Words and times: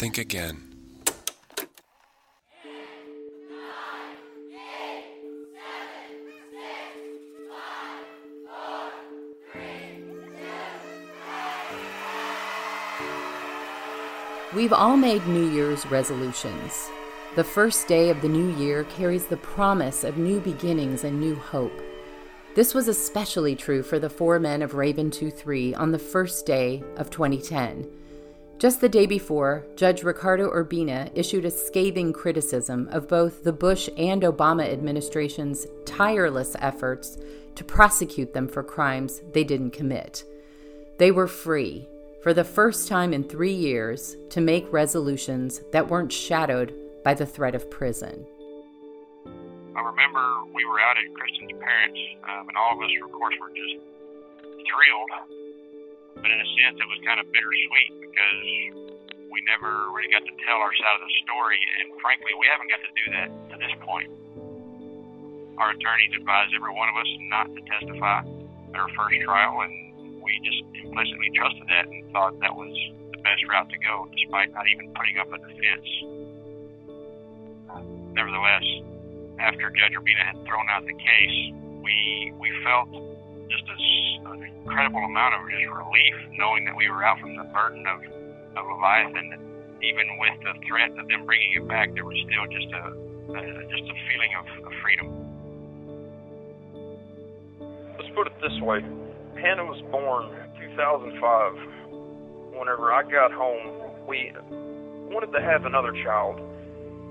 think 0.00 0.16
again. 0.16 0.56
We've 14.54 14.72
all 14.72 14.96
made 14.96 15.26
New 15.26 15.50
Year's 15.50 15.84
resolutions. 15.84 16.88
The 17.36 17.44
first 17.44 17.86
day 17.86 18.08
of 18.08 18.22
the 18.22 18.28
new 18.28 18.56
year 18.56 18.84
carries 18.84 19.26
the 19.26 19.36
promise 19.36 20.02
of 20.02 20.16
new 20.16 20.40
beginnings 20.40 21.04
and 21.04 21.20
new 21.20 21.34
hope. 21.34 21.78
This 22.54 22.72
was 22.72 22.88
especially 22.88 23.54
true 23.54 23.82
for 23.82 23.98
the 23.98 24.08
four 24.08 24.40
men 24.40 24.62
of 24.62 24.72
Raven 24.72 25.10
2-3 25.10 25.78
on 25.78 25.92
the 25.92 25.98
first 25.98 26.46
day 26.46 26.82
of 26.96 27.10
2010. 27.10 27.86
Just 28.60 28.82
the 28.82 28.90
day 28.90 29.06
before, 29.06 29.64
Judge 29.74 30.02
Ricardo 30.02 30.50
Urbina 30.50 31.10
issued 31.14 31.46
a 31.46 31.50
scathing 31.50 32.12
criticism 32.12 32.90
of 32.92 33.08
both 33.08 33.42
the 33.42 33.54
Bush 33.54 33.88
and 33.96 34.20
Obama 34.20 34.70
administration's 34.70 35.66
tireless 35.86 36.54
efforts 36.58 37.16
to 37.54 37.64
prosecute 37.64 38.34
them 38.34 38.46
for 38.46 38.62
crimes 38.62 39.22
they 39.32 39.44
didn't 39.44 39.70
commit. 39.70 40.24
They 40.98 41.10
were 41.10 41.26
free, 41.26 41.88
for 42.22 42.34
the 42.34 42.44
first 42.44 42.86
time 42.86 43.14
in 43.14 43.24
three 43.24 43.54
years, 43.54 44.14
to 44.28 44.42
make 44.42 44.70
resolutions 44.70 45.62
that 45.72 45.88
weren't 45.88 46.12
shadowed 46.12 46.74
by 47.02 47.14
the 47.14 47.24
threat 47.24 47.54
of 47.54 47.70
prison. 47.70 48.26
I 49.74 49.80
remember 49.80 50.44
we 50.54 50.66
were 50.66 50.80
out 50.80 50.98
at 50.98 51.14
Kristen's 51.14 51.58
parents, 51.58 52.00
um, 52.24 52.48
and 52.48 52.56
all 52.58 52.76
of 52.76 52.82
us, 52.84 52.90
of 53.02 53.10
course, 53.10 53.34
were 53.40 53.48
just 53.48 53.80
thrilled. 54.68 55.39
But 56.16 56.28
in 56.30 56.38
a 56.40 56.48
sense, 56.58 56.76
it 56.80 56.88
was 56.88 57.00
kind 57.06 57.20
of 57.22 57.26
bittersweet 57.30 57.90
because 58.02 58.40
we 59.30 59.38
never 59.46 59.90
really 59.94 60.10
got 60.10 60.26
to 60.26 60.34
tell 60.42 60.58
our 60.58 60.74
side 60.74 60.96
of 60.98 61.02
the 61.06 61.14
story, 61.22 61.60
and 61.78 61.94
frankly, 62.02 62.34
we 62.34 62.46
haven't 62.50 62.70
got 62.70 62.82
to 62.82 62.92
do 62.92 63.06
that 63.14 63.28
to 63.54 63.56
this 63.62 63.74
point. 63.86 64.10
Our 65.58 65.70
attorneys 65.76 66.16
advised 66.18 66.50
every 66.56 66.74
one 66.74 66.88
of 66.90 66.96
us 66.98 67.10
not 67.30 67.46
to 67.54 67.60
testify 67.62 68.26
at 68.26 68.78
our 68.80 68.90
first 68.98 69.16
trial, 69.22 69.62
and 69.62 70.18
we 70.18 70.34
just 70.42 70.66
implicitly 70.82 71.30
trusted 71.36 71.66
that 71.68 71.86
and 71.86 72.10
thought 72.10 72.34
that 72.40 72.54
was 72.54 72.72
the 73.14 73.20
best 73.22 73.44
route 73.46 73.70
to 73.70 73.78
go, 73.78 74.08
despite 74.10 74.50
not 74.52 74.66
even 74.66 74.90
putting 74.96 75.16
up 75.20 75.30
a 75.30 75.38
defense. 75.38 75.88
Nevertheless, 78.16 78.66
after 79.38 79.70
Judge 79.70 79.94
Urbina 79.94 80.24
had 80.26 80.38
thrown 80.44 80.66
out 80.74 80.82
the 80.84 80.96
case, 80.96 81.38
we 81.82 82.32
we 82.36 82.50
felt 82.64 82.90
just 83.50 83.66
a, 83.66 83.76
an 84.30 84.42
incredible 84.46 85.02
amount 85.02 85.34
of 85.34 85.42
just 85.50 85.66
relief, 85.66 86.16
knowing 86.38 86.64
that 86.64 86.76
we 86.78 86.88
were 86.88 87.02
out 87.02 87.18
from 87.18 87.34
the 87.36 87.44
burden 87.50 87.84
of 87.86 87.98
of 88.56 88.64
Leviathan. 88.66 89.46
Even 89.80 90.06
with 90.20 90.36
the 90.44 90.52
threat 90.68 90.92
of 91.00 91.08
them 91.08 91.24
bringing 91.24 91.56
it 91.56 91.66
back, 91.66 91.88
there 91.94 92.04
was 92.04 92.16
still 92.28 92.46
just 92.52 92.68
a, 92.68 92.84
a 93.32 93.42
just 93.72 93.86
a 93.88 93.96
feeling 94.06 94.32
of, 94.38 94.46
of 94.68 94.72
freedom. 94.84 95.06
Let's 97.96 98.12
put 98.14 98.28
it 98.28 98.36
this 98.38 98.54
way: 98.62 98.84
Hannah 99.40 99.64
was 99.64 99.80
born 99.90 100.30
2005. 100.60 102.54
Whenever 102.54 102.92
I 102.92 103.02
got 103.02 103.32
home, 103.32 104.06
we 104.06 104.32
wanted 105.08 105.32
to 105.32 105.40
have 105.40 105.64
another 105.64 105.92
child, 106.04 106.38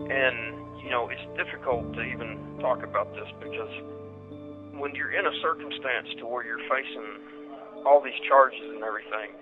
and 0.08 0.60
you 0.84 0.90
know, 0.92 1.10
it's 1.10 1.26
difficult 1.36 1.92
to 1.96 2.02
even 2.04 2.38
talk 2.62 2.84
about 2.84 3.12
this 3.14 3.28
because 3.42 3.74
when 4.80 4.96
you're 4.96 5.12
in 5.12 5.28
a 5.28 5.36
circumstance 5.44 6.08
to 6.20 6.26
where 6.26 6.46
you're 6.48 6.64
facing 6.72 7.20
all 7.86 8.02
these 8.02 8.18
charges 8.28 8.64
and 8.64 8.84
everything, 8.84 9.36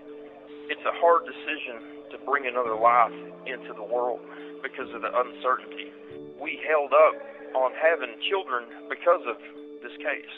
it's 0.70 0.82
a 0.82 0.96
hard 0.98 1.24
decision 1.30 2.10
to 2.12 2.18
bring 2.26 2.48
another 2.48 2.76
life 2.76 3.14
into 3.46 3.74
the 3.74 3.84
world 3.86 4.20
because 4.62 4.90
of 4.94 5.02
the 5.02 5.14
uncertainty. 5.14 5.94
We 6.42 6.60
held 6.66 6.92
up 6.92 7.16
on 7.56 7.72
having 7.78 8.18
children 8.30 8.66
because 8.90 9.22
of 9.30 9.38
this 9.86 9.94
case. 10.02 10.36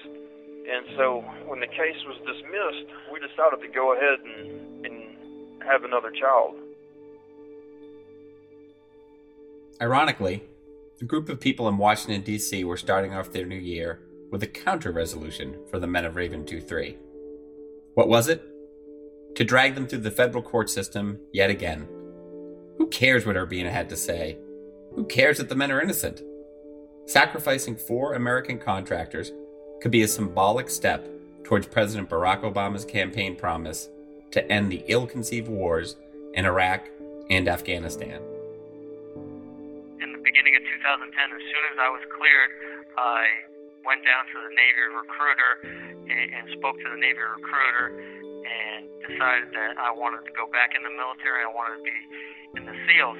And 0.70 0.86
so 0.98 1.24
when 1.48 1.60
the 1.60 1.72
case 1.72 1.98
was 2.06 2.20
dismissed, 2.28 2.92
we 3.12 3.20
decided 3.20 3.64
to 3.64 3.72
go 3.74 3.96
ahead 3.96 4.20
and, 4.20 4.86
and 4.86 5.64
have 5.64 5.84
another 5.84 6.12
child. 6.12 6.56
Ironically, 9.82 10.44
a 11.02 11.06
group 11.06 11.30
of 11.30 11.40
people 11.40 11.70
in 11.70 11.78
Washington, 11.78 12.22
D.C. 12.22 12.66
were 12.66 12.78
starting 12.78 13.14
off 13.14 13.32
their 13.32 13.46
new 13.46 13.56
year 13.56 14.02
with 14.32 14.44
a 14.44 14.48
counter 14.48 14.92
resolution 14.92 15.58
for 15.70 15.80
the 15.80 15.88
men 15.88 16.06
of 16.06 16.16
Raven 16.16 16.46
2 16.46 16.62
3. 16.62 16.98
What 17.96 18.08
was 18.08 18.28
it? 18.28 18.44
To 19.36 19.44
drag 19.44 19.76
them 19.76 19.88
through 19.88 20.00
the 20.00 20.12
federal 20.12 20.44
court 20.44 20.70
system 20.70 21.20
yet 21.32 21.50
again. 21.50 21.88
Who 22.78 22.88
cares 22.88 23.26
what 23.26 23.36
Urbina 23.36 23.72
had 23.72 23.90
to 23.90 23.98
say? 23.98 24.38
Who 24.96 25.06
cares 25.06 25.38
that 25.38 25.50
the 25.50 25.56
men 25.56 25.72
are 25.72 25.82
innocent? 25.82 26.22
Sacrificing 27.06 27.76
four 27.76 28.14
American 28.14 28.60
contractors 28.60 29.32
could 29.82 29.92
be 29.92 30.04
a 30.04 30.08
symbolic 30.08 30.70
step 30.70 31.08
towards 31.44 31.68
President 31.68 32.10
Barack 32.10 32.42
Obama's 32.42 32.86
campaign 32.86 33.36
promise 33.36 33.90
to 34.32 34.52
end 34.52 34.72
the 34.72 34.84
ill 34.88 35.08
conceived 35.08 35.48
wars 35.48 35.96
in 36.34 36.46
Iraq 36.46 36.88
and 37.30 37.48
Afghanistan. 37.48 38.22
In 40.02 40.12
the 40.14 40.22
beginning 40.24 40.56
of 40.56 40.62
2010, 40.62 41.10
as 41.10 41.42
soon 41.42 41.66
as 41.74 41.78
I 41.82 41.90
was 41.90 42.02
cleared, 42.16 42.52
I 42.98 43.49
went 43.86 44.04
down 44.04 44.24
to 44.32 44.38
the 44.44 44.52
Navy 44.54 44.86
recruiter 44.92 45.52
and, 46.10 46.26
and 46.34 46.44
spoke 46.60 46.78
to 46.80 46.88
the 46.90 47.00
Navy 47.00 47.22
recruiter 47.22 47.96
and 48.46 48.88
decided 49.06 49.52
that 49.54 49.78
I 49.78 49.92
wanted 49.92 50.26
to 50.26 50.34
go 50.34 50.48
back 50.50 50.74
in 50.74 50.82
the 50.82 50.94
military. 50.94 51.44
I 51.44 51.52
wanted 51.52 51.82
to 51.82 51.86
be 51.86 52.00
in 52.58 52.64
the 52.66 52.78
SEALs. 52.88 53.20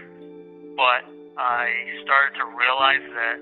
But 0.80 1.04
I 1.36 1.70
started 2.08 2.40
to 2.40 2.46
realize 2.56 3.04
that 3.04 3.38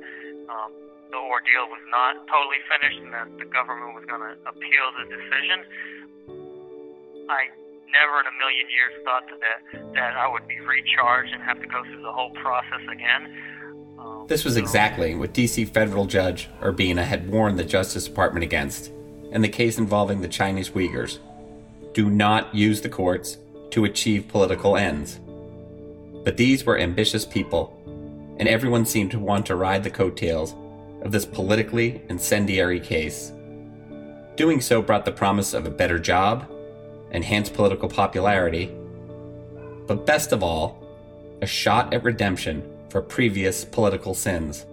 um, 0.49 0.71
the 1.11 1.21
ordeal 1.21 1.69
was 1.71 1.83
not 1.89 2.19
totally 2.27 2.61
finished 2.67 2.99
and 3.01 3.11
that 3.13 3.29
the 3.39 3.47
government 3.49 3.95
was 3.95 4.05
going 4.09 4.21
to 4.21 4.33
appeal 4.45 4.85
the 4.99 5.05
decision. 5.07 5.59
I 7.29 7.51
never 7.91 8.19
in 8.19 8.27
a 8.27 8.35
million 8.35 8.67
years 8.67 8.93
thought 9.07 9.25
that, 9.31 9.59
that 9.95 10.13
I 10.19 10.27
would 10.27 10.47
be 10.47 10.59
recharged 10.59 11.31
and 11.31 11.41
have 11.43 11.59
to 11.63 11.69
go 11.69 11.83
through 11.87 12.03
the 12.03 12.11
whole 12.11 12.31
process 12.43 12.83
again. 12.91 13.56
This 14.27 14.43
was 14.43 14.57
exactly 14.57 15.15
what 15.15 15.33
DC 15.33 15.69
federal 15.69 16.05
judge 16.05 16.49
Urbina 16.61 17.05
had 17.05 17.29
warned 17.29 17.57
the 17.57 17.63
Justice 17.63 18.05
Department 18.05 18.43
against 18.43 18.91
in 19.31 19.41
the 19.41 19.47
case 19.47 19.77
involving 19.77 20.19
the 20.19 20.27
Chinese 20.27 20.71
Uyghurs. 20.71 21.19
Do 21.93 22.09
not 22.09 22.53
use 22.53 22.81
the 22.81 22.89
courts 22.89 23.37
to 23.71 23.85
achieve 23.85 24.27
political 24.27 24.75
ends. 24.75 25.21
But 26.25 26.35
these 26.35 26.65
were 26.65 26.77
ambitious 26.77 27.23
people, 27.23 27.73
and 28.37 28.49
everyone 28.49 28.85
seemed 28.85 29.11
to 29.11 29.19
want 29.19 29.45
to 29.45 29.55
ride 29.55 29.85
the 29.85 29.89
coattails 29.89 30.53
of 31.03 31.13
this 31.13 31.25
politically 31.25 32.01
incendiary 32.09 32.81
case. 32.81 33.31
Doing 34.35 34.59
so 34.59 34.81
brought 34.81 35.05
the 35.05 35.11
promise 35.11 35.53
of 35.53 35.65
a 35.65 35.71
better 35.71 35.99
job, 35.99 36.51
enhanced 37.11 37.53
political 37.53 37.87
popularity, 37.87 38.75
but 39.87 40.05
best 40.05 40.33
of 40.33 40.43
all, 40.43 40.83
a 41.41 41.47
shot 41.47 41.93
at 41.93 42.03
redemption 42.03 42.76
for 42.89 43.01
previous 43.01 43.65
political 43.65 44.13
sins. 44.13 44.65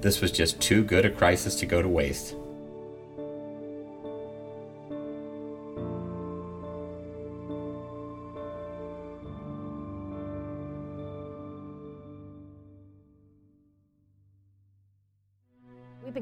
This 0.00 0.20
was 0.20 0.32
just 0.32 0.60
too 0.60 0.82
good 0.82 1.04
a 1.04 1.10
crisis 1.10 1.54
to 1.56 1.66
go 1.66 1.82
to 1.82 1.88
waste. 1.88 2.34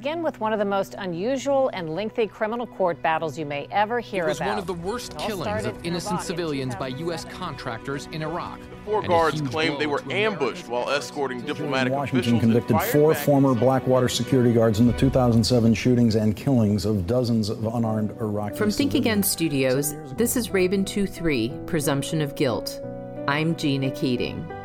Begin 0.08 0.22
with 0.22 0.40
one 0.40 0.54
of 0.54 0.58
the 0.58 0.64
most 0.64 0.94
unusual 0.96 1.68
and 1.74 1.94
lengthy 1.94 2.26
criminal 2.26 2.66
court 2.66 3.00
battles 3.02 3.38
you 3.38 3.44
may 3.44 3.68
ever 3.70 4.00
hear 4.00 4.24
about. 4.24 4.26
It 4.26 4.30
was 4.30 4.38
about. 4.38 4.48
one 4.48 4.58
of 4.58 4.66
the 4.66 4.72
worst 4.72 5.18
killings 5.18 5.66
of 5.66 5.84
innocent 5.84 6.22
civilians 6.22 6.74
by 6.74 6.88
U.S. 6.88 7.26
contractors 7.26 8.06
in 8.12 8.22
Iraq. 8.22 8.58
The 8.58 8.76
four 8.86 9.02
guards 9.02 9.42
claimed 9.42 9.78
they 9.78 9.86
were 9.86 10.02
ambushed 10.10 10.66
while 10.66 10.88
escorting 10.88 11.42
diplomatic 11.42 11.92
Washington 11.92 12.36
officials. 12.36 12.40
convicted 12.40 12.80
four 12.90 13.14
former 13.14 13.54
Blackwater 13.54 14.08
security 14.08 14.54
guards 14.54 14.80
in 14.80 14.86
the 14.86 14.94
2007 14.94 15.74
shootings 15.74 16.14
and 16.14 16.34
killings 16.34 16.86
of 16.86 17.06
dozens 17.06 17.50
of 17.50 17.66
unarmed 17.66 18.12
Iraqis. 18.12 18.56
From 18.56 18.70
Think 18.70 18.94
Again 18.94 19.22
Studios, 19.22 19.94
this 20.16 20.38
is 20.38 20.50
Raven 20.54 20.86
2 20.86 21.06
3 21.06 21.52
Presumption 21.66 22.22
of 22.22 22.34
Guilt. 22.34 22.80
I'm 23.28 23.54
Gina 23.56 23.90
Keating. 23.90 24.57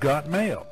Got 0.00 0.26
mail. 0.26 0.66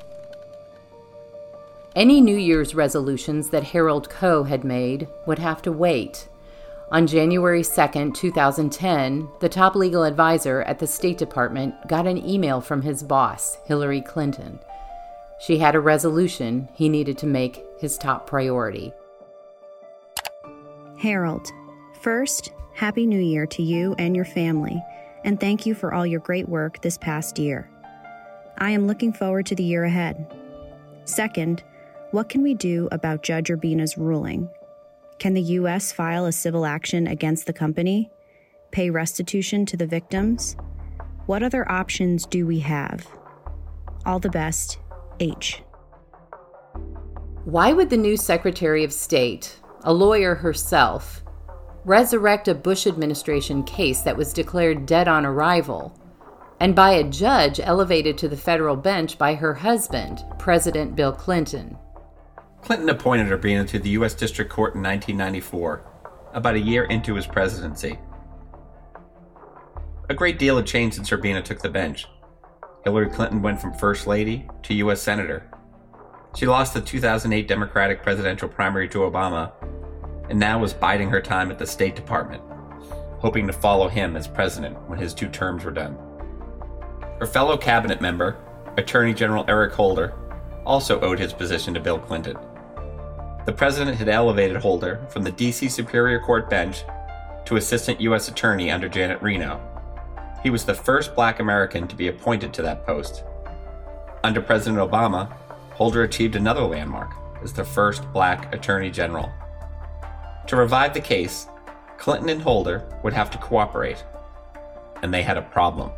Any 1.94 2.20
New 2.20 2.36
Year's 2.36 2.74
resolutions 2.74 3.50
that 3.50 3.64
Harold 3.64 4.08
Koh 4.08 4.44
had 4.44 4.64
made 4.64 5.08
would 5.26 5.38
have 5.38 5.62
to 5.62 5.72
wait. 5.72 6.28
On 6.90 7.06
January 7.06 7.62
2, 7.62 8.12
2010, 8.12 9.28
the 9.40 9.48
top 9.48 9.74
legal 9.74 10.04
advisor 10.04 10.62
at 10.62 10.78
the 10.78 10.86
State 10.86 11.18
Department 11.18 11.74
got 11.86 12.06
an 12.06 12.16
email 12.26 12.62
from 12.62 12.80
his 12.80 13.02
boss, 13.02 13.58
Hillary 13.66 14.00
Clinton. 14.00 14.58
She 15.38 15.58
had 15.58 15.74
a 15.74 15.80
resolution 15.80 16.68
he 16.72 16.88
needed 16.88 17.18
to 17.18 17.26
make 17.26 17.62
his 17.78 17.98
top 17.98 18.26
priority. 18.26 18.92
Harold, 20.98 21.46
first, 22.00 22.52
Happy 22.74 23.06
New 23.06 23.20
Year 23.20 23.46
to 23.46 23.62
you 23.62 23.94
and 23.98 24.16
your 24.16 24.24
family, 24.24 24.82
and 25.24 25.38
thank 25.38 25.66
you 25.66 25.74
for 25.74 25.92
all 25.92 26.06
your 26.06 26.20
great 26.20 26.48
work 26.48 26.80
this 26.80 26.96
past 26.96 27.38
year. 27.38 27.70
I 28.58 28.70
am 28.70 28.88
looking 28.88 29.12
forward 29.12 29.46
to 29.46 29.54
the 29.54 29.62
year 29.62 29.84
ahead. 29.84 30.26
Second, 31.04 31.62
what 32.10 32.28
can 32.28 32.42
we 32.42 32.54
do 32.54 32.88
about 32.90 33.22
Judge 33.22 33.50
Urbina's 33.50 33.96
ruling? 33.96 34.48
Can 35.20 35.34
the 35.34 35.42
U.S. 35.42 35.92
file 35.92 36.26
a 36.26 36.32
civil 36.32 36.66
action 36.66 37.06
against 37.06 37.46
the 37.46 37.52
company? 37.52 38.10
Pay 38.72 38.90
restitution 38.90 39.64
to 39.66 39.76
the 39.76 39.86
victims? 39.86 40.56
What 41.26 41.42
other 41.42 41.70
options 41.70 42.26
do 42.26 42.46
we 42.46 42.58
have? 42.60 43.06
All 44.04 44.18
the 44.18 44.28
best, 44.28 44.78
H. 45.20 45.62
Why 47.44 47.72
would 47.72 47.90
the 47.90 47.96
new 47.96 48.16
Secretary 48.16 48.84
of 48.84 48.92
State, 48.92 49.56
a 49.84 49.92
lawyer 49.92 50.34
herself, 50.34 51.22
resurrect 51.84 52.48
a 52.48 52.54
Bush 52.54 52.86
administration 52.86 53.62
case 53.62 54.02
that 54.02 54.16
was 54.16 54.32
declared 54.32 54.84
dead 54.84 55.08
on 55.08 55.24
arrival 55.24 55.97
and 56.60 56.74
by 56.74 56.90
a 56.90 57.04
judge 57.04 57.60
elevated 57.60 58.18
to 58.18 58.28
the 58.28 58.36
federal 58.36 58.76
bench 58.76 59.16
by 59.16 59.34
her 59.34 59.54
husband, 59.54 60.24
President 60.38 60.96
Bill 60.96 61.12
Clinton? 61.12 61.76
Clinton 62.62 62.88
appointed 62.88 63.28
Urbina 63.28 63.66
to 63.68 63.78
the 63.78 63.90
U.S. 63.90 64.14
District 64.14 64.50
Court 64.50 64.74
in 64.74 64.82
1994, 64.82 65.84
about 66.32 66.56
a 66.56 66.60
year 66.60 66.84
into 66.84 67.14
his 67.14 67.26
presidency. 67.26 67.98
A 70.08 70.14
great 70.14 70.38
deal 70.38 70.56
had 70.56 70.66
changed 70.66 70.96
since 70.96 71.10
Urbina 71.10 71.44
took 71.44 71.60
the 71.60 71.68
bench. 71.68 72.06
Hillary 72.84 73.10
Clinton 73.10 73.42
went 73.42 73.60
from 73.60 73.74
First 73.74 74.06
Lady 74.06 74.48
to 74.62 74.74
U.S. 74.74 75.00
Senator. 75.00 75.50
She 76.34 76.46
lost 76.46 76.74
the 76.74 76.80
2008 76.80 77.46
Democratic 77.46 78.02
presidential 78.02 78.48
primary 78.48 78.88
to 78.88 78.98
Obama, 78.98 79.52
and 80.28 80.38
now 80.38 80.58
was 80.58 80.74
biding 80.74 81.10
her 81.10 81.20
time 81.20 81.50
at 81.50 81.58
the 81.58 81.66
State 81.66 81.94
Department, 81.94 82.42
hoping 83.18 83.46
to 83.46 83.52
follow 83.52 83.88
him 83.88 84.16
as 84.16 84.26
president 84.26 84.76
when 84.88 84.98
his 84.98 85.14
two 85.14 85.28
terms 85.28 85.64
were 85.64 85.70
done. 85.70 85.96
Her 87.18 87.26
fellow 87.26 87.56
cabinet 87.56 88.00
member, 88.00 88.36
Attorney 88.76 89.12
General 89.12 89.44
Eric 89.48 89.72
Holder, 89.72 90.14
also 90.64 91.00
owed 91.00 91.18
his 91.18 91.32
position 91.32 91.74
to 91.74 91.80
Bill 91.80 91.98
Clinton. 91.98 92.36
The 93.44 93.52
president 93.52 93.96
had 93.96 94.08
elevated 94.08 94.58
Holder 94.58 95.04
from 95.08 95.24
the 95.24 95.32
D.C. 95.32 95.68
Superior 95.68 96.20
Court 96.20 96.48
bench 96.48 96.84
to 97.46 97.56
Assistant 97.56 98.00
U.S. 98.02 98.28
Attorney 98.28 98.70
under 98.70 98.88
Janet 98.88 99.20
Reno. 99.22 99.60
He 100.42 100.50
was 100.50 100.64
the 100.64 100.74
first 100.74 101.14
black 101.14 101.40
American 101.40 101.88
to 101.88 101.96
be 101.96 102.08
appointed 102.08 102.52
to 102.54 102.62
that 102.62 102.86
post. 102.86 103.24
Under 104.22 104.40
President 104.40 104.78
Obama, 104.78 105.32
Holder 105.72 106.02
achieved 106.02 106.36
another 106.36 106.62
landmark 106.62 107.12
as 107.42 107.52
the 107.52 107.64
first 107.64 108.12
black 108.12 108.54
Attorney 108.54 108.90
General. 108.90 109.32
To 110.46 110.56
revive 110.56 110.94
the 110.94 111.00
case, 111.00 111.48
Clinton 111.96 112.28
and 112.28 112.42
Holder 112.42 112.88
would 113.02 113.12
have 113.12 113.30
to 113.30 113.38
cooperate, 113.38 114.04
and 115.02 115.12
they 115.12 115.22
had 115.22 115.36
a 115.36 115.42
problem. 115.42 115.90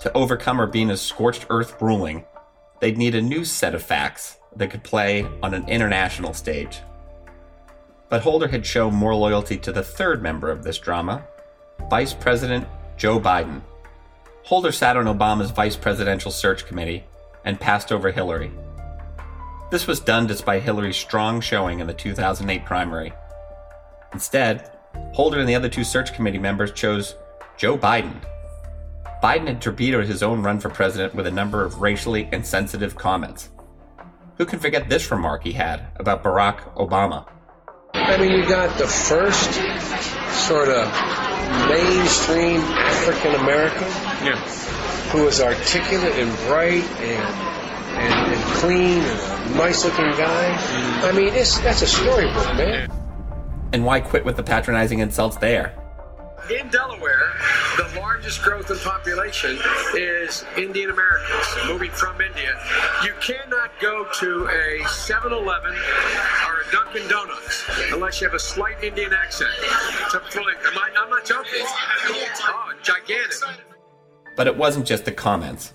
To 0.00 0.12
overcome 0.12 0.60
Urbina's 0.60 1.00
scorched 1.00 1.46
earth 1.50 1.80
ruling, 1.80 2.24
they'd 2.80 2.98
need 2.98 3.14
a 3.14 3.22
new 3.22 3.44
set 3.44 3.74
of 3.74 3.82
facts 3.82 4.38
that 4.56 4.70
could 4.70 4.82
play 4.82 5.26
on 5.42 5.54
an 5.54 5.68
international 5.68 6.34
stage. 6.34 6.80
But 8.08 8.22
Holder 8.22 8.48
had 8.48 8.66
shown 8.66 8.94
more 8.94 9.14
loyalty 9.14 9.56
to 9.58 9.72
the 9.72 9.82
third 9.82 10.22
member 10.22 10.50
of 10.50 10.62
this 10.62 10.78
drama, 10.78 11.24
Vice 11.88 12.12
President 12.12 12.66
Joe 12.96 13.18
Biden. 13.18 13.62
Holder 14.44 14.72
sat 14.72 14.96
on 14.96 15.06
Obama's 15.06 15.50
vice 15.50 15.76
presidential 15.76 16.30
search 16.30 16.66
committee 16.66 17.04
and 17.44 17.58
passed 17.58 17.90
over 17.90 18.10
Hillary. 18.10 18.52
This 19.70 19.86
was 19.86 20.00
done 20.00 20.26
despite 20.26 20.62
Hillary's 20.62 20.96
strong 20.96 21.40
showing 21.40 21.80
in 21.80 21.86
the 21.86 21.94
2008 21.94 22.64
primary. 22.64 23.12
Instead, 24.12 24.70
Holder 25.12 25.40
and 25.40 25.48
the 25.48 25.54
other 25.54 25.68
two 25.68 25.82
search 25.82 26.12
committee 26.14 26.38
members 26.38 26.72
chose 26.72 27.16
Joe 27.56 27.78
Biden 27.78 28.20
Biden 29.22 29.46
had 29.46 29.60
torpedoed 29.60 30.06
his 30.06 30.22
own 30.22 30.42
run 30.42 30.60
for 30.60 30.68
president 30.68 31.14
with 31.14 31.26
a 31.26 31.30
number 31.30 31.64
of 31.64 31.80
racially 31.80 32.28
insensitive 32.32 32.96
comments. 32.96 33.50
Who 34.36 34.44
can 34.44 34.58
forget 34.58 34.88
this 34.88 35.10
remark 35.10 35.44
he 35.44 35.52
had 35.52 35.86
about 35.96 36.22
Barack 36.22 36.74
Obama? 36.74 37.26
I 37.94 38.16
mean, 38.16 38.32
you 38.32 38.46
got 38.48 38.76
the 38.76 38.86
first 38.86 39.54
sort 40.46 40.68
of 40.68 40.86
mainstream 41.68 42.60
African 42.60 43.34
American 43.36 43.88
yeah. 44.26 44.36
who 45.10 45.24
was 45.24 45.40
articulate 45.40 46.12
and 46.18 46.36
bright 46.48 46.84
and, 47.00 47.34
and, 47.96 48.32
and 48.34 48.42
clean 48.56 48.98
and 48.98 49.54
a 49.54 49.56
nice 49.56 49.84
looking 49.84 50.10
guy. 50.10 50.56
Mm-hmm. 50.56 51.04
I 51.04 51.12
mean, 51.12 51.34
it's, 51.34 51.58
that's 51.60 51.82
a 51.82 51.86
storybook, 51.86 52.56
man. 52.56 52.90
And 53.72 53.84
why 53.84 54.00
quit 54.00 54.24
with 54.24 54.36
the 54.36 54.42
patronizing 54.42 54.98
insults 54.98 55.36
there? 55.36 55.83
In 56.50 56.68
Delaware, 56.68 57.32
the 57.76 57.90
largest 57.98 58.42
growth 58.42 58.70
in 58.70 58.78
population 58.78 59.58
is 59.94 60.44
Indian 60.56 60.90
Americans 60.90 61.46
moving 61.66 61.90
from 61.90 62.20
India. 62.20 62.58
You 63.04 63.14
cannot 63.20 63.70
go 63.80 64.06
to 64.20 64.48
a 64.48 64.86
7 64.88 65.32
Eleven 65.32 65.72
or 65.72 66.60
a 66.60 66.72
Dunkin' 66.72 67.08
Donuts 67.08 67.64
unless 67.92 68.20
you 68.20 68.26
have 68.26 68.34
a 68.34 68.38
slight 68.38 68.82
Indian 68.82 69.12
accent. 69.12 69.50
To 70.10 70.20
fully, 70.30 70.54
am 70.66 70.78
I, 70.78 70.90
I'm 70.96 71.10
not 71.10 71.24
joking. 71.24 71.62
Oh, 71.62 72.72
gigantic. 72.82 73.64
But 74.36 74.46
it 74.46 74.56
wasn't 74.56 74.86
just 74.86 75.04
the 75.04 75.12
comments. 75.12 75.72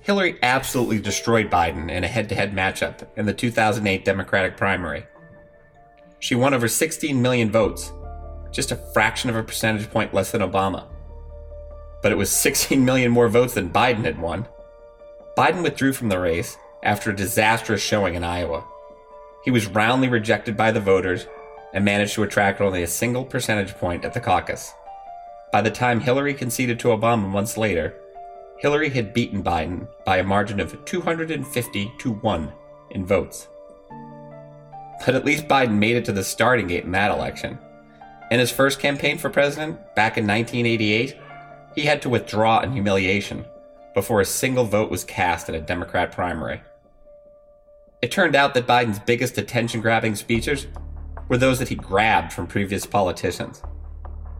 Hillary 0.00 0.38
absolutely 0.42 0.98
destroyed 0.98 1.50
Biden 1.50 1.90
in 1.90 2.04
a 2.04 2.08
head 2.08 2.28
to 2.28 2.34
head 2.34 2.54
matchup 2.54 3.06
in 3.16 3.26
the 3.26 3.32
2008 3.32 4.04
Democratic 4.04 4.56
primary. 4.56 5.06
She 6.18 6.34
won 6.34 6.54
over 6.54 6.68
16 6.68 7.20
million 7.20 7.50
votes 7.50 7.92
just 8.54 8.72
a 8.72 8.76
fraction 8.76 9.28
of 9.28 9.36
a 9.36 9.42
percentage 9.42 9.90
point 9.90 10.14
less 10.14 10.30
than 10.30 10.40
Obama. 10.40 10.86
But 12.02 12.12
it 12.12 12.18
was 12.18 12.30
16 12.30 12.84
million 12.84 13.10
more 13.10 13.28
votes 13.28 13.54
than 13.54 13.70
Biden 13.70 14.04
had 14.04 14.18
won. 14.18 14.46
Biden 15.36 15.62
withdrew 15.62 15.92
from 15.92 16.08
the 16.08 16.20
race 16.20 16.56
after 16.82 17.10
a 17.10 17.16
disastrous 17.16 17.82
showing 17.82 18.14
in 18.14 18.22
Iowa. 18.22 18.64
He 19.44 19.50
was 19.50 19.66
roundly 19.66 20.08
rejected 20.08 20.56
by 20.56 20.70
the 20.70 20.80
voters 20.80 21.26
and 21.72 21.84
managed 21.84 22.14
to 22.14 22.22
attract 22.22 22.60
only 22.60 22.82
a 22.82 22.86
single 22.86 23.24
percentage 23.24 23.74
point 23.74 24.04
at 24.04 24.14
the 24.14 24.20
caucus. 24.20 24.72
By 25.52 25.60
the 25.60 25.70
time 25.70 26.00
Hillary 26.00 26.34
conceded 26.34 26.78
to 26.80 26.88
Obama 26.88 27.28
months 27.28 27.56
later, 27.56 27.94
Hillary 28.58 28.88
had 28.88 29.12
beaten 29.12 29.42
Biden 29.42 29.88
by 30.04 30.18
a 30.18 30.24
margin 30.24 30.60
of 30.60 30.84
250 30.84 31.92
to 31.98 32.12
1 32.12 32.52
in 32.90 33.04
votes. 33.04 33.48
But 35.04 35.16
at 35.16 35.24
least 35.24 35.48
Biden 35.48 35.78
made 35.78 35.96
it 35.96 36.04
to 36.06 36.12
the 36.12 36.24
starting 36.24 36.68
gate 36.68 36.84
in 36.84 36.92
that 36.92 37.10
election. 37.10 37.58
In 38.34 38.40
his 38.40 38.50
first 38.50 38.80
campaign 38.80 39.16
for 39.16 39.30
president, 39.30 39.78
back 39.94 40.18
in 40.18 40.26
1988, 40.26 41.16
he 41.76 41.82
had 41.82 42.02
to 42.02 42.08
withdraw 42.08 42.62
in 42.62 42.72
humiliation 42.72 43.44
before 43.94 44.20
a 44.20 44.24
single 44.24 44.64
vote 44.64 44.90
was 44.90 45.04
cast 45.04 45.48
in 45.48 45.54
a 45.54 45.60
Democrat 45.60 46.10
primary. 46.10 46.60
It 48.02 48.10
turned 48.10 48.34
out 48.34 48.52
that 48.54 48.66
Biden's 48.66 48.98
biggest 48.98 49.38
attention 49.38 49.80
grabbing 49.80 50.16
speeches 50.16 50.66
were 51.28 51.36
those 51.36 51.60
that 51.60 51.68
he 51.68 51.76
grabbed 51.76 52.32
from 52.32 52.48
previous 52.48 52.86
politicians. 52.86 53.62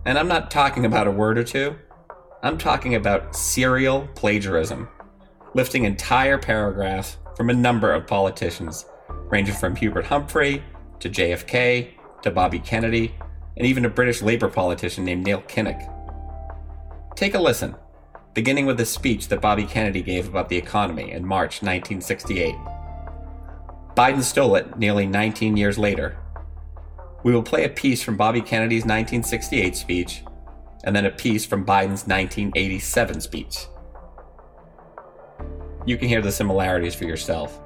And 0.04 0.18
I'm 0.18 0.26
not 0.26 0.50
talking 0.50 0.84
about 0.84 1.06
a 1.06 1.12
word 1.12 1.38
or 1.38 1.44
two, 1.44 1.76
I'm 2.42 2.58
talking 2.58 2.96
about 2.96 3.36
serial 3.36 4.08
plagiarism, 4.16 4.88
lifting 5.54 5.84
entire 5.84 6.36
paragraphs 6.36 7.18
from 7.36 7.48
a 7.48 7.54
number 7.54 7.92
of 7.92 8.08
politicians, 8.08 8.86
ranging 9.30 9.54
from 9.54 9.76
Hubert 9.76 10.06
Humphrey 10.06 10.64
to 10.98 11.08
JFK 11.08 11.92
to 12.22 12.32
Bobby 12.32 12.58
Kennedy 12.58 13.14
and 13.56 13.66
even 13.66 13.84
a 13.84 13.90
British 13.90 14.22
Labour 14.22 14.48
politician 14.48 15.04
named 15.04 15.24
Neil 15.24 15.42
Kinnock. 15.42 15.90
Take 17.16 17.34
a 17.34 17.40
listen, 17.40 17.76
beginning 18.34 18.66
with 18.66 18.80
a 18.80 18.84
speech 18.84 19.28
that 19.28 19.40
Bobby 19.40 19.64
Kennedy 19.64 20.02
gave 20.02 20.28
about 20.28 20.48
the 20.48 20.56
economy 20.56 21.12
in 21.12 21.24
March 21.24 21.62
1968. 21.62 22.54
Biden 23.96 24.22
stole 24.22 24.56
it 24.56 24.76
nearly 24.76 25.06
19 25.06 25.56
years 25.56 25.78
later. 25.78 26.16
We 27.22 27.32
will 27.32 27.42
play 27.42 27.64
a 27.64 27.68
piece 27.68 28.02
from 28.02 28.16
Bobby 28.16 28.40
Kennedy's 28.40 28.82
1968 28.82 29.76
speech, 29.76 30.24
and 30.82 30.94
then 30.94 31.06
a 31.06 31.10
piece 31.10 31.46
from 31.46 31.64
Biden's 31.64 32.06
1987 32.06 33.20
speech. 33.20 33.66
You 35.86 35.96
can 35.96 36.08
hear 36.08 36.20
the 36.20 36.32
similarities 36.32 36.94
for 36.94 37.04
yourself. 37.04 37.60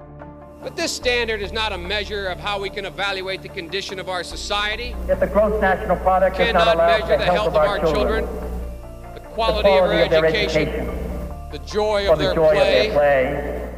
But 0.62 0.74
this 0.74 0.90
standard 0.90 1.40
is 1.40 1.52
not 1.52 1.72
a 1.72 1.78
measure 1.78 2.26
of 2.26 2.40
how 2.40 2.60
we 2.60 2.68
can 2.68 2.84
evaluate 2.84 3.42
the 3.42 3.48
condition 3.48 4.00
of 4.00 4.08
our 4.08 4.24
society. 4.24 4.94
If 5.08 5.20
the 5.20 5.28
gross 5.28 5.60
national 5.60 5.96
product 5.98 6.36
cannot 6.36 6.76
not 6.76 6.76
measure 6.78 7.16
the, 7.16 7.24
the 7.24 7.24
health, 7.24 7.48
of 7.48 7.56
our 7.56 7.78
children, 7.78 8.24
children 8.24 9.14
the, 9.14 9.20
quality 9.20 9.68
the, 9.68 9.76
quality 9.76 9.98
of, 10.00 10.04
of 10.04 10.10
their 10.10 10.26
education, 10.26 10.68
education, 10.68 11.50
the 11.52 11.58
joy, 11.60 12.10
of, 12.10 12.18
the 12.18 12.24
their 12.24 12.34
joy 12.34 12.54
play. 12.54 12.88
of 12.88 12.94
their 12.94 12.98
play. 12.98 13.74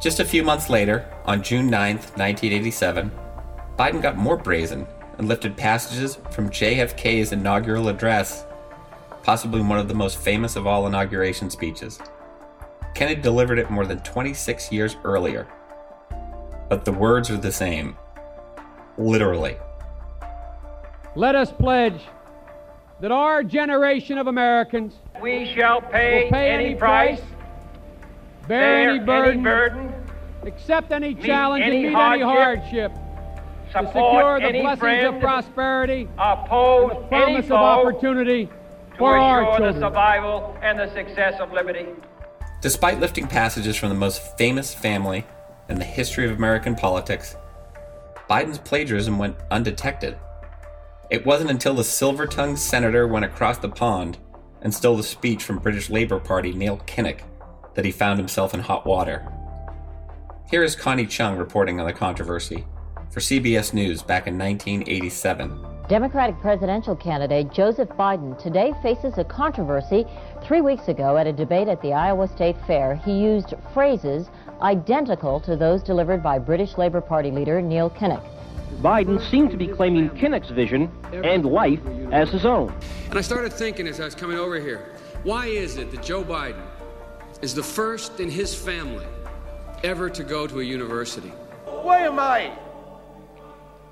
Just 0.00 0.18
a 0.18 0.24
few 0.24 0.42
months 0.42 0.70
later, 0.70 1.04
on 1.26 1.42
June 1.42 1.68
9th, 1.68 2.16
1987, 2.16 3.10
Biden 3.78 4.00
got 4.00 4.16
more 4.16 4.36
brazen 4.38 4.86
and 5.18 5.28
lifted 5.28 5.56
passages 5.56 6.18
from 6.30 6.48
JFK's 6.48 7.32
inaugural 7.32 7.88
address, 7.88 8.46
possibly 9.22 9.60
one 9.60 9.78
of 9.78 9.88
the 9.88 9.94
most 9.94 10.16
famous 10.16 10.56
of 10.56 10.66
all 10.66 10.86
inauguration 10.86 11.50
speeches. 11.50 12.00
Kennedy 12.94 13.20
delivered 13.20 13.58
it 13.58 13.70
more 13.70 13.84
than 13.84 13.98
26 14.00 14.72
years 14.72 14.96
earlier. 15.04 15.46
But 16.68 16.84
the 16.84 16.92
words 16.92 17.30
are 17.30 17.36
the 17.36 17.52
same. 17.52 17.96
Literally. 18.96 19.56
Let 21.14 21.34
us 21.34 21.52
pledge 21.52 22.00
that 23.00 23.10
our 23.10 23.42
generation 23.42 24.18
of 24.18 24.26
Americans 24.26 24.94
we 25.22 25.52
shall 25.54 25.80
pay, 25.80 26.28
pay 26.30 26.50
any, 26.50 26.66
any 26.66 26.74
price, 26.74 27.20
bear, 28.46 28.90
any 28.90 28.98
burden, 28.98 29.32
any 29.34 29.42
burden 29.42 29.92
accept 30.44 30.92
any 30.92 31.14
challenge 31.14 31.64
any 31.64 31.76
and 31.76 31.86
meet 31.86 31.94
hardship, 31.94 32.22
any 32.22 32.32
hardship 32.32 32.92
to 33.72 33.86
secure 33.86 34.40
the 34.40 34.60
blessings 34.60 34.78
friend, 34.78 35.14
of 35.14 35.20
prosperity 35.20 36.08
oppose 36.18 36.90
the 36.90 37.06
promise 37.08 37.46
of 37.46 37.52
opportunity 37.52 38.48
for 38.96 39.16
our 39.16 39.44
children. 39.58 39.74
the 39.74 39.86
survival 39.86 40.56
and 40.62 40.78
the 40.78 40.92
success 40.92 41.38
of 41.40 41.52
liberty. 41.52 41.86
Despite 42.60 42.98
lifting 42.98 43.26
passages 43.26 43.76
from 43.76 43.90
the 43.90 43.94
most 43.94 44.36
famous 44.36 44.74
family 44.74 45.24
in 45.68 45.78
the 45.78 45.84
history 45.84 46.24
of 46.24 46.36
American 46.36 46.74
politics, 46.74 47.36
Biden's 48.28 48.58
plagiarism 48.58 49.18
went 49.18 49.36
undetected. 49.50 50.18
It 51.10 51.24
wasn't 51.24 51.50
until 51.50 51.74
the 51.74 51.84
silver 51.84 52.26
tongued 52.26 52.58
senator 52.58 53.06
went 53.06 53.24
across 53.24 53.58
the 53.58 53.68
pond 53.68 54.18
and 54.62 54.74
stole 54.74 54.96
the 54.96 55.02
speech 55.02 55.42
from 55.42 55.58
British 55.58 55.88
Labour 55.88 56.18
Party 56.20 56.52
Neil 56.52 56.78
Kinnock 56.86 57.20
that 57.74 57.84
he 57.84 57.90
found 57.90 58.18
himself 58.18 58.54
in 58.54 58.60
hot 58.60 58.86
water. 58.86 59.26
Here 60.50 60.62
is 60.62 60.74
Connie 60.74 61.06
Chung 61.06 61.36
reporting 61.36 61.80
on 61.80 61.86
the 61.86 61.92
controversy 61.92 62.64
for 63.10 63.20
CBS 63.20 63.72
News 63.72 64.02
back 64.02 64.26
in 64.26 64.38
1987. 64.38 65.64
Democratic 65.88 66.38
presidential 66.40 66.94
candidate 66.94 67.50
Joseph 67.50 67.88
Biden 67.90 68.40
today 68.42 68.74
faces 68.82 69.16
a 69.16 69.24
controversy. 69.24 70.04
Three 70.42 70.60
weeks 70.60 70.88
ago, 70.88 71.16
at 71.16 71.26
a 71.26 71.32
debate 71.32 71.68
at 71.68 71.80
the 71.80 71.94
Iowa 71.94 72.28
State 72.28 72.56
Fair, 72.66 72.96
he 72.96 73.12
used 73.12 73.54
phrases 73.72 74.28
identical 74.62 75.40
to 75.40 75.56
those 75.56 75.82
delivered 75.82 76.22
by 76.22 76.38
British 76.38 76.76
Labour 76.76 77.00
Party 77.00 77.30
leader 77.30 77.62
Neil 77.62 77.90
Kinnock. 77.90 78.24
Biden 78.80 79.20
seemed 79.30 79.50
to 79.50 79.56
be 79.56 79.66
claiming 79.66 80.08
Kinnock's 80.10 80.50
vision 80.50 80.90
and 81.12 81.44
life 81.44 81.80
as 82.12 82.30
his 82.30 82.44
own. 82.44 82.72
And 83.10 83.18
I 83.18 83.22
started 83.22 83.52
thinking 83.52 83.86
as 83.86 84.00
I 84.00 84.04
was 84.04 84.14
coming 84.14 84.38
over 84.38 84.60
here 84.60 84.92
why 85.24 85.46
is 85.46 85.78
it 85.78 85.90
that 85.90 86.02
Joe 86.02 86.22
Biden 86.22 86.62
is 87.42 87.54
the 87.54 87.62
first 87.62 88.20
in 88.20 88.30
his 88.30 88.54
family 88.54 89.06
ever 89.82 90.08
to 90.10 90.22
go 90.22 90.46
to 90.46 90.60
a 90.60 90.62
university? 90.62 91.32
Why 91.64 92.02
am 92.02 92.18
I 92.18 92.52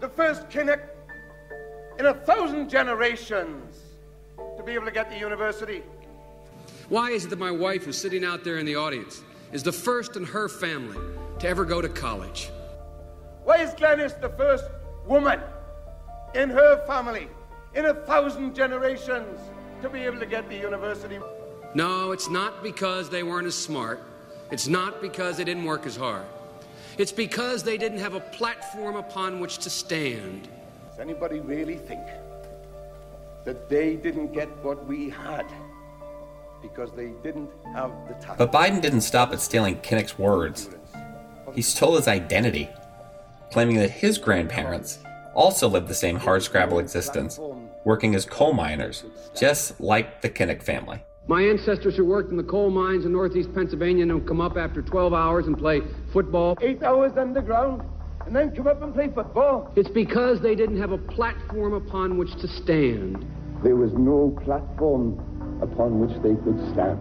the 0.01 0.09
first 0.09 0.49
Kinnock 0.49 0.81
in 1.99 2.07
a 2.07 2.15
thousand 2.15 2.69
generations 2.69 3.79
to 4.57 4.63
be 4.63 4.73
able 4.73 4.85
to 4.87 4.93
get 4.93 5.11
to 5.11 5.19
university? 5.19 5.83
Why 6.89 7.11
is 7.11 7.25
it 7.25 7.31
that 7.31 7.39
my 7.41 7.51
wife, 7.51 7.85
who's 7.85 7.99
sitting 7.99 8.25
out 8.25 8.45
there 8.45 8.59
in 8.59 8.67
the 8.67 8.77
audience, 8.77 9.23
is 9.53 9.63
the 9.63 9.73
first 9.73 10.17
in 10.17 10.25
her 10.25 10.49
family 10.49 10.99
to 11.39 11.49
ever 11.49 11.65
go 11.65 11.81
to 11.81 11.89
college? 11.89 12.51
Why 13.45 13.59
is 13.59 13.71
Glenys 13.71 14.21
the 14.21 14.31
first 14.31 14.65
woman 15.07 15.41
in 16.35 16.51
her 16.51 16.85
family 16.87 17.29
in 17.75 17.87
a 17.87 17.95
thousand 17.95 18.55
generations 18.55 19.41
to 19.83 19.89
be 19.89 20.01
able 20.01 20.19
to 20.19 20.27
get 20.27 20.49
the 20.49 20.57
university? 20.57 21.19
No, 21.75 22.13
it's 22.13 22.29
not 22.29 22.63
because 22.63 23.09
they 23.09 23.23
weren't 23.23 23.47
as 23.47 23.55
smart. 23.55 24.03
It's 24.51 24.67
not 24.67 25.01
because 25.01 25.37
they 25.37 25.45
didn't 25.45 25.65
work 25.65 25.87
as 25.87 25.97
hard. 25.97 26.25
It's 26.99 27.13
because 27.13 27.63
they 27.63 27.77
didn't 27.77 27.99
have 27.99 28.15
a 28.15 28.21
platform 28.21 28.97
upon 28.97 29.41
which 29.41 29.59
to 29.59 29.71
stand. 29.71 30.49
Does 30.91 31.01
anybody 31.01 31.41
really 31.41 31.77
think 31.77 32.07
that 33.45 33.69
they 33.69 33.97
didn't 33.97 34.33
get 34.33 34.49
what 34.65 34.87
we 34.87 35.11
had 35.11 35.47
because 36.63 36.91
they 36.93 37.13
didn't 37.23 37.51
have 37.75 37.91
the 38.09 38.15
talent? 38.15 38.39
But 38.39 38.53
Biden 38.53 38.81
didn't 38.81 39.03
stop 39.03 39.33
at 39.33 39.41
stealing 39.41 39.77
Kinnock's 39.77 40.19
words. 40.19 40.71
He 41.55 41.63
stole 41.63 41.97
his 41.97 42.09
identity, 42.09 42.69
claiming 43.51 43.77
that 43.77 43.91
his 43.91 44.19
grandparents 44.19 44.99
also 45.35 45.69
lived 45.69 45.89
the 45.89 45.95
same 45.95 46.19
hardscrabble 46.19 46.81
existence, 46.81 47.39
working 47.85 48.15
as 48.15 48.25
coal 48.25 48.53
miners, 48.53 49.05
just 49.35 49.81
like 49.81 50.21
the 50.23 50.29
Kinnock 50.29 50.63
family. 50.63 51.03
My 51.29 51.43
ancestors 51.43 51.97
who 51.97 52.05
worked 52.05 52.31
in 52.31 52.37
the 52.37 52.45
coal 52.45 52.71
mines 52.71 53.05
in 53.05 53.13
northeast 53.13 53.53
Pennsylvania 53.53 54.05
and 54.05 54.15
would 54.15 54.29
come 54.29 54.41
up 54.41 54.57
after 54.57 54.81
12 54.81 55.13
hours 55.13 55.47
and 55.47 55.59
play 55.59 55.83
football. 56.13 56.57
Eight 56.61 56.83
hours 56.83 57.13
underground 57.17 57.83
and 58.27 58.35
then 58.35 58.55
come 58.55 58.67
up 58.67 58.83
and 58.83 58.93
play 58.93 59.09
football. 59.09 59.73
It's 59.77 59.89
because 59.89 60.41
they 60.41 60.55
didn't 60.55 60.81
have 60.81 60.93
a 60.93 60.99
platform 60.99 61.75
upon 61.75 62.19
which 62.19 62.33
to 62.41 62.49
stand. 62.49 63.25
There 63.63 63.77
was 63.77 63.93
no 63.95 64.37
platform 64.45 65.36
upon 65.61 66.01
which 66.01 66.17
they 66.23 66.35
could 66.45 66.59
stand. 66.73 67.01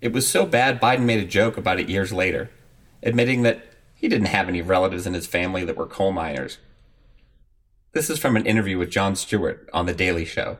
It 0.00 0.12
was 0.12 0.26
so 0.26 0.44
bad 0.44 0.80
Biden 0.80 1.04
made 1.04 1.20
a 1.20 1.26
joke 1.26 1.56
about 1.56 1.78
it 1.78 1.88
years 1.88 2.12
later, 2.12 2.50
admitting 3.02 3.42
that 3.42 3.64
he 3.94 4.08
didn't 4.08 4.26
have 4.26 4.48
any 4.48 4.60
relatives 4.60 5.06
in 5.06 5.14
his 5.14 5.28
family 5.28 5.64
that 5.64 5.76
were 5.76 5.86
coal 5.86 6.10
miners. 6.10 6.58
This 7.92 8.10
is 8.10 8.18
from 8.18 8.36
an 8.36 8.44
interview 8.44 8.78
with 8.78 8.90
Jon 8.90 9.14
Stewart 9.14 9.68
on 9.72 9.86
The 9.86 9.94
Daily 9.94 10.24
Show. 10.24 10.58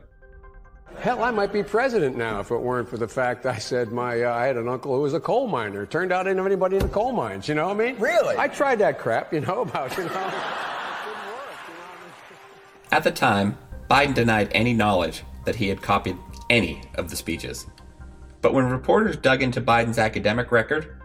Hell, 0.99 1.23
I 1.23 1.31
might 1.31 1.51
be 1.51 1.63
president 1.63 2.15
now 2.15 2.39
if 2.39 2.51
it 2.51 2.57
weren't 2.57 2.87
for 2.87 2.97
the 2.97 3.07
fact 3.07 3.45
I 3.45 3.57
said 3.57 3.91
my 3.91 4.23
uh, 4.23 4.33
I 4.33 4.45
had 4.45 4.55
an 4.55 4.69
uncle 4.69 4.95
who 4.95 5.01
was 5.01 5.13
a 5.13 5.19
coal 5.19 5.47
miner. 5.47 5.85
Turned 5.85 6.13
out 6.13 6.21
I 6.21 6.29
didn't 6.29 6.37
have 6.37 6.45
anybody 6.45 6.77
in 6.77 6.83
the 6.83 6.87
coal 6.87 7.11
mines. 7.11 7.49
You 7.49 7.55
know 7.55 7.67
what 7.67 7.75
I 7.75 7.85
mean? 7.85 7.99
Really? 7.99 8.37
I 8.37 8.47
tried 8.47 8.79
that 8.79 8.99
crap. 8.99 9.33
You 9.33 9.41
know 9.41 9.61
about 9.61 9.97
you 9.97 10.05
know. 10.05 10.33
At 12.93 13.03
the 13.03 13.11
time, 13.11 13.57
Biden 13.89 14.13
denied 14.13 14.49
any 14.53 14.73
knowledge 14.73 15.23
that 15.43 15.55
he 15.55 15.67
had 15.67 15.81
copied 15.81 16.17
any 16.49 16.83
of 16.95 17.09
the 17.09 17.17
speeches. 17.17 17.67
But 18.41 18.53
when 18.53 18.69
reporters 18.69 19.17
dug 19.17 19.41
into 19.41 19.59
Biden's 19.59 19.99
academic 19.99 20.51
record, 20.51 21.01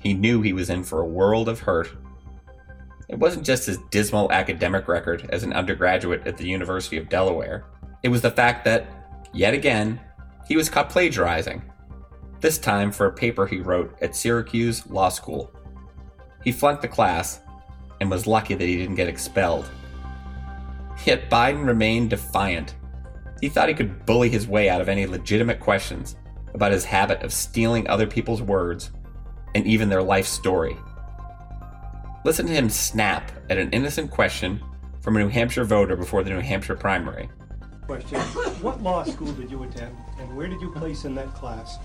he 0.00 0.14
knew 0.14 0.40
he 0.40 0.52
was 0.52 0.70
in 0.70 0.84
for 0.84 1.00
a 1.00 1.06
world 1.06 1.48
of 1.48 1.60
hurt 1.60 1.96
it 3.10 3.18
wasn't 3.18 3.44
just 3.44 3.66
his 3.66 3.78
dismal 3.90 4.30
academic 4.30 4.86
record 4.86 5.28
as 5.32 5.42
an 5.42 5.52
undergraduate 5.52 6.24
at 6.28 6.36
the 6.36 6.46
University 6.46 6.96
of 6.96 7.08
Delaware, 7.08 7.64
it 8.04 8.08
was 8.08 8.22
the 8.22 8.30
fact 8.30 8.64
that, 8.64 8.86
yet 9.34 9.52
again, 9.52 9.98
he 10.46 10.56
was 10.56 10.68
caught 10.68 10.90
plagiarizing, 10.90 11.60
this 12.38 12.56
time 12.56 12.92
for 12.92 13.06
a 13.06 13.12
paper 13.12 13.48
he 13.48 13.58
wrote 13.58 13.96
at 14.00 14.14
Syracuse 14.14 14.86
Law 14.86 15.08
School. 15.08 15.50
He 16.44 16.52
flunked 16.52 16.82
the 16.82 16.88
class 16.88 17.40
and 18.00 18.08
was 18.08 18.28
lucky 18.28 18.54
that 18.54 18.64
he 18.64 18.76
didn't 18.76 18.94
get 18.94 19.08
expelled. 19.08 19.68
Yet 21.04 21.30
Biden 21.30 21.66
remained 21.66 22.10
defiant. 22.10 22.74
He 23.40 23.48
thought 23.48 23.68
he 23.68 23.74
could 23.74 24.04
bully 24.04 24.28
his 24.28 24.46
way 24.46 24.68
out 24.68 24.80
of 24.80 24.88
any 24.88 25.06
legitimate 25.06 25.60
questions 25.60 26.16
about 26.54 26.72
his 26.72 26.84
habit 26.84 27.22
of 27.22 27.32
stealing 27.32 27.88
other 27.88 28.06
people's 28.06 28.42
words 28.42 28.90
and 29.54 29.66
even 29.66 29.88
their 29.88 30.02
life 30.02 30.26
story. 30.26 30.76
Listen 32.24 32.46
to 32.46 32.52
him 32.52 32.68
snap 32.68 33.32
at 33.48 33.58
an 33.58 33.70
innocent 33.70 34.10
question 34.10 34.60
from 35.00 35.16
a 35.16 35.20
New 35.20 35.28
Hampshire 35.28 35.64
voter 35.64 35.96
before 35.96 36.22
the 36.22 36.30
New 36.30 36.40
Hampshire 36.40 36.76
primary. 36.76 37.30
Question 37.86 38.20
What 38.60 38.82
law 38.82 39.02
school 39.04 39.32
did 39.32 39.50
you 39.50 39.62
attend, 39.62 39.96
and 40.20 40.36
where 40.36 40.46
did 40.46 40.60
you 40.60 40.70
place 40.70 41.04
in 41.04 41.14
that 41.14 41.34
class? 41.34 41.78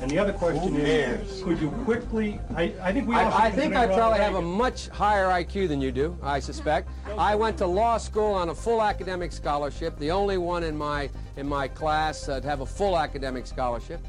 And 0.00 0.10
the 0.10 0.18
other 0.18 0.32
question 0.32 0.76
is 0.76 1.42
could 1.42 1.60
you 1.60 1.70
quickly, 1.84 2.38
I, 2.54 2.74
I 2.82 2.92
think 2.92 3.08
we 3.08 3.14
I, 3.14 3.46
I 3.46 3.50
think 3.50 3.74
I 3.74 3.86
probably 3.86 4.20
have 4.20 4.34
a 4.34 4.42
much 4.42 4.88
higher 4.88 5.26
IQ 5.26 5.68
than 5.68 5.80
you 5.80 5.90
do, 5.90 6.16
I 6.22 6.38
suspect. 6.38 6.88
I 7.16 7.34
went 7.34 7.58
to 7.58 7.66
law 7.66 7.98
school 7.98 8.32
on 8.34 8.50
a 8.50 8.54
full 8.54 8.82
academic 8.82 9.32
scholarship, 9.32 9.98
the 9.98 10.10
only 10.10 10.38
one 10.38 10.62
in 10.64 10.76
my, 10.76 11.10
in 11.36 11.48
my 11.48 11.66
class 11.68 12.28
uh, 12.28 12.40
to 12.40 12.46
have 12.46 12.60
a 12.60 12.66
full 12.66 12.98
academic 12.98 13.46
scholarship. 13.46 14.00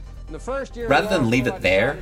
Rather 0.87 1.07
than 1.07 1.29
leave 1.29 1.47
it 1.47 1.59
there, 1.59 1.97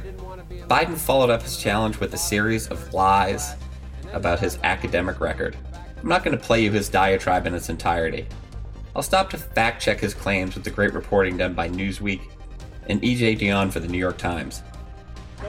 Biden 0.68 0.98
followed 0.98 1.30
up 1.30 1.44
his 1.44 1.58
challenge 1.58 2.00
with 2.00 2.14
a 2.14 2.18
series 2.18 2.68
of 2.68 2.94
lies 2.94 3.56
about 4.12 4.40
his 4.40 4.58
academic 4.64 5.22
record. 5.22 5.56
I'm 6.02 6.10
not 6.10 6.24
going 6.26 6.38
to 6.38 6.44
play 6.44 6.64
you 6.64 6.72
his 6.72 6.90
diatribe 6.90 7.48
in 7.48 7.54
its 7.54 7.70
entirety. 7.70 8.28
I'll 8.98 9.04
stop 9.04 9.30
to 9.30 9.38
fact 9.38 9.80
check 9.80 10.00
his 10.00 10.16
claims 10.16 10.56
with 10.56 10.63
the 10.63 10.72
great 10.72 10.96
reporting 10.96 11.38
done 11.38 11.54
by 11.54 11.70
Newsweek 11.70 12.20
and 12.89 13.04
E.J. 13.04 13.36
Dionne 13.36 13.72
for 13.72 13.80
the 13.80 13.88
New 13.88 14.00
York 14.00 14.18
Times. 14.18 14.63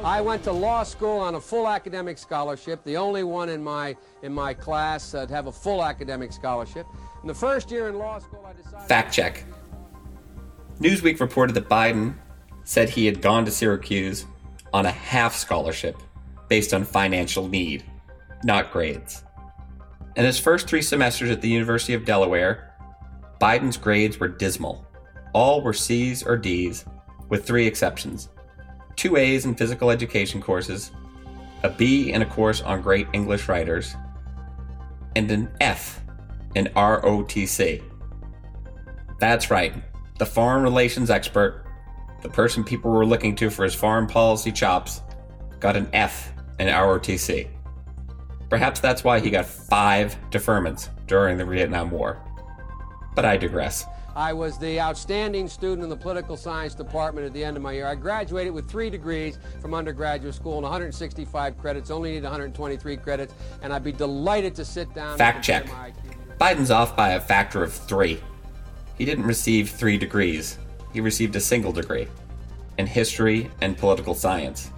I 0.05 0.21
went 0.21 0.45
to 0.45 0.53
law 0.53 0.83
school 0.83 1.17
on 1.17 1.35
a 1.35 1.41
full 1.41 1.67
academic 1.67 2.19
scholarship, 2.19 2.85
the 2.85 2.99
only 2.99 3.25
one 3.25 3.49
in 3.49 3.65
my 3.65 3.97
in 4.23 4.35
my 4.35 4.53
class 4.53 5.15
uh, 5.15 5.25
to 5.25 5.35
have 5.35 5.47
a 5.47 5.53
full 5.53 5.83
academic 5.83 6.31
scholarship. 6.31 6.87
In 7.23 7.27
the 7.27 7.35
first 7.35 7.71
year 7.71 7.89
in 7.89 7.97
law 7.97 8.19
school, 8.19 8.45
I 8.47 8.53
decided. 8.53 8.87
Fact 8.87 9.15
check. 9.15 9.45
Newsweek 10.79 11.19
reported 11.19 11.55
that 11.55 11.71
Biden 11.71 12.17
said 12.65 12.91
he 12.91 13.07
had 13.07 13.23
gone 13.23 13.47
to 13.47 13.51
Syracuse 13.51 14.27
on 14.75 14.85
a 14.85 14.91
half 14.91 15.35
scholarship 15.35 15.97
based 16.49 16.75
on 16.75 16.85
financial 16.85 17.49
need 17.49 17.83
not 18.45 18.71
grades. 18.71 19.25
In 20.17 20.27
his 20.27 20.39
first 20.39 20.69
three 20.69 20.83
semesters 20.83 21.31
at 21.31 21.41
the 21.41 21.49
University 21.49 21.95
of 21.95 22.05
Delaware, 22.05 22.68
Biden's 23.41 23.77
grades 23.77 24.19
were 24.19 24.29
dismal. 24.29 24.87
All 25.33 25.63
were 25.63 25.73
C's 25.73 26.23
or 26.23 26.37
D's, 26.37 26.85
with 27.29 27.47
three 27.47 27.67
exceptions 27.67 28.29
two 28.99 29.17
A's 29.17 29.45
in 29.45 29.55
physical 29.55 29.91
education 29.93 30.43
courses, 30.43 30.91
a 31.63 31.71
B 31.71 32.13
in 32.13 32.21
a 32.21 32.27
course 32.27 32.61
on 32.61 32.83
great 32.83 33.07
English 33.13 33.49
writers, 33.49 33.95
and 35.15 35.31
an 35.31 35.49
F 35.61 36.03
in 36.57 36.67
ROTC. 36.75 37.81
That's 39.21 39.53
right, 39.53 39.73
the 40.19 40.27
foreign 40.27 40.65
relations 40.65 41.11
expert, 41.11 41.65
the 42.23 42.29
person 42.29 42.65
people 42.65 42.91
were 42.91 43.07
looking 43.07 43.37
to 43.37 43.51
for 43.51 43.63
his 43.63 43.75
foreign 43.75 44.09
policy 44.09 44.51
chops, 44.51 45.01
got 45.61 45.77
an 45.77 45.89
F 45.93 46.33
in 46.59 46.67
ROTC. 46.67 47.49
Perhaps 48.51 48.81
that's 48.81 49.05
why 49.05 49.21
he 49.21 49.31
got 49.31 49.47
five 49.47 50.19
deferments 50.31 50.89
during 51.07 51.37
the 51.37 51.45
Vietnam 51.45 51.91
War. 51.93 52.21
But 53.15 53.25
I 53.25 53.37
digress. 53.37 53.87
I 54.17 54.33
was 54.33 54.59
the 54.59 54.81
outstanding 54.81 55.49
student 55.49 55.85
in 55.85 55.89
the 55.89 55.97
political 55.97 56.37
science 56.37 56.75
department 56.75 57.27
at 57.27 57.33
the 57.33 57.45
end 57.45 57.57
of 57.57 57.63
my 57.63 57.73
year. 57.73 57.87
I 57.87 57.95
graduated 57.95 58.53
with 58.53 58.69
three 58.69 58.91
degrees 58.91 59.39
from 59.61 59.75
undergraduate 59.75 60.35
school 60.35 60.55
and 60.55 60.65
165 60.65 61.57
credits, 61.59 61.91
only 61.91 62.13
need 62.13 62.25
123 62.25 62.97
credits, 62.97 63.35
and 63.63 63.73
I'd 63.73 63.85
be 63.85 63.93
delighted 63.93 64.55
to 64.57 64.65
sit 64.65 64.93
down. 64.93 65.17
Fact 65.17 65.45
check. 65.45 65.67
Biden's 66.41 66.71
off 66.71 66.97
by 66.97 67.11
a 67.11 67.21
factor 67.21 67.63
of 67.63 67.73
three. 67.73 68.21
He 68.97 69.05
didn't 69.05 69.25
receive 69.25 69.71
three 69.71 69.99
degrees, 69.99 70.59
he 70.93 71.01
received 71.01 71.37
a 71.37 71.41
single 71.41 71.73
degree 71.73 72.09
in 72.79 72.87
history 72.87 73.51
and 73.61 73.77
political 73.77 74.15
science. 74.15 74.71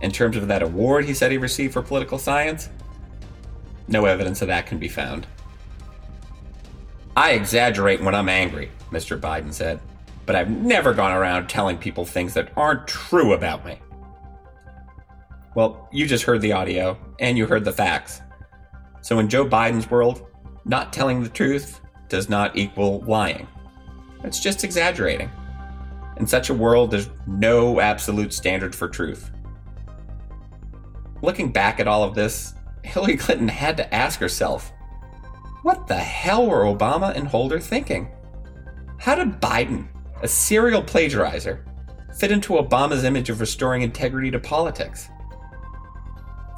In 0.00 0.12
terms 0.12 0.36
of 0.36 0.48
that 0.48 0.62
award 0.62 1.04
he 1.04 1.12
said 1.12 1.32
he 1.32 1.38
received 1.38 1.72
for 1.72 1.82
political 1.82 2.18
science, 2.18 2.68
no 3.88 4.04
evidence 4.04 4.42
of 4.42 4.48
that 4.48 4.66
can 4.66 4.78
be 4.78 4.88
found. 4.88 5.26
I 7.18 7.32
exaggerate 7.32 8.00
when 8.00 8.14
I'm 8.14 8.28
angry, 8.28 8.70
Mr. 8.92 9.18
Biden 9.18 9.52
said, 9.52 9.80
but 10.24 10.36
I've 10.36 10.50
never 10.50 10.94
gone 10.94 11.10
around 11.10 11.48
telling 11.48 11.76
people 11.76 12.04
things 12.04 12.32
that 12.34 12.52
aren't 12.56 12.86
true 12.86 13.32
about 13.32 13.66
me. 13.66 13.80
Well, 15.56 15.88
you 15.90 16.06
just 16.06 16.22
heard 16.22 16.40
the 16.40 16.52
audio, 16.52 16.96
and 17.18 17.36
you 17.36 17.44
heard 17.44 17.64
the 17.64 17.72
facts. 17.72 18.20
So, 19.00 19.18
in 19.18 19.28
Joe 19.28 19.44
Biden's 19.44 19.90
world, 19.90 20.28
not 20.64 20.92
telling 20.92 21.20
the 21.20 21.28
truth 21.28 21.80
does 22.08 22.28
not 22.28 22.56
equal 22.56 23.00
lying. 23.00 23.48
It's 24.22 24.38
just 24.38 24.62
exaggerating. 24.62 25.28
In 26.18 26.26
such 26.28 26.50
a 26.50 26.54
world, 26.54 26.92
there's 26.92 27.10
no 27.26 27.80
absolute 27.80 28.32
standard 28.32 28.76
for 28.76 28.88
truth. 28.88 29.32
Looking 31.20 31.50
back 31.50 31.80
at 31.80 31.88
all 31.88 32.04
of 32.04 32.14
this, 32.14 32.54
Hillary 32.84 33.16
Clinton 33.16 33.48
had 33.48 33.76
to 33.78 33.92
ask 33.92 34.20
herself 34.20 34.72
what 35.68 35.86
the 35.86 35.94
hell 35.94 36.46
were 36.46 36.64
Obama 36.64 37.14
and 37.14 37.28
Holder 37.28 37.60
thinking? 37.60 38.08
How 38.96 39.14
did 39.14 39.38
Biden, 39.38 39.86
a 40.22 40.26
serial 40.26 40.82
plagiarizer, 40.82 41.58
fit 42.16 42.32
into 42.32 42.54
Obama's 42.54 43.04
image 43.04 43.28
of 43.28 43.38
restoring 43.38 43.82
integrity 43.82 44.30
to 44.30 44.38
politics? 44.38 45.10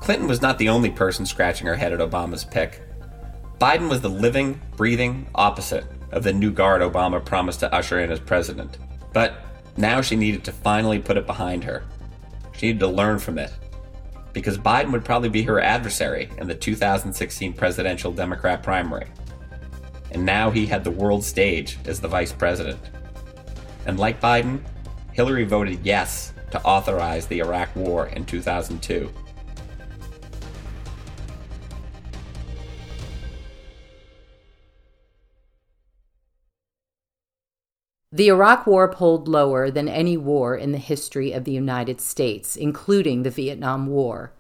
Clinton 0.01 0.29
was 0.29 0.41
not 0.41 0.59
the 0.59 0.69
only 0.69 0.91
person 0.91 1.27
scratching 1.27 1.67
her 1.67 1.75
head 1.75 1.93
at 1.93 1.99
Obama's 1.99 2.45
pick. 2.45 2.83
Biden 3.59 3.89
was 3.89 4.01
the 4.01 4.09
living, 4.09 4.61
breathing 4.77 5.27
opposite 5.35 5.87
of 6.13 6.23
the 6.23 6.33
new 6.33 6.53
guard 6.53 6.81
Obama 6.81 7.23
promised 7.23 7.59
to 7.61 7.75
usher 7.75 7.99
in 7.99 8.13
as 8.13 8.21
president. 8.21 8.79
But 9.13 9.45
now 9.77 10.03
she 10.03 10.15
needed 10.15 10.45
to 10.45 10.53
finally 10.53 11.01
put 11.01 11.17
it 11.17 11.27
behind 11.27 11.65
her. 11.65 11.83
She 12.53 12.67
needed 12.67 12.79
to 12.79 12.87
learn 12.87 13.19
from 13.19 13.39
it 13.39 13.51
because 14.33 14.59
Biden 14.59 14.93
would 14.93 15.05
probably 15.05 15.29
be 15.29 15.43
her 15.43 15.61
adversary 15.61 16.31
in 16.39 16.47
the 16.47 16.55
2016 16.55 17.53
presidential 17.53 18.13
Democrat 18.13 18.63
primary. 18.63 19.07
And 20.13 20.25
now 20.25 20.51
he 20.51 20.67
had 20.67 20.85
the 20.85 20.91
world 20.91 21.25
stage 21.25 21.79
as 21.87 22.01
the 22.01 22.09
vice 22.09 22.33
president. 22.33 22.79
And 23.87 23.99
like 23.99 24.21
Biden, 24.21 24.61
Hillary 25.13 25.45
voted 25.45 25.81
yes 25.85 26.33
to 26.51 26.63
authorize 26.63 27.27
the 27.27 27.41
Iraq 27.41 27.75
War 27.77 28.07
in 28.09 28.25
2002. 28.25 29.11
The 38.13 38.27
Iraq 38.27 38.67
War 38.67 38.89
polled 38.89 39.29
lower 39.29 39.71
than 39.71 39.89
any 39.89 40.17
war 40.17 40.57
in 40.57 40.73
the 40.73 40.79
history 40.79 41.31
of 41.31 41.45
the 41.45 41.53
United 41.53 42.01
States, 42.01 42.57
including 42.57 43.23
the 43.23 43.31
Vietnam 43.31 43.87
War. 43.87 44.33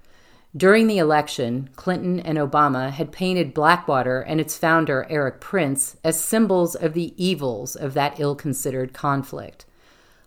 During 0.56 0.88
the 0.88 0.98
election, 0.98 1.70
Clinton 1.76 2.18
and 2.18 2.36
Obama 2.36 2.90
had 2.90 3.12
painted 3.12 3.54
Blackwater 3.54 4.22
and 4.22 4.40
its 4.40 4.58
founder, 4.58 5.06
Erik 5.08 5.40
Prince, 5.40 5.96
as 6.02 6.18
symbols 6.18 6.74
of 6.74 6.94
the 6.94 7.14
evils 7.16 7.76
of 7.76 7.94
that 7.94 8.18
ill 8.18 8.34
considered 8.34 8.92
conflict. 8.92 9.66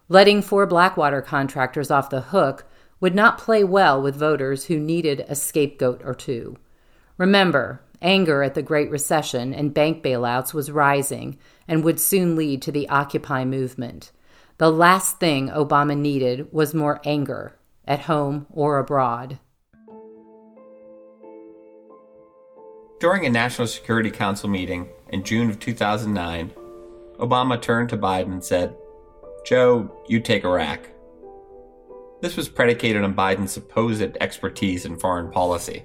Letting 0.08 0.41
four 0.41 0.65
Blackwater 0.65 1.21
contractors 1.21 1.91
off 1.91 2.10
the 2.10 2.21
hook 2.21 2.63
would 3.01 3.13
not 3.13 3.38
play 3.38 3.65
well 3.65 4.01
with 4.01 4.15
voters 4.15 4.65
who 4.65 4.79
needed 4.79 5.25
a 5.27 5.36
scapegoat 5.36 6.01
or 6.06 6.15
two. 6.15 6.56
Remember, 7.17 7.82
anger 8.01 8.41
at 8.41 8.53
the 8.53 8.62
Great 8.62 8.89
Recession 8.89 9.53
and 9.53 9.73
bank 9.73 10.01
bailouts 10.01 10.53
was 10.53 10.71
rising 10.71 11.38
and 11.67 11.84
would 11.84 11.99
soon 11.99 12.36
lead 12.36 12.62
to 12.62 12.71
the 12.71 12.89
Occupy 12.89 13.45
movement. 13.45 14.12
The 14.58 14.71
last 14.71 15.19
thing 15.19 15.49
Obama 15.49 15.97
needed 15.97 16.52
was 16.52 16.73
more 16.73 17.02
anger, 17.04 17.58
at 17.86 18.02
home 18.02 18.47
or 18.52 18.80
abroad. 18.80 19.39
During 22.99 23.26
a 23.26 23.30
National 23.30 23.67
Security 23.67 24.10
Council 24.10 24.49
meeting 24.49 24.88
in 25.10 25.23
June 25.23 25.49
of 25.49 25.60
2009, 25.60 26.52
Obama 27.19 27.62
turned 27.62 27.89
to 27.89 27.97
Biden 27.97 28.32
and 28.32 28.43
said, 28.43 28.76
Joe, 29.45 29.91
you 30.08 30.21
take 30.21 30.45
Iraq. 30.45 30.88
This 32.21 32.38
was 32.38 32.47
predicated 32.47 33.04
on 33.04 33.13
Biden's 33.13 33.52
supposed 33.52 34.15
expertise 34.21 34.86
in 34.86 34.97
foreign 34.97 35.30
policy. 35.30 35.84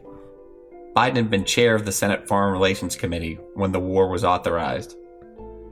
Biden 0.95 1.17
had 1.17 1.31
been 1.31 1.45
chair 1.45 1.75
of 1.75 1.85
the 1.85 1.93
Senate 1.93 2.29
Foreign 2.29 2.53
Relations 2.53 2.95
Committee 2.95 3.41
when 3.55 3.73
the 3.73 3.81
war 3.81 4.09
was 4.09 4.23
authorized. 4.25 4.97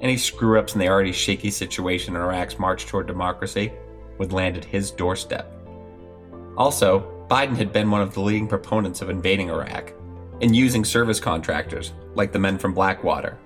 Any 0.01 0.17
screw 0.17 0.59
ups 0.59 0.75
in 0.75 0.81
the 0.81 0.89
already 0.89 1.13
shaky 1.13 1.51
situation 1.51 2.15
in 2.15 2.23
Iraq's 2.23 2.59
march 2.59 2.87
toward 2.87 3.07
democracy 3.07 3.73
would 4.19 4.33
land 4.33 4.57
at 4.57 4.65
his 4.65 4.91
doorstep. 4.91 5.53
Also, 6.57 7.27
Biden 7.31 7.57
had 7.57 7.73
been 7.73 7.91
one 7.91 8.03
of 8.03 8.15
the 8.15 8.21
leading 8.21 8.47
proponents 8.47 9.01
of 9.01 9.11
invading 9.11 9.51
Iraq 9.51 9.93
and 10.41 10.55
using 10.55 10.85
service 10.85 11.19
contractors 11.19 11.93
like 12.15 12.33
the 12.33 12.39
men 12.39 12.59
from 12.59 12.75
Blackwater. 12.75 13.39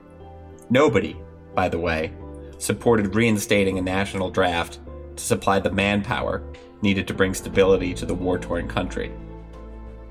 Nobody, 0.68 1.16
by 1.54 1.68
the 1.68 1.78
way, 1.78 2.12
supported 2.58 3.14
reinstating 3.14 3.78
a 3.78 3.82
national 3.82 4.30
draft 4.30 4.80
to 5.16 5.22
supply 5.22 5.60
the 5.60 5.70
manpower 5.70 6.42
needed 6.82 7.06
to 7.08 7.14
bring 7.14 7.34
stability 7.34 7.94
to 7.94 8.06
the 8.06 8.14
war 8.14 8.38
torn 8.38 8.68
country. 8.68 9.12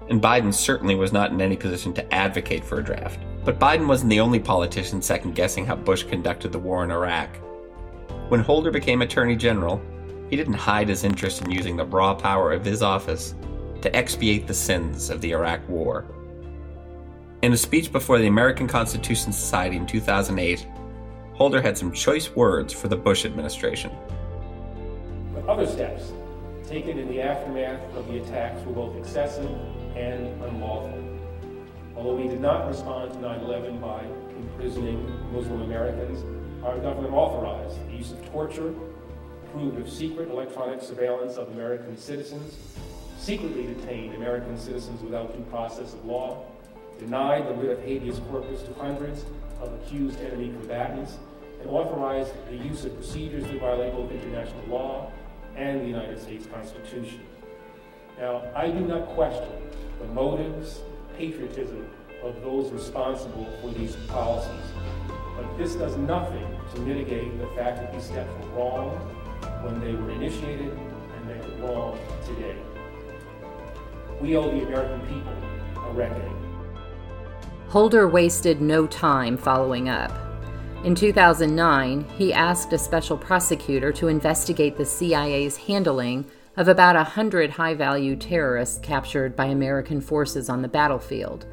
And 0.10 0.22
Biden 0.22 0.54
certainly 0.54 0.96
was 0.96 1.14
not 1.14 1.32
in 1.32 1.40
any 1.40 1.56
position 1.56 1.94
to 1.94 2.14
advocate 2.14 2.66
for 2.66 2.80
a 2.80 2.84
draft. 2.84 3.20
But 3.46 3.60
Biden 3.60 3.88
wasn't 3.88 4.10
the 4.10 4.20
only 4.20 4.40
politician 4.40 5.02
second 5.02 5.36
guessing 5.36 5.66
how 5.66 5.76
Bush 5.76 6.04
conducted 6.04 6.52
the 6.52 6.60
war 6.60 6.84
in 6.84 6.92
Iraq. 6.92 7.30
When 8.30 8.42
Holder 8.42 8.72
became 8.72 9.02
Attorney 9.02 9.36
General, 9.36 9.82
he 10.30 10.36
didn't 10.36 10.54
hide 10.54 10.90
his 10.90 11.04
interest 11.04 11.42
in 11.42 11.52
using 11.52 11.78
the 11.78 11.86
raw 11.86 12.14
power 12.14 12.52
of 12.52 12.66
his 12.66 12.82
office 12.82 13.36
to 13.82 13.96
expiate 13.96 14.48
the 14.48 14.54
sins 14.54 15.10
of 15.10 15.22
the 15.22 15.32
Iraq 15.32 15.68
War. 15.70 16.06
In 17.42 17.54
a 17.54 17.58
speech 17.58 17.92
before 17.92 18.20
the 18.20 18.28
American 18.28 18.68
Constitution 18.68 19.32
Society 19.32 19.78
in 19.78 19.88
2008, 19.88 20.68
Holder 21.34 21.62
had 21.62 21.78
some 21.78 21.94
choice 21.94 22.36
words 22.36 22.74
for 22.74 22.90
the 22.90 22.98
Bush 22.98 23.26
administration. 23.26 23.92
But 25.34 25.48
other 25.48 25.66
steps 25.66 26.12
taken 26.68 27.00
in 27.00 27.08
the 27.08 27.22
aftermath 27.22 27.82
of 27.96 28.08
the 28.08 28.20
attacks 28.20 28.64
were 28.66 28.74
both 28.74 28.96
excessive 28.98 29.50
and 30.00 30.42
unlawful. 30.44 31.04
Although 31.96 32.16
we 32.16 32.30
did 32.30 32.40
not 32.40 32.68
respond 32.68 33.12
to 33.12 33.20
9 33.20 33.42
11 33.42 33.80
by 33.80 34.06
imprisoning 34.38 35.34
Muslim 35.34 35.62
Americans, 35.64 36.24
our 36.64 36.80
government 36.80 37.14
authorized 37.14 37.78
the 37.90 37.98
use 37.98 38.12
of 38.12 38.32
torture, 38.32 38.74
approved 39.46 39.80
of 39.80 39.90
secret 39.92 40.30
electronic 40.30 40.82
surveillance 40.82 41.36
of 41.36 41.50
American 41.50 41.98
citizens, 41.98 42.58
secretly 43.18 43.68
detained 43.68 44.16
American 44.16 44.58
citizens 44.58 45.02
without 45.02 45.36
due 45.36 45.44
process 45.46 45.94
of 45.94 46.06
law, 46.06 46.46
denied 46.98 47.48
the 47.48 47.54
writ 47.56 47.72
of 47.72 47.84
habeas 47.84 48.20
corpus 48.30 48.64
to 48.64 48.74
hundreds 48.76 49.26
of 49.62 49.74
accused 49.82 50.20
enemy 50.22 50.50
combatants, 50.60 51.18
and 51.60 51.70
authorized 51.70 52.32
the 52.50 52.56
use 52.56 52.86
of 52.86 52.96
procedures 52.96 53.44
that 53.44 53.60
violate 53.60 53.92
both 53.94 54.10
international 54.12 54.66
law 54.68 55.12
and 55.58 55.82
the 55.82 55.86
United 55.86 56.22
States 56.22 56.48
Constitution. 56.48 57.20
Now, 58.18 58.44
I 58.56 58.70
do 58.70 58.80
not 58.80 59.08
question 59.08 59.50
the 60.00 60.08
motives, 60.08 60.82
patriotism 61.18 61.90
of 62.24 62.42
those 62.42 62.72
responsible 62.72 63.46
for 63.62 63.70
these 63.72 63.96
policies, 64.08 64.72
but 65.36 65.58
this 65.58 65.76
does 65.76 65.96
nothing 65.98 66.48
to 66.74 66.82
mitigate 66.82 67.38
the 67.40 67.48
fact 67.48 67.78
that 67.78 67.94
these 67.94 68.04
steps 68.04 68.30
were 68.42 68.50
wrong 68.60 68.90
when 69.64 69.80
they 69.80 69.94
were 69.94 70.12
initiated 70.12 70.72
and 70.72 71.30
they 71.30 71.34
are 71.34 71.68
wrong 71.68 72.00
today. 72.26 72.56
We 74.20 74.36
owe 74.36 74.52
the 74.52 74.66
American 74.66 75.02
people 75.08 75.34
a 75.84 75.92
reckoning. 75.94 76.36
Holder 77.70 78.08
wasted 78.08 78.62
no 78.62 78.88
time 78.88 79.38
following 79.38 79.90
up. 79.90 80.12
In 80.84 80.96
2009, 80.96 82.06
he 82.18 82.34
asked 82.34 82.74
a 82.74 82.78
special 82.78 83.18
prosecutor 83.18 83.92
to 83.94 84.08
investigate 84.08 84.78
the 84.78 84.86
CIA's 84.86 85.58
handling 85.58 86.26
of 86.60 86.68
about 86.68 86.98
100 86.98 87.50
high 87.50 87.74
value 87.74 88.18
terrorists 88.18 88.80
captured 88.80 89.34
by 89.34 89.46
American 89.46 90.02
forces 90.02 90.50
on 90.50 90.62
the 90.62 90.68
battlefield. 90.68 91.46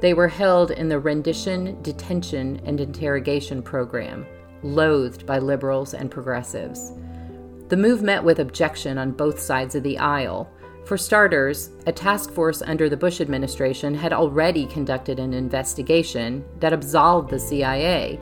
They 0.00 0.14
were 0.14 0.28
held 0.28 0.70
in 0.70 0.88
the 0.88 1.00
Rendition, 1.00 1.82
Detention, 1.82 2.60
and 2.64 2.80
Interrogation 2.80 3.60
Program, 3.60 4.24
loathed 4.62 5.26
by 5.26 5.40
liberals 5.40 5.94
and 5.94 6.12
progressives. 6.12 6.92
The 7.70 7.76
move 7.76 8.02
met 8.02 8.22
with 8.22 8.38
objection 8.38 8.98
on 8.98 9.10
both 9.10 9.40
sides 9.40 9.74
of 9.74 9.82
the 9.82 9.98
aisle. 9.98 10.48
For 10.84 10.96
starters, 10.96 11.70
a 11.88 11.92
task 11.92 12.30
force 12.30 12.62
under 12.62 12.88
the 12.88 12.96
Bush 12.96 13.20
administration 13.20 13.96
had 13.96 14.12
already 14.12 14.66
conducted 14.66 15.18
an 15.18 15.34
investigation 15.34 16.44
that 16.60 16.72
absolved 16.72 17.30
the 17.30 17.40
CIA. 17.40 18.20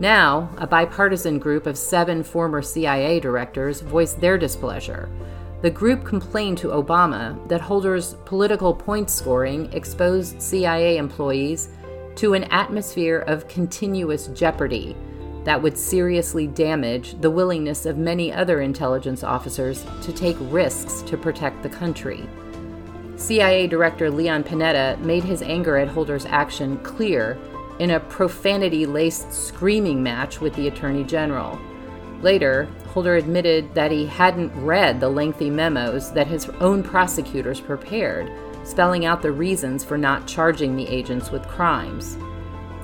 Now, 0.00 0.50
a 0.58 0.66
bipartisan 0.66 1.38
group 1.38 1.66
of 1.66 1.78
seven 1.78 2.24
former 2.24 2.60
CIA 2.60 3.20
directors 3.20 3.82
voiced 3.82 4.20
their 4.20 4.36
displeasure. 4.36 5.08
The 5.62 5.70
group 5.70 6.04
complained 6.04 6.56
to 6.58 6.68
Obama 6.68 7.46
that 7.48 7.60
Holder's 7.60 8.14
political 8.24 8.72
point 8.72 9.10
scoring 9.10 9.70
exposed 9.74 10.40
CIA 10.40 10.96
employees 10.96 11.68
to 12.16 12.32
an 12.32 12.44
atmosphere 12.44 13.18
of 13.26 13.46
continuous 13.46 14.28
jeopardy 14.28 14.96
that 15.44 15.60
would 15.60 15.76
seriously 15.76 16.46
damage 16.46 17.20
the 17.20 17.30
willingness 17.30 17.84
of 17.84 17.98
many 17.98 18.32
other 18.32 18.62
intelligence 18.62 19.22
officers 19.22 19.84
to 20.02 20.12
take 20.12 20.36
risks 20.40 21.02
to 21.02 21.18
protect 21.18 21.62
the 21.62 21.68
country. 21.68 22.26
CIA 23.16 23.66
Director 23.66 24.10
Leon 24.10 24.44
Panetta 24.44 24.98
made 25.00 25.24
his 25.24 25.42
anger 25.42 25.76
at 25.76 25.88
Holder's 25.88 26.24
action 26.24 26.78
clear 26.78 27.38
in 27.80 27.90
a 27.90 28.00
profanity 28.00 28.86
laced 28.86 29.30
screaming 29.32 30.02
match 30.02 30.40
with 30.40 30.54
the 30.54 30.68
Attorney 30.68 31.04
General. 31.04 31.58
Later, 32.22 32.68
Holder 32.88 33.16
admitted 33.16 33.72
that 33.74 33.90
he 33.90 34.04
hadn't 34.06 34.52
read 34.54 35.00
the 35.00 35.08
lengthy 35.08 35.48
memos 35.48 36.12
that 36.12 36.26
his 36.26 36.48
own 36.60 36.82
prosecutors 36.82 37.60
prepared, 37.60 38.30
spelling 38.64 39.04
out 39.04 39.22
the 39.22 39.32
reasons 39.32 39.84
for 39.84 39.96
not 39.96 40.26
charging 40.26 40.76
the 40.76 40.88
agents 40.88 41.30
with 41.30 41.46
crimes. 41.48 42.18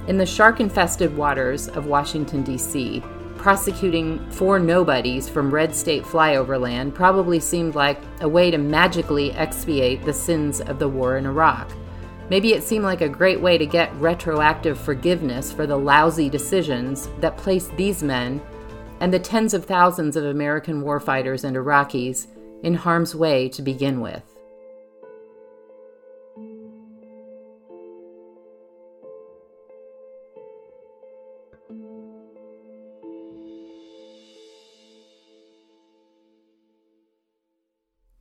In 0.06 0.16
the 0.16 0.24
shark 0.24 0.60
infested 0.60 1.16
waters 1.16 1.68
of 1.68 1.86
Washington, 1.86 2.42
D.C., 2.44 3.02
prosecuting 3.36 4.18
four 4.30 4.58
nobodies 4.58 5.28
from 5.28 5.52
red 5.52 5.74
state 5.74 6.04
flyover 6.04 6.58
land 6.58 6.94
probably 6.94 7.38
seemed 7.38 7.74
like 7.74 8.00
a 8.20 8.28
way 8.28 8.50
to 8.50 8.58
magically 8.58 9.32
expiate 9.32 10.04
the 10.04 10.12
sins 10.12 10.60
of 10.60 10.78
the 10.78 10.88
war 10.88 11.16
in 11.16 11.26
Iraq. 11.26 11.70
Maybe 12.30 12.54
it 12.54 12.62
seemed 12.62 12.84
like 12.84 13.02
a 13.02 13.08
great 13.08 13.40
way 13.40 13.58
to 13.58 13.66
get 13.66 13.94
retroactive 13.96 14.78
forgiveness 14.78 15.52
for 15.52 15.66
the 15.66 15.76
lousy 15.76 16.28
decisions 16.28 17.08
that 17.20 17.36
placed 17.36 17.76
these 17.76 18.02
men 18.02 18.40
and 19.00 19.12
the 19.12 19.18
tens 19.18 19.54
of 19.54 19.64
thousands 19.64 20.16
of 20.16 20.24
American 20.24 20.82
warfighters 20.82 21.44
and 21.44 21.56
Iraqis 21.56 22.26
in 22.62 22.74
harm's 22.74 23.14
way 23.14 23.48
to 23.50 23.62
begin 23.62 24.00
with. 24.00 24.22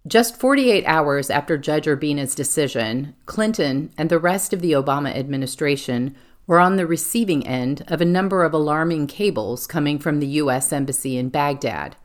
Just 0.07 0.39
48 0.39 0.85
hours 0.85 1.31
after 1.31 1.57
Judge 1.57 1.87
Urbina's 1.87 2.35
decision, 2.35 3.15
Clinton 3.25 3.91
and 3.97 4.09
the 4.09 4.19
rest 4.19 4.53
of 4.53 4.61
the 4.61 4.73
Obama 4.73 5.15
administration 5.15 6.15
were 6.47 6.59
on 6.59 6.75
the 6.75 6.85
receiving 6.85 7.45
end 7.47 7.83
of 7.87 8.01
a 8.01 8.05
number 8.05 8.43
of 8.43 8.53
alarming 8.53 9.07
cables 9.07 9.65
coming 9.65 9.99
from 9.99 10.19
the 10.19 10.27
U.S. 10.27 10.71
Embassy 10.71 11.17
in 11.17 11.29
Baghdad. 11.29 11.95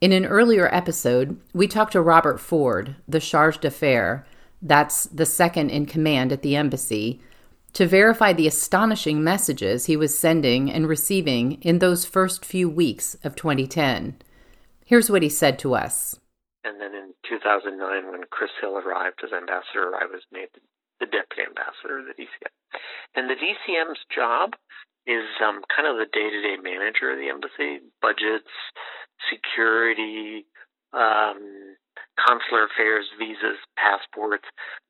In 0.00 0.12
an 0.12 0.26
earlier 0.26 0.72
episode, 0.74 1.40
we 1.54 1.66
talked 1.66 1.92
to 1.92 2.00
Robert 2.00 2.38
Ford, 2.38 2.96
the 3.08 3.20
charge 3.20 3.58
d'affaires, 3.58 4.22
that's 4.62 5.04
the 5.04 5.26
second 5.26 5.70
in 5.70 5.86
command 5.86 6.32
at 6.32 6.42
the 6.42 6.56
embassy, 6.56 7.20
to 7.74 7.86
verify 7.86 8.32
the 8.32 8.46
astonishing 8.46 9.22
messages 9.22 9.84
he 9.84 9.96
was 9.96 10.18
sending 10.18 10.72
and 10.72 10.88
receiving 10.88 11.60
in 11.62 11.78
those 11.78 12.06
first 12.06 12.44
few 12.44 12.68
weeks 12.68 13.16
of 13.22 13.36
2010. 13.36 14.16
Here's 14.84 15.10
what 15.10 15.22
he 15.22 15.28
said 15.28 15.58
to 15.58 15.74
us. 15.74 16.18
And 16.64 16.80
then 16.80 16.94
in 16.94 17.12
2009, 17.28 18.10
when 18.10 18.22
Chris 18.30 18.50
Hill 18.60 18.78
arrived 18.78 19.20
as 19.24 19.32
ambassador, 19.32 19.92
I 19.94 20.06
was 20.06 20.22
made 20.32 20.48
the 21.00 21.06
deputy 21.06 21.44
ambassador 21.44 22.00
of 22.00 22.06
the 22.08 22.16
DCM. 22.16 22.54
And 23.14 23.28
the 23.28 23.38
DCM's 23.38 24.00
job 24.12 24.56
is 25.06 25.26
um, 25.38 25.62
kind 25.70 25.86
of 25.86 25.96
the 25.96 26.10
day-to-day 26.10 26.58
manager 26.58 27.14
of 27.14 27.18
the 27.18 27.30
embassy, 27.30 27.84
budgets, 28.02 28.50
security, 29.30 30.46
um, 30.92 31.76
consular 32.18 32.66
affairs, 32.66 33.06
visas, 33.18 33.60
passports. 33.76 34.44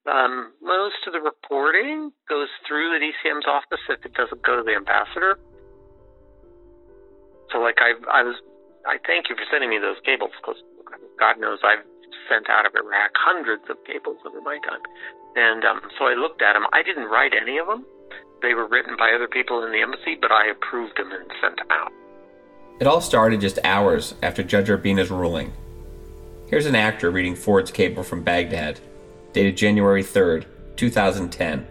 Um, 0.07 0.55
most 0.63 1.05
of 1.07 1.13
the 1.13 1.21
reporting 1.21 2.13
goes 2.29 2.49
through 2.67 2.97
the 2.97 3.01
DCM's 3.03 3.47
office 3.47 3.83
if 3.91 4.05
it 4.05 4.15
doesn't 4.15 4.43
go 4.43 4.57
to 4.57 4.65
the 4.65 4.75
ambassador. 4.75 5.39
So, 7.53 7.59
like, 7.59 7.79
I, 7.79 7.95
I 8.11 8.23
was, 8.23 8.37
I 8.87 8.99
thank 9.07 9.29
you 9.29 9.37
for 9.37 9.47
sending 9.51 9.71
me 9.71 9.79
those 9.79 9.99
cables 10.05 10.35
because 10.41 10.59
God 11.19 11.39
knows 11.39 11.59
I've 11.63 11.85
sent 12.29 12.49
out 12.51 12.67
of 12.67 12.75
Iraq 12.75 13.13
hundreds 13.15 13.65
of 13.71 13.77
cables 13.85 14.19
over 14.27 14.41
my 14.41 14.59
time. 14.59 14.81
And 15.37 15.65
um, 15.65 15.81
so 15.99 16.07
I 16.07 16.15
looked 16.15 16.43
at 16.43 16.55
them. 16.55 16.67
I 16.73 16.83
didn't 16.83 17.11
write 17.11 17.33
any 17.41 17.59
of 17.59 17.67
them. 17.67 17.85
They 18.43 18.55
were 18.55 18.67
written 18.67 18.97
by 18.97 19.13
other 19.13 19.29
people 19.29 19.65
in 19.65 19.73
the 19.73 19.81
embassy, 19.81 20.17
but 20.21 20.31
I 20.31 20.49
approved 20.49 20.97
them 20.97 21.13
and 21.13 21.31
sent 21.41 21.57
them 21.57 21.71
out. 21.71 21.93
It 22.79 22.87
all 22.87 23.01
started 23.01 23.41
just 23.41 23.59
hours 23.65 24.15
after 24.23 24.43
Judge 24.43 24.69
Urbina's 24.69 25.11
ruling. 25.11 25.53
Here's 26.49 26.67
an 26.67 26.75
actor 26.75 27.11
reading 27.11 27.35
Ford's 27.35 27.71
cable 27.71 28.03
from 28.03 28.23
Baghdad, 28.23 28.81
dated 29.33 29.57
January 29.57 30.03
3rd, 30.03 30.45
2010. 30.77 31.67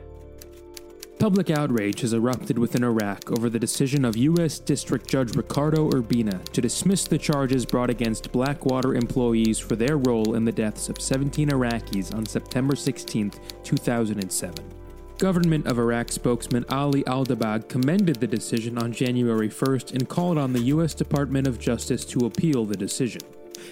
Public 1.25 1.49
outrage 1.49 2.01
has 2.01 2.13
erupted 2.13 2.59
within 2.59 2.83
Iraq 2.83 3.31
over 3.31 3.49
the 3.49 3.57
decision 3.57 4.05
of 4.05 4.15
U.S. 4.15 4.59
District 4.59 5.07
Judge 5.07 5.35
Ricardo 5.35 5.89
Urbina 5.89 6.43
to 6.49 6.61
dismiss 6.61 7.05
the 7.05 7.17
charges 7.17 7.65
brought 7.65 7.89
against 7.89 8.31
Blackwater 8.31 8.93
employees 8.93 9.57
for 9.57 9.75
their 9.75 9.97
role 9.97 10.35
in 10.35 10.45
the 10.45 10.51
deaths 10.51 10.87
of 10.87 11.01
17 11.01 11.49
Iraqis 11.49 12.13
on 12.13 12.27
September 12.27 12.75
16, 12.75 13.31
2007. 13.63 14.71
Government 15.17 15.65
of 15.65 15.79
Iraq 15.79 16.11
spokesman 16.11 16.63
Ali 16.69 17.03
al-Dabbagh 17.07 17.69
commended 17.69 18.17
the 18.17 18.27
decision 18.27 18.77
on 18.77 18.93
January 18.93 19.49
1st 19.49 19.93
and 19.93 20.07
called 20.07 20.37
on 20.37 20.53
the 20.53 20.61
U.S. 20.75 20.93
Department 20.93 21.47
of 21.47 21.59
Justice 21.59 22.05
to 22.05 22.27
appeal 22.27 22.65
the 22.65 22.77
decision. 22.77 23.23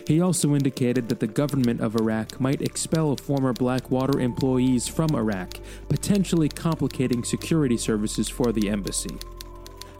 He 0.07 0.21
also 0.21 0.53
indicated 0.53 1.09
that 1.09 1.19
the 1.19 1.27
government 1.27 1.81
of 1.81 1.95
Iraq 1.95 2.39
might 2.39 2.61
expel 2.61 3.15
former 3.15 3.53
Blackwater 3.53 4.19
employees 4.19 4.87
from 4.87 5.15
Iraq, 5.15 5.59
potentially 5.89 6.49
complicating 6.49 7.23
security 7.23 7.77
services 7.77 8.29
for 8.29 8.51
the 8.51 8.69
embassy. 8.69 9.17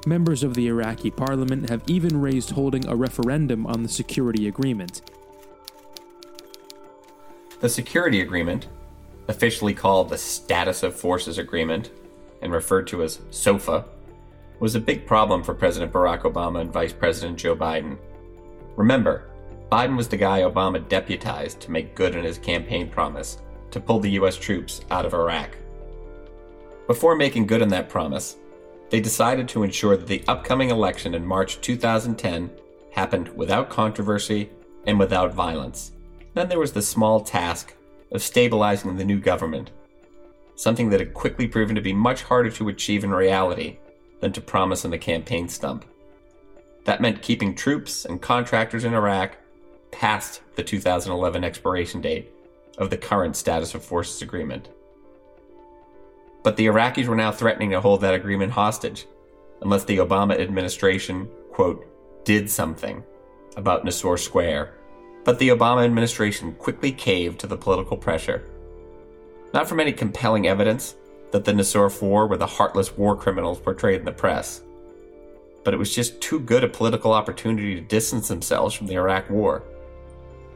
Members 0.06 0.44
of 0.44 0.54
the 0.54 0.68
Iraqi 0.68 1.10
parliament 1.12 1.70
have 1.70 1.84
even 1.88 2.20
raised 2.20 2.52
holding 2.52 2.86
a 2.88 2.96
referendum 2.96 3.66
on 3.66 3.84
the 3.84 3.90
security 3.90 4.48
agreement. 4.48 5.02
The 7.62 7.70
security 7.70 8.20
agreement, 8.20 8.68
officially 9.30 9.74
called 9.74 10.10
the 10.10 10.18
Status 10.18 10.84
of 10.84 10.94
Forces 10.94 11.38
Agreement 11.38 11.92
and 12.42 12.52
referred 12.52 12.88
to 12.88 13.04
as 13.04 13.22
SOFA, 13.32 13.86
was 14.60 14.76
a 14.76 14.82
big 14.82 15.08
problem 15.08 15.44
for 15.44 15.54
President 15.54 15.94
Barack 15.94 16.24
Obama 16.24 16.60
and 16.60 16.74
Vice 16.74 16.92
President 16.92 17.40
Joe 17.40 17.56
Biden. 17.56 17.98
Remember, 18.76 19.30
Biden 19.72 19.98
was 19.98 20.08
the 20.08 20.18
guy 20.18 20.42
Obama 20.42 20.88
deputized 20.88 21.60
to 21.62 21.72
make 21.72 21.96
good 21.96 22.16
on 22.16 22.24
his 22.24 22.38
campaign 22.38 22.90
promise 22.90 23.40
to 23.72 23.80
pull 23.80 24.00
the 24.00 24.12
U.S. 24.12 24.38
troops 24.38 24.82
out 24.92 25.06
of 25.06 25.14
Iraq. 25.14 25.58
Before 26.88 27.16
making 27.16 27.48
good 27.48 27.62
on 27.62 27.70
that 27.70 27.90
promise, 27.90 28.36
they 28.90 29.00
decided 29.00 29.48
to 29.50 29.64
ensure 29.64 29.98
that 29.98 30.06
the 30.06 30.24
upcoming 30.28 30.70
election 30.70 31.16
in 31.16 31.26
March 31.26 31.60
2010 31.62 32.52
happened 32.92 33.30
without 33.36 33.70
controversy 33.70 34.52
and 34.86 35.00
without 35.00 35.34
violence. 35.34 35.94
Then 36.36 36.50
there 36.50 36.60
was 36.60 36.74
the 36.74 36.82
small 36.82 37.22
task 37.22 37.74
of 38.12 38.22
stabilizing 38.22 38.96
the 38.96 39.06
new 39.06 39.20
government, 39.20 39.72
something 40.56 40.90
that 40.92 41.00
had 41.00 41.14
quickly 41.14 41.48
proven 41.48 41.76
to 41.76 41.82
be 41.82 41.94
much 41.94 42.22
harder 42.24 42.52
to 42.52 42.70
achieve 42.70 43.04
in 43.04 43.12
reality 43.12 43.78
than 44.20 44.32
to 44.34 44.42
promise 44.42 44.86
on 44.86 44.92
the 44.92 44.98
campaign 44.98 45.50
stump. 45.50 45.86
That 46.86 47.02
meant 47.02 47.22
keeping 47.22 47.56
troops 47.56 48.06
and 48.06 48.22
contractors 48.22 48.84
in 48.84 48.94
Iraq 48.94 49.38
past 49.94 50.42
the 50.56 50.64
2011 50.64 51.44
expiration 51.44 52.02
date 52.02 52.32
of 52.78 52.90
the 52.90 52.98
current 52.98 53.36
Status 53.38 53.74
of 53.76 53.86
Forces 53.86 54.22
Agreement. 54.22 54.68
But 56.44 56.58
the 56.58 56.66
Iraqis 56.66 57.08
were 57.08 57.16
now 57.16 57.32
threatening 57.32 57.70
to 57.72 57.80
hold 57.80 58.02
that 58.02 58.14
agreement 58.14 58.52
hostage 58.52 59.06
unless 59.62 59.86
the 59.86 59.98
Obama 60.00 60.38
administration, 60.40 61.30
quote, 61.52 61.86
did 62.26 62.50
something 62.50 63.04
about 63.56 63.86
Nisour 63.86 64.20
Square. 64.20 64.74
But 65.24 65.40
the 65.40 65.50
Obama 65.50 65.86
administration 65.86 66.54
quickly 66.56 66.92
caved 66.92 67.40
to 67.40 67.48
the 67.48 67.56
political 67.56 67.96
pressure. 67.96 68.44
Not 69.54 69.70
from 69.70 69.80
any 69.80 69.94
compelling 69.94 70.48
evidence 70.48 70.96
that 71.32 71.46
the 71.46 71.54
Nisour 71.54 71.90
Four 71.92 72.28
were 72.28 72.38
the 72.38 72.46
heartless 72.48 72.98
war 72.98 73.16
criminals 73.16 73.60
portrayed 73.60 74.00
in 74.00 74.06
the 74.06 74.12
press. 74.12 74.62
but 75.64 75.74
it 75.74 75.78
was 75.78 75.96
just 75.96 76.20
too 76.22 76.40
good 76.40 76.64
a 76.64 76.68
political 76.68 77.14
opportunity 77.14 77.76
to 77.76 77.82
distance 77.82 78.28
themselves 78.28 78.76
from 78.76 78.88
the 78.88 78.96
Iraq 78.96 79.30
War. 79.30 79.64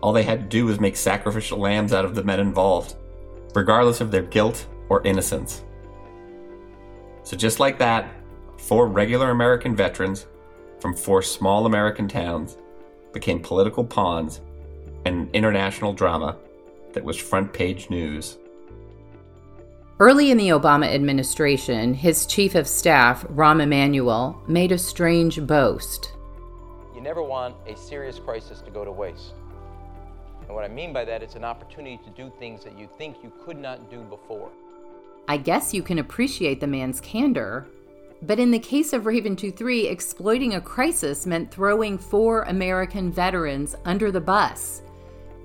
All 0.01 0.13
they 0.13 0.23
had 0.23 0.41
to 0.41 0.47
do 0.47 0.65
was 0.65 0.79
make 0.79 0.95
sacrificial 0.95 1.60
lambs 1.60 1.93
out 1.93 2.05
of 2.05 2.15
the 2.15 2.23
men 2.23 2.39
involved, 2.39 2.95
regardless 3.55 4.01
of 4.01 4.12
their 4.12 4.21
guilt 4.21 4.67
or 4.89 5.05
innocence. 5.05 5.63
So, 7.23 7.36
just 7.36 7.60
like 7.60 7.79
that, 7.79 8.10
four 8.57 8.88
regular 8.88 9.31
American 9.31 9.75
veterans 9.75 10.27
from 10.79 10.95
four 10.95 11.21
small 11.21 11.65
American 11.65 12.07
towns 12.07 12.57
became 13.13 13.41
political 13.41 13.83
pawns 13.83 14.41
in 15.05 15.13
an 15.13 15.29
international 15.33 15.93
drama 15.93 16.38
that 16.93 17.03
was 17.03 17.17
front 17.17 17.51
page 17.51 17.89
news. 17.89 18.38
Early 19.99 20.29
in 20.29 20.38
the 20.38 20.49
Obama 20.49 20.86
administration, 20.93 21.95
his 21.95 22.27
chief 22.27 22.53
of 22.53 22.67
staff, 22.67 23.23
Rahm 23.29 23.63
Emanuel, 23.63 24.39
made 24.47 24.71
a 24.71 24.77
strange 24.77 25.41
boast. 25.45 26.13
You 26.93 27.01
never 27.01 27.23
want 27.23 27.55
a 27.65 27.75
serious 27.75 28.19
crisis 28.19 28.62
to 28.62 28.69
go 28.69 28.86
to 28.86 28.91
waste. 28.91 29.33
And 30.47 30.55
what 30.55 30.63
I 30.63 30.69
mean 30.69 30.93
by 30.93 31.05
that, 31.05 31.21
it's 31.21 31.36
an 31.36 31.43
opportunity 31.43 31.99
to 32.03 32.10
do 32.12 32.31
things 32.39 32.63
that 32.63 32.77
you 32.77 32.89
think 32.97 33.17
you 33.21 33.31
could 33.45 33.57
not 33.57 33.89
do 33.89 34.01
before. 34.03 34.49
I 35.27 35.38
guess 35.38 35.73
you 35.73 35.83
can 35.83 35.99
appreciate 35.99 36.62
the 36.62 36.67
man's 36.67 37.01
candor. 37.01 37.67
But 38.21 38.39
in 38.39 38.51
the 38.51 38.60
case 38.60 38.93
of 38.93 39.05
Raven 39.05 39.36
23, 39.36 39.88
exploiting 39.88 40.55
a 40.55 40.62
crisis 40.62 41.25
meant 41.27 41.51
throwing 41.51 41.97
four 41.97 42.43
American 42.43 43.12
veterans 43.12 43.75
under 43.86 44.12
the 44.12 44.21
bus. 44.21 44.81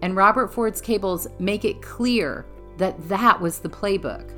And 0.02 0.16
Robert 0.16 0.54
Ford's 0.54 0.80
cables 0.80 1.26
make 1.38 1.64
it 1.64 1.82
clear 1.82 2.46
that 2.78 3.08
that 3.08 3.40
was 3.40 3.58
the 3.58 3.68
playbook. 3.68 4.32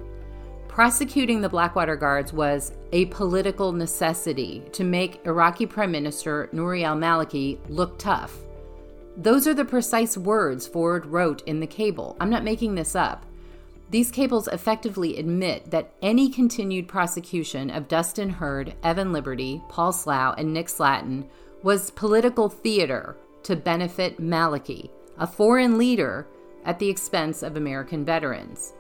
Prosecuting 0.67 1.41
the 1.41 1.49
Blackwater 1.49 1.95
Guards 1.95 2.33
was 2.33 2.73
a 2.91 3.05
political 3.07 3.71
necessity 3.71 4.65
to 4.73 4.83
make 4.83 5.25
Iraqi 5.25 5.67
Prime 5.67 5.93
Minister 5.93 6.49
Nouri 6.53 6.83
al 6.83 6.97
Maliki 6.97 7.59
look 7.69 7.97
tough. 7.99 8.37
Those 9.17 9.47
are 9.47 9.55
the 9.55 9.65
precise 9.65 10.17
words 10.17 10.67
Ford 10.67 11.07
wrote 11.07 11.43
in 11.43 11.61
the 11.61 11.67
cable. 11.67 12.17
I'm 12.21 12.31
not 12.31 12.43
making 12.43 12.75
this 12.75 12.97
up. 12.97 13.25
These 13.91 14.11
cables 14.11 14.49
effectively 14.49 15.19
admit 15.19 15.71
that 15.71 15.93
any 16.03 16.29
continued 16.29 16.89
prosecution 16.89 17.71
of 17.71 17.87
Dustin 17.87 18.29
Heard, 18.29 18.75
Evan 18.83 19.13
Liberty, 19.13 19.63
Paul 19.69 19.93
Slough, 19.93 20.35
and 20.37 20.53
Nick 20.53 20.69
Slatten 20.69 21.29
was 21.63 21.91
political 21.91 22.49
theater 22.49 23.17
to 23.45 23.55
benefit 23.55 24.21
Maliki, 24.21 24.91
a 25.19 25.27
foreign 25.27 25.79
leader, 25.79 26.27
at 26.65 26.79
the 26.79 26.89
expense 26.89 27.43
of 27.43 27.57
American 27.57 28.05
veterans. 28.05 28.73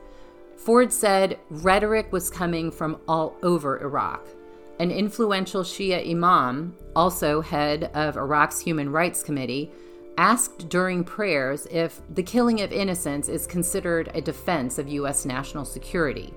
Ford 0.57 0.93
said 0.93 1.39
rhetoric 1.51 2.11
was 2.13 2.31
coming 2.31 2.71
from 2.71 2.99
all 3.07 3.37
over 3.43 3.81
Iraq. 3.83 4.27
An 4.81 4.91
influential 4.91 5.63
Shia 5.63 6.11
imam, 6.11 6.75
also 6.97 7.41
head 7.41 7.91
of 7.95 8.17
Iraq's 8.17 8.61
Human 8.61 8.91
Rights 8.91 9.23
Committee, 9.23 9.71
asked 10.17 10.69
during 10.69 11.05
prayers 11.05 11.67
if 11.71 12.01
the 12.11 12.23
killing 12.23 12.61
of 12.61 12.73
innocents 12.73 13.29
is 13.29 13.47
considered 13.47 14.11
a 14.15 14.21
defense 14.21 14.79
of 14.79 14.89
U.S. 14.89 15.25
national 15.25 15.65
security. 15.65 16.33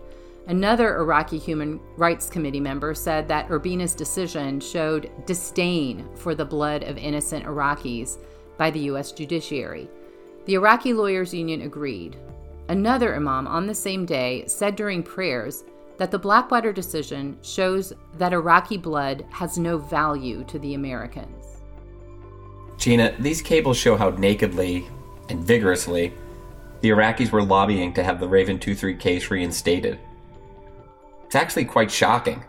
Another 0.47 0.97
Iraqi 0.97 1.37
Human 1.37 1.79
Rights 1.97 2.29
Committee 2.29 2.59
member 2.59 2.93
said 2.93 3.27
that 3.27 3.51
Urbina's 3.51 3.93
decision 3.93 4.59
showed 4.59 5.11
disdain 5.25 6.07
for 6.15 6.33
the 6.33 6.45
blood 6.45 6.83
of 6.83 6.97
innocent 6.97 7.45
Iraqis 7.45 8.17
by 8.57 8.71
the 8.71 8.79
U.S. 8.91 9.11
judiciary. 9.11 9.89
The 10.45 10.53
Iraqi 10.53 10.93
Lawyers 10.93 11.33
Union 11.33 11.63
agreed, 11.63 12.17
Another 12.69 13.15
Imam 13.15 13.47
on 13.47 13.67
the 13.67 13.75
same 13.75 14.05
day 14.05 14.45
said 14.47 14.75
during 14.75 15.03
prayers 15.03 15.63
that 15.97 16.11
the 16.11 16.19
Blackwater 16.19 16.71
decision 16.71 17.37
shows 17.41 17.93
that 18.17 18.33
Iraqi 18.33 18.77
blood 18.77 19.25
has 19.29 19.57
no 19.57 19.77
value 19.77 20.43
to 20.45 20.59
the 20.59 20.73
Americans. 20.73 21.36
Gina, 22.77 23.15
these 23.19 23.41
cables 23.41 23.77
show 23.77 23.97
how 23.97 24.11
nakedly 24.11 24.87
and 25.29 25.43
vigorously 25.43 26.13
the 26.81 26.89
Iraqis 26.89 27.31
were 27.31 27.43
lobbying 27.43 27.93
to 27.93 28.03
have 28.03 28.19
the 28.19 28.27
Raven 28.27 28.59
23 28.59 28.95
case 28.95 29.31
reinstated. 29.31 29.99
It's 31.25 31.35
actually 31.35 31.65
quite 31.65 31.91
shocking 31.91 32.43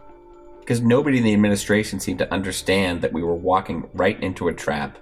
because 0.60 0.80
nobody 0.82 1.18
in 1.18 1.24
the 1.24 1.32
administration 1.32 1.98
seemed 1.98 2.18
to 2.18 2.32
understand 2.32 3.00
that 3.00 3.12
we 3.12 3.22
were 3.22 3.34
walking 3.34 3.88
right 3.94 4.22
into 4.22 4.48
a 4.48 4.54
trap. 4.54 4.98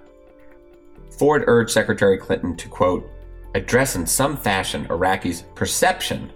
Ford 1.17 1.43
urged 1.47 1.71
Secretary 1.71 2.17
Clinton 2.17 2.55
to, 2.55 2.69
quote, 2.69 3.09
address 3.53 3.95
in 3.95 4.05
some 4.05 4.37
fashion 4.37 4.85
Iraqis' 4.87 5.43
perception 5.55 6.31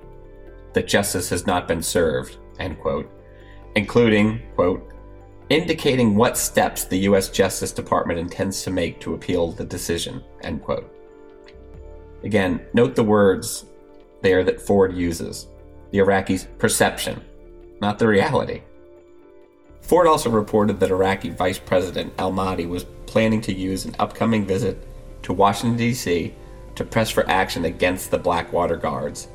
that 0.74 0.88
justice 0.88 1.30
has 1.30 1.48
not 1.48 1.68
been 1.68 1.82
served, 1.82 2.38
end 2.60 2.80
quote, 2.80 3.10
including, 3.76 4.42
quote, 4.56 4.91
indicating 5.52 6.16
what 6.16 6.38
steps 6.38 6.86
the 6.86 7.00
U.S. 7.00 7.30
Justice 7.30 7.72
Department 7.72 8.20
intends 8.20 8.64
to 8.64 8.72
make 8.72 9.00
to 9.02 9.14
appeal 9.14 9.52
the 9.52 9.66
decision, 9.66 10.24
end 10.42 10.64
quote. 10.64 10.92
Again, 12.24 12.66
note 12.74 12.96
the 12.96 13.04
words 13.04 13.66
there 14.22 14.44
that 14.44 14.62
Ford 14.62 14.94
uses 14.96 15.48
the 15.92 15.98
Iraqis' 15.98 16.48
perception, 16.58 17.22
not 17.82 18.00
the 18.00 18.08
reality. 18.08 18.62
Ford 19.82 20.08
also 20.08 20.30
reported 20.30 20.80
that 20.80 20.92
Iraqi 20.92 21.30
Vice 21.30 21.60
President 21.60 22.14
al 22.18 22.32
Mahdi 22.32 22.66
was 22.66 22.86
planning 23.06 23.42
to 23.42 23.54
use 23.54 23.86
an 23.86 23.96
upcoming 24.00 24.46
visit 24.46 24.88
to 25.24 25.34
Washington, 25.34 25.78
D.C 25.78 26.34
to 26.76 26.84
press 26.84 27.10
for 27.10 27.28
action 27.30 27.66
against 27.66 28.12
the 28.12 28.18
Blackwater 28.18 28.76
Guards. 28.76 29.28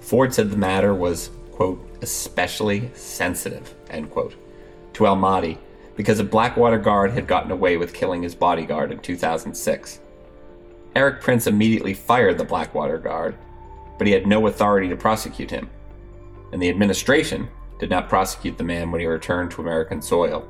Ford 0.00 0.32
said 0.32 0.50
the 0.50 0.56
matter 0.56 0.94
was, 0.94 1.30
quote, 1.52 1.84
especially 2.02 2.90
sensitive, 2.94 3.74
end 3.90 4.10
quote, 4.10 4.34
to 4.96 5.06
Al 5.06 5.16
Mahdi 5.16 5.58
because 5.94 6.18
a 6.18 6.24
Blackwater 6.24 6.78
Guard 6.78 7.12
had 7.12 7.26
gotten 7.26 7.50
away 7.50 7.76
with 7.76 7.92
killing 7.92 8.22
his 8.22 8.34
bodyguard 8.34 8.90
in 8.90 8.98
2006. 8.98 10.00
Erik 10.94 11.20
Prince 11.20 11.46
immediately 11.46 11.92
fired 11.92 12.38
the 12.38 12.44
Blackwater 12.44 12.96
Guard, 12.96 13.36
but 13.98 14.06
he 14.06 14.12
had 14.12 14.26
no 14.26 14.46
authority 14.46 14.88
to 14.88 14.96
prosecute 14.96 15.50
him, 15.50 15.68
and 16.52 16.62
the 16.62 16.70
administration 16.70 17.48
did 17.78 17.90
not 17.90 18.08
prosecute 18.08 18.56
the 18.56 18.64
man 18.64 18.90
when 18.90 19.02
he 19.02 19.06
returned 19.06 19.50
to 19.50 19.60
American 19.60 20.00
soil. 20.00 20.48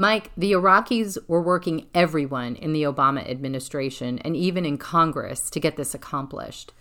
Mike, 0.00 0.30
the 0.34 0.52
Iraqis 0.52 1.18
were 1.28 1.42
working 1.42 1.86
everyone 1.94 2.56
in 2.56 2.72
the 2.72 2.84
Obama 2.84 3.30
administration 3.30 4.18
and 4.20 4.34
even 4.34 4.64
in 4.64 4.78
Congress 4.78 5.50
to 5.50 5.60
get 5.60 5.76
this 5.76 5.94
accomplished. 5.94 6.72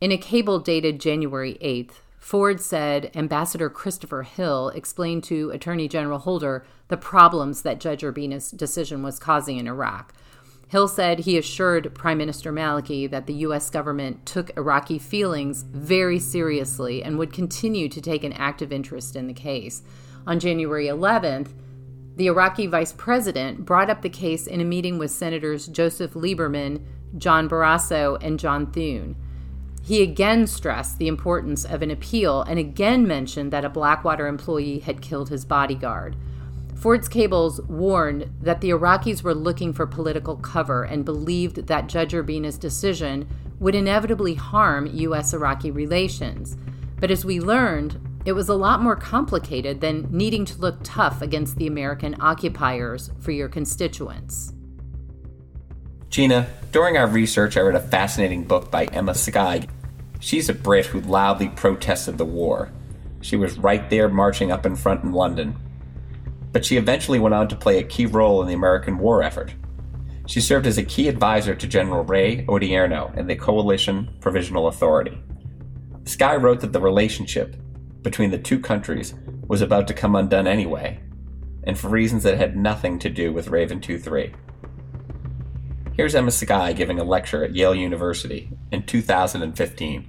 In 0.00 0.12
a 0.12 0.16
cable 0.16 0.60
dated 0.60 1.00
January 1.00 1.58
8th, 1.60 1.94
Ford 2.16 2.60
said 2.60 3.10
Ambassador 3.16 3.68
Christopher 3.70 4.22
Hill 4.22 4.68
explained 4.68 5.24
to 5.24 5.50
Attorney 5.50 5.88
General 5.88 6.20
Holder 6.20 6.64
the 6.86 6.96
problems 6.96 7.62
that 7.62 7.80
Judge 7.80 8.04
Urbina's 8.04 8.52
decision 8.52 9.02
was 9.02 9.18
causing 9.18 9.56
in 9.58 9.66
Iraq. 9.66 10.14
Hill 10.68 10.86
said 10.86 11.18
he 11.18 11.36
assured 11.36 11.92
Prime 11.92 12.18
Minister 12.18 12.52
Maliki 12.52 13.10
that 13.10 13.26
the 13.26 13.34
U.S. 13.48 13.68
government 13.68 14.24
took 14.24 14.56
Iraqi 14.56 15.00
feelings 15.00 15.62
very 15.62 16.20
seriously 16.20 17.02
and 17.02 17.18
would 17.18 17.32
continue 17.32 17.88
to 17.88 18.00
take 18.00 18.22
an 18.22 18.34
active 18.34 18.72
interest 18.72 19.16
in 19.16 19.26
the 19.26 19.34
case. 19.34 19.82
On 20.24 20.38
January 20.38 20.86
11th, 20.86 21.48
the 22.20 22.26
Iraqi 22.26 22.66
vice 22.66 22.92
president 22.92 23.64
brought 23.64 23.88
up 23.88 24.02
the 24.02 24.10
case 24.10 24.46
in 24.46 24.60
a 24.60 24.64
meeting 24.64 24.98
with 24.98 25.10
Senators 25.10 25.66
Joseph 25.66 26.12
Lieberman, 26.12 26.84
John 27.16 27.48
Barrasso, 27.48 28.22
and 28.22 28.38
John 28.38 28.70
Thune. 28.70 29.16
He 29.82 30.02
again 30.02 30.46
stressed 30.46 30.98
the 30.98 31.08
importance 31.08 31.64
of 31.64 31.80
an 31.80 31.90
appeal 31.90 32.42
and 32.42 32.58
again 32.58 33.06
mentioned 33.06 33.50
that 33.54 33.64
a 33.64 33.70
Blackwater 33.70 34.26
employee 34.26 34.80
had 34.80 35.00
killed 35.00 35.30
his 35.30 35.46
bodyguard. 35.46 36.14
Ford's 36.74 37.08
Cables 37.08 37.58
warned 37.62 38.30
that 38.42 38.60
the 38.60 38.68
Iraqis 38.68 39.22
were 39.22 39.34
looking 39.34 39.72
for 39.72 39.86
political 39.86 40.36
cover 40.36 40.84
and 40.84 41.06
believed 41.06 41.68
that 41.68 41.88
Judge 41.88 42.12
Urbina's 42.12 42.58
decision 42.58 43.26
would 43.60 43.74
inevitably 43.74 44.34
harm 44.34 44.84
U.S. 44.92 45.32
Iraqi 45.32 45.70
relations. 45.70 46.58
But 46.98 47.10
as 47.10 47.24
we 47.24 47.40
learned, 47.40 47.98
it 48.24 48.32
was 48.32 48.48
a 48.48 48.54
lot 48.54 48.82
more 48.82 48.96
complicated 48.96 49.80
than 49.80 50.06
needing 50.10 50.44
to 50.44 50.58
look 50.58 50.78
tough 50.82 51.22
against 51.22 51.56
the 51.56 51.66
American 51.66 52.16
occupiers 52.20 53.10
for 53.20 53.30
your 53.30 53.48
constituents. 53.48 54.52
Gina, 56.10 56.48
during 56.70 56.96
our 56.96 57.06
research, 57.06 57.56
I 57.56 57.60
read 57.60 57.76
a 57.76 57.80
fascinating 57.80 58.44
book 58.44 58.70
by 58.70 58.84
Emma 58.86 59.14
Sky. 59.14 59.66
She's 60.18 60.48
a 60.48 60.54
Brit 60.54 60.86
who 60.86 61.00
loudly 61.00 61.48
protested 61.48 62.18
the 62.18 62.24
war. 62.24 62.70
She 63.22 63.36
was 63.36 63.58
right 63.58 63.88
there 63.88 64.08
marching 64.08 64.50
up 64.52 64.66
in 64.66 64.76
front 64.76 65.02
in 65.04 65.12
London. 65.12 65.56
But 66.52 66.64
she 66.64 66.76
eventually 66.76 67.20
went 67.20 67.34
on 67.34 67.48
to 67.48 67.56
play 67.56 67.78
a 67.78 67.84
key 67.84 68.06
role 68.06 68.42
in 68.42 68.48
the 68.48 68.54
American 68.54 68.98
war 68.98 69.22
effort. 69.22 69.54
She 70.26 70.40
served 70.40 70.66
as 70.66 70.78
a 70.78 70.82
key 70.82 71.08
advisor 71.08 71.54
to 71.54 71.66
General 71.66 72.04
Ray 72.04 72.44
Odierno 72.46 73.16
and 73.16 73.30
the 73.30 73.36
Coalition 73.36 74.10
Provisional 74.20 74.68
Authority. 74.68 75.18
Sky 76.04 76.36
wrote 76.36 76.60
that 76.60 76.72
the 76.72 76.80
relationship 76.80 77.56
between 78.02 78.30
the 78.30 78.38
two 78.38 78.58
countries 78.58 79.14
was 79.46 79.62
about 79.62 79.88
to 79.88 79.94
come 79.94 80.14
undone 80.14 80.46
anyway, 80.46 81.00
and 81.64 81.78
for 81.78 81.88
reasons 81.88 82.22
that 82.22 82.38
had 82.38 82.56
nothing 82.56 82.98
to 82.98 83.10
do 83.10 83.32
with 83.32 83.48
Raven 83.48 83.80
2 83.80 83.98
3. 83.98 84.32
Here's 85.92 86.14
Emma 86.14 86.30
Sky 86.30 86.72
giving 86.72 86.98
a 86.98 87.04
lecture 87.04 87.44
at 87.44 87.54
Yale 87.54 87.74
University 87.74 88.50
in 88.72 88.84
2015. 88.84 90.06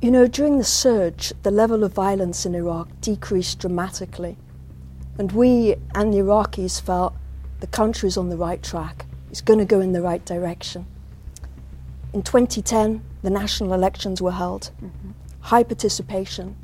You 0.00 0.10
know, 0.10 0.26
during 0.26 0.58
the 0.58 0.64
surge, 0.64 1.32
the 1.42 1.50
level 1.50 1.84
of 1.84 1.92
violence 1.92 2.46
in 2.46 2.54
Iraq 2.54 2.88
decreased 3.00 3.58
dramatically. 3.58 4.36
And 5.18 5.32
we 5.32 5.74
and 5.94 6.12
the 6.12 6.18
Iraqis 6.18 6.80
felt 6.80 7.14
the 7.60 7.66
country 7.66 8.06
is 8.06 8.16
on 8.16 8.30
the 8.30 8.36
right 8.36 8.62
track, 8.62 9.06
it's 9.30 9.40
going 9.40 9.58
to 9.58 9.64
go 9.64 9.80
in 9.80 9.92
the 9.92 10.02
right 10.02 10.24
direction. 10.24 10.86
In 12.12 12.22
2010, 12.22 13.02
the 13.22 13.30
national 13.30 13.74
elections 13.74 14.22
were 14.22 14.32
held, 14.32 14.70
mm-hmm. 14.82 15.10
High 15.48 15.62
participation, 15.62 16.54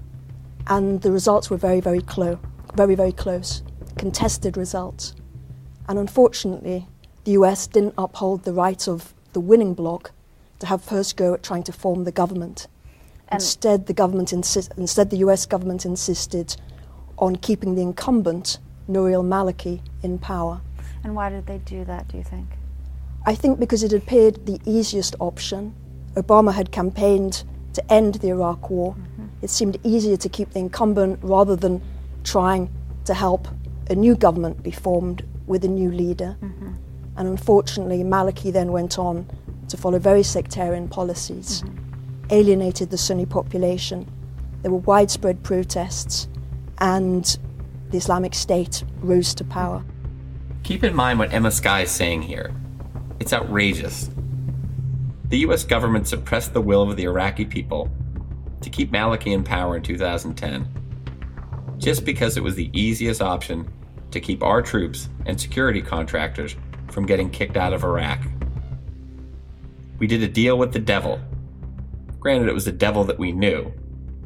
and 0.66 1.00
the 1.00 1.10
results 1.10 1.48
were 1.48 1.56
very, 1.56 1.80
very 1.80 2.02
close, 2.02 2.36
very, 2.74 2.94
very 2.94 3.12
close, 3.12 3.62
contested 3.96 4.58
results. 4.58 5.14
And 5.88 5.98
unfortunately, 5.98 6.86
the 7.24 7.30
US 7.32 7.66
didn't 7.66 7.94
uphold 7.96 8.44
the 8.44 8.52
right 8.52 8.86
of 8.86 9.14
the 9.32 9.40
winning 9.40 9.72
bloc 9.72 10.12
to 10.58 10.66
have 10.66 10.82
first 10.82 11.16
go 11.16 11.32
at 11.32 11.42
trying 11.42 11.62
to 11.62 11.72
form 11.72 12.04
the 12.04 12.12
government. 12.12 12.66
And 13.28 13.40
instead, 13.40 13.86
the 13.86 13.94
government 13.94 14.28
insi- 14.32 14.76
instead 14.76 15.08
the 15.08 15.22
US 15.28 15.46
government 15.46 15.86
insisted 15.86 16.54
on 17.16 17.36
keeping 17.36 17.76
the 17.76 17.80
incumbent, 17.80 18.58
Nouri 18.86 19.14
al-Maliki, 19.14 19.80
in 20.02 20.18
power. 20.18 20.60
And 21.02 21.14
why 21.14 21.30
did 21.30 21.46
they 21.46 21.56
do 21.56 21.86
that, 21.86 22.08
do 22.08 22.18
you 22.18 22.22
think? 22.22 22.48
I 23.24 23.34
think 23.34 23.58
because 23.58 23.82
it 23.82 23.94
appeared 23.94 24.44
the 24.44 24.60
easiest 24.66 25.16
option. 25.20 25.74
Obama 26.16 26.52
had 26.52 26.70
campaigned 26.70 27.44
to 27.74 27.92
end 27.92 28.14
the 28.16 28.28
Iraq 28.28 28.70
War. 28.70 28.94
Mm-hmm. 28.94 29.26
It 29.42 29.50
seemed 29.50 29.78
easier 29.84 30.16
to 30.16 30.28
keep 30.28 30.50
the 30.50 30.60
incumbent 30.60 31.20
rather 31.22 31.56
than 31.56 31.82
trying 32.24 32.70
to 33.04 33.14
help 33.14 33.46
a 33.90 33.94
new 33.94 34.16
government 34.16 34.62
be 34.62 34.70
formed 34.70 35.24
with 35.46 35.64
a 35.64 35.68
new 35.68 35.90
leader. 35.90 36.36
Mm-hmm. 36.40 36.72
And 37.16 37.28
unfortunately, 37.28 38.02
Maliki 38.02 38.52
then 38.52 38.72
went 38.72 38.98
on 38.98 39.28
to 39.68 39.76
follow 39.76 39.98
very 39.98 40.22
sectarian 40.22 40.88
policies, 40.88 41.62
mm-hmm. 41.62 42.26
alienated 42.30 42.90
the 42.90 42.98
Sunni 42.98 43.26
population. 43.26 44.10
There 44.62 44.70
were 44.70 44.78
widespread 44.78 45.42
protests, 45.42 46.28
and 46.78 47.38
the 47.90 47.98
Islamic 47.98 48.34
State 48.34 48.82
rose 49.00 49.34
to 49.34 49.44
power. 49.44 49.84
Keep 50.62 50.84
in 50.84 50.94
mind 50.94 51.18
what 51.18 51.32
Emma 51.32 51.50
Sky 51.50 51.82
is 51.82 51.90
saying 51.90 52.22
here. 52.22 52.54
It's 53.20 53.32
outrageous. 53.32 54.10
The 55.28 55.38
US 55.38 55.64
government 55.64 56.06
suppressed 56.06 56.52
the 56.52 56.60
will 56.60 56.82
of 56.82 56.96
the 56.96 57.04
Iraqi 57.04 57.44
people 57.44 57.90
to 58.60 58.70
keep 58.70 58.92
Maliki 58.92 59.32
in 59.32 59.42
power 59.44 59.76
in 59.76 59.82
2010 59.82 60.68
just 61.78 62.04
because 62.04 62.36
it 62.36 62.42
was 62.42 62.54
the 62.54 62.70
easiest 62.72 63.20
option 63.20 63.68
to 64.10 64.20
keep 64.20 64.42
our 64.42 64.62
troops 64.62 65.08
and 65.26 65.40
security 65.40 65.82
contractors 65.82 66.56
from 66.90 67.04
getting 67.04 67.28
kicked 67.28 67.56
out 67.56 67.72
of 67.72 67.84
Iraq. 67.84 68.20
We 69.98 70.06
did 70.06 70.22
a 70.22 70.28
deal 70.28 70.56
with 70.56 70.72
the 70.72 70.78
devil. 70.78 71.20
Granted, 72.20 72.48
it 72.48 72.54
was 72.54 72.64
the 72.64 72.72
devil 72.72 73.04
that 73.04 73.18
we 73.18 73.32
knew, 73.32 73.72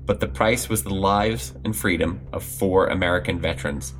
but 0.04 0.20
the 0.20 0.28
price 0.28 0.68
was 0.68 0.82
the 0.82 0.94
lives 0.94 1.54
and 1.64 1.74
freedom 1.74 2.20
of 2.32 2.42
four 2.42 2.88
American 2.88 3.40
veterans. 3.40 3.94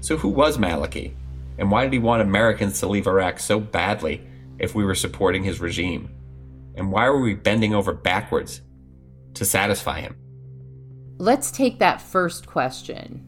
So, 0.00 0.16
who 0.16 0.28
was 0.28 0.58
Maliki? 0.58 1.14
And 1.58 1.70
why 1.70 1.82
did 1.82 1.92
he 1.92 1.98
want 1.98 2.22
Americans 2.22 2.78
to 2.80 2.86
leave 2.86 3.06
Iraq 3.06 3.40
so 3.40 3.58
badly 3.58 4.27
if 4.58 4.74
we 4.74 4.84
were 4.84 4.94
supporting 4.94 5.44
his 5.44 5.60
regime? 5.60 6.10
And 6.74 6.92
why 6.92 7.08
were 7.08 7.20
we 7.20 7.34
bending 7.34 7.74
over 7.74 7.92
backwards 7.92 8.60
to 9.34 9.44
satisfy 9.44 10.00
him? 10.00 10.16
Let's 11.18 11.50
take 11.50 11.78
that 11.80 12.00
first 12.00 12.46
question. 12.46 13.24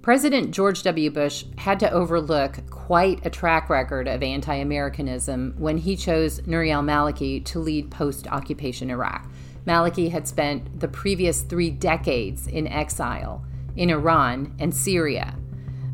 President 0.00 0.50
George 0.50 0.82
W. 0.82 1.10
Bush 1.10 1.44
had 1.58 1.78
to 1.80 1.90
overlook 1.92 2.58
quite 2.70 3.24
a 3.24 3.30
track 3.30 3.70
record 3.70 4.08
of 4.08 4.22
anti 4.22 4.54
Americanism 4.54 5.54
when 5.58 5.78
he 5.78 5.94
chose 5.94 6.40
Nouri 6.40 6.72
al 6.72 6.82
Maliki 6.82 7.44
to 7.44 7.60
lead 7.60 7.90
post 7.90 8.26
occupation 8.26 8.90
Iraq. 8.90 9.30
Maliki 9.64 10.10
had 10.10 10.26
spent 10.26 10.80
the 10.80 10.88
previous 10.88 11.42
three 11.42 11.70
decades 11.70 12.48
in 12.48 12.66
exile 12.66 13.44
in 13.76 13.90
Iran 13.90 14.54
and 14.58 14.74
Syria. 14.74 15.36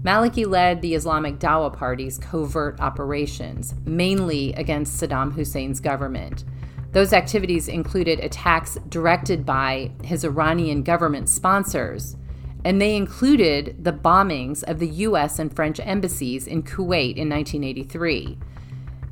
Maliki 0.02 0.46
led 0.46 0.80
the 0.80 0.94
Islamic 0.94 1.38
Dawa 1.38 1.76
Party's 1.76 2.18
covert 2.18 2.80
operations, 2.80 3.74
mainly 3.84 4.52
against 4.54 5.00
Saddam 5.00 5.32
Hussein's 5.34 5.80
government. 5.80 6.44
Those 6.92 7.12
activities 7.12 7.68
included 7.68 8.20
attacks 8.20 8.78
directed 8.88 9.44
by 9.44 9.90
his 10.02 10.24
Iranian 10.24 10.82
government 10.82 11.28
sponsors 11.28 12.16
and 12.64 12.80
they 12.80 12.96
included 12.96 13.82
the 13.82 13.92
bombings 13.92 14.62
of 14.64 14.78
the 14.78 14.88
US 14.88 15.38
and 15.38 15.54
French 15.54 15.80
embassies 15.80 16.46
in 16.46 16.62
Kuwait 16.62 17.16
in 17.16 17.28
1983. 17.28 18.38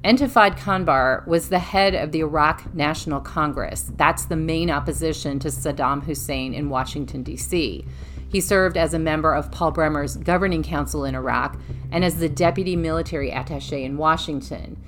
Entifadh 0.05 0.59
Qanbar 0.59 1.27
was 1.27 1.49
the 1.49 1.59
head 1.59 1.95
of 1.95 2.13
the 2.13 2.21
Iraq 2.21 2.75
National 2.75 3.21
Congress. 3.21 3.91
That's 3.97 4.27
the 4.27 4.37
main 4.37 4.71
opposition 4.71 5.39
to 5.41 5.49
Saddam 5.49 6.05
Hussein 6.05 6.55
in 6.55 6.69
Washington, 6.69 7.23
D.C. 7.23 7.85
He 8.29 8.41
served 8.41 8.77
as 8.77 8.95
a 8.95 8.99
member 8.99 9.35
of 9.35 9.51
Paul 9.51 9.71
Bremer's 9.71 10.17
governing 10.17 10.63
council 10.63 11.05
in 11.05 11.15
Iraq 11.15 11.59
and 11.91 12.05
as 12.05 12.19
the 12.19 12.29
deputy 12.29 12.77
military 12.77 13.31
attache 13.31 13.85
in 13.85 13.97
Washington. 13.97 14.83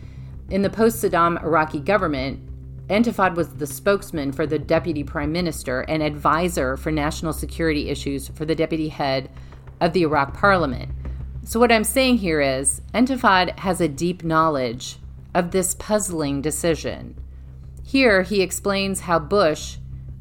In 0.51 0.63
the 0.63 0.71
post 0.71 1.03
Saddam 1.03 1.43
Iraqi 1.43 1.81
government, 1.81 2.41
Entifadh 2.89 3.35
was 3.35 3.49
the 3.55 3.67
spokesman 3.67 4.33
for 4.33 4.47
the 4.47 4.59
deputy 4.59 5.05
prime 5.05 5.31
minister 5.31 5.83
and 5.83 6.03
advisor 6.03 6.77
for 6.77 6.91
national 6.91 7.35
security 7.35 7.91
issues 7.91 8.29
for 8.29 8.47
the 8.47 8.55
deputy 8.55 8.89
head 8.89 9.31
of 9.81 9.93
the 9.93 10.03
Iraq 10.03 10.33
parliament. 10.33 10.91
So, 11.45 11.61
what 11.61 11.71
I'm 11.71 11.85
saying 11.85 12.19
here 12.19 12.41
is 12.41 12.81
Entifadh 12.95 13.59
has 13.59 13.81
a 13.81 13.89
deep 13.89 14.25
knowledge 14.25 14.97
of 15.35 15.51
this 15.51 15.75
puzzling 15.75 16.41
decision. 16.41 17.15
Here, 17.85 18.23
he 18.23 18.43
explains 18.43 19.01
how 19.01 19.19
Bush 19.19 19.77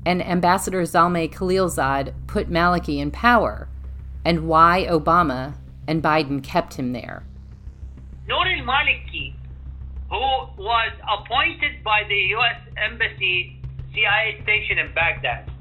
and 0.08 0.24
Ambassador 0.26 0.84
Zalmay 0.84 1.28
Khalilzad 1.28 2.14
put 2.28 2.50
Maliki 2.50 3.00
in 3.00 3.12
power 3.12 3.68
and 4.24 4.48
why 4.48 4.88
Obama 4.90 5.56
and 5.86 6.02
Biden 6.02 6.42
kept 6.42 6.76
him 6.76 6.94
there. 6.94 7.24
Nouri 8.26 8.60
al-Maliki 8.64 9.36
who 10.08 10.24
was 10.64 10.94
appointed 11.04 11.84
by 11.84 12.08
the 12.08 12.16
U.S. 12.40 12.56
Embassy 12.80 13.60
CIA 13.92 14.40
station 14.44 14.80
in 14.80 14.96
Baghdad. 14.96 15.52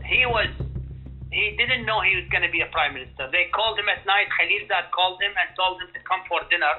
He 0.00 0.24
was, 0.24 0.48
he 1.30 1.52
didn't 1.60 1.84
know 1.84 2.00
he 2.00 2.16
was 2.16 2.24
going 2.32 2.40
to 2.40 2.48
be 2.48 2.64
a 2.64 2.72
prime 2.72 2.94
minister. 2.94 3.28
They 3.28 3.52
called 3.52 3.78
him 3.78 3.92
at 3.92 4.06
night. 4.06 4.32
Khalilzad 4.32 4.88
called 4.96 5.20
him 5.20 5.36
and 5.36 5.52
told 5.60 5.82
him 5.84 5.92
to 5.92 6.00
come 6.08 6.24
for 6.24 6.40
dinner. 6.48 6.72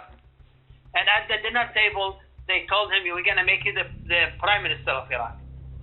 And 0.97 1.05
at 1.05 1.29
the 1.29 1.37
dinner 1.45 1.69
table, 1.77 2.17
they 2.49 2.65
told 2.65 2.89
him, 2.89 3.05
we're 3.05 3.21
going 3.21 3.37
to 3.37 3.45
make 3.45 3.61
you 3.61 3.77
the, 3.77 3.85
the 4.09 4.33
prime 4.41 4.63
minister 4.65 4.89
of 4.89 5.05
Iraq. 5.11 5.37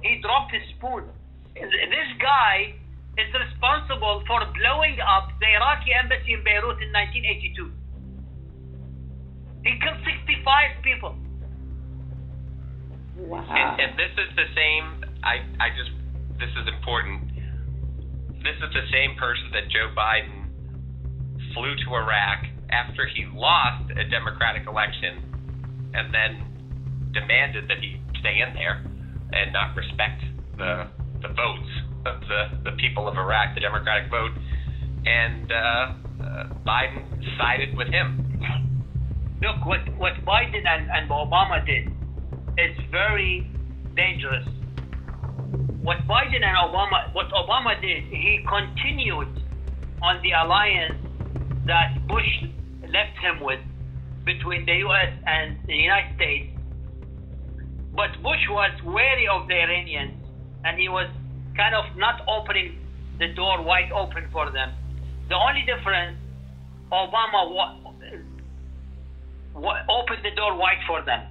He 0.05 0.21
dropped 0.21 0.53
his 0.53 0.62
spoon. 0.77 1.09
This 1.57 2.11
guy 2.21 2.77
is 3.17 3.31
responsible 3.33 4.23
for 4.29 4.45
blowing 4.53 5.01
up 5.01 5.33
the 5.40 5.49
Iraqi 5.49 5.97
embassy 5.97 6.37
in 6.37 6.45
Beirut 6.45 6.77
in 6.85 6.93
1982. 6.93 7.73
He 9.64 9.73
killed 9.81 9.97
65 10.05 10.85
people. 10.85 11.17
Wow. 13.17 13.49
And, 13.49 13.81
and 13.81 13.90
this 13.97 14.12
is 14.12 14.29
the 14.37 14.45
same. 14.53 15.09
I, 15.25 15.40
I 15.57 15.73
just, 15.73 15.97
this 16.37 16.53
is 16.53 16.69
important. 16.69 17.25
This 18.45 18.61
is 18.61 18.71
the 18.77 18.85
same 18.93 19.17
person 19.17 19.49
that 19.57 19.73
Joe 19.73 19.88
Biden 19.97 20.53
flew 21.57 21.73
to 21.73 21.88
Iraq 21.97 22.45
after 22.69 23.09
he 23.09 23.25
lost 23.33 23.88
a 23.97 24.05
Democratic 24.11 24.69
election 24.69 25.25
and 25.95 26.12
then 26.12 26.45
demanded 27.14 27.71
that 27.73 27.79
he 27.81 28.03
stay 28.21 28.45
in 28.45 28.53
there 28.53 28.85
and 29.35 29.53
not 29.53 29.77
respect 29.77 30.23
the, 30.57 30.87
the 31.23 31.29
votes 31.29 31.71
of 32.07 32.21
the, 32.29 32.71
the 32.71 32.77
people 32.77 33.09
of 33.09 33.17
Iraq, 33.17 33.55
the 33.55 33.61
Democratic 33.61 34.11
vote. 34.11 34.33
And 35.05 35.51
uh, 35.53 35.57
uh, 35.57 36.45
Biden 36.65 37.05
sided 37.37 37.77
with 37.77 37.89
him 37.89 38.25
look 39.45 39.67
what 39.67 39.81
what 39.99 40.15
Biden 40.25 40.65
and, 40.67 40.89
and 40.91 41.11
Obama 41.11 41.65
did 41.67 41.89
is 42.57 42.77
very 42.91 43.47
dangerous. 43.95 44.47
What 45.83 45.99
Biden 46.09 46.41
and 46.41 46.57
Obama 46.65 47.13
what 47.13 47.29
Obama 47.31 47.79
did, 47.81 48.05
he 48.05 48.41
continued 48.49 49.29
on 50.03 50.23
the 50.23 50.33
alliance 50.33 50.97
that 51.67 52.07
Bush 52.09 52.49
left 52.89 53.17
him 53.21 53.41
with 53.45 53.61
between 54.25 54.65
the 54.65 54.77
US 54.89 55.13
and 55.27 55.59
the 55.67 55.75
United 55.75 56.17
States. 56.17 56.54
But 57.95 58.11
Bush 58.23 58.45
was 58.51 58.73
wary 58.83 59.29
of 59.29 59.47
the 59.47 59.55
Iranians 59.55 60.19
and 60.65 60.79
he 60.79 60.88
was 60.88 61.09
kind 61.57 61.75
of 61.75 61.85
not 61.97 62.21
opening 62.27 62.79
the 63.19 63.29
door 63.35 63.63
wide 63.63 63.92
open 63.92 64.27
for 64.33 64.51
them. 64.51 64.75
The 65.29 65.37
only 65.37 65.63
difference 65.63 66.19
Obama 66.90 67.47
open 69.88 70.19
the 70.23 70.35
door 70.35 70.57
wide 70.57 70.83
for 70.87 71.03
them. 71.03 71.23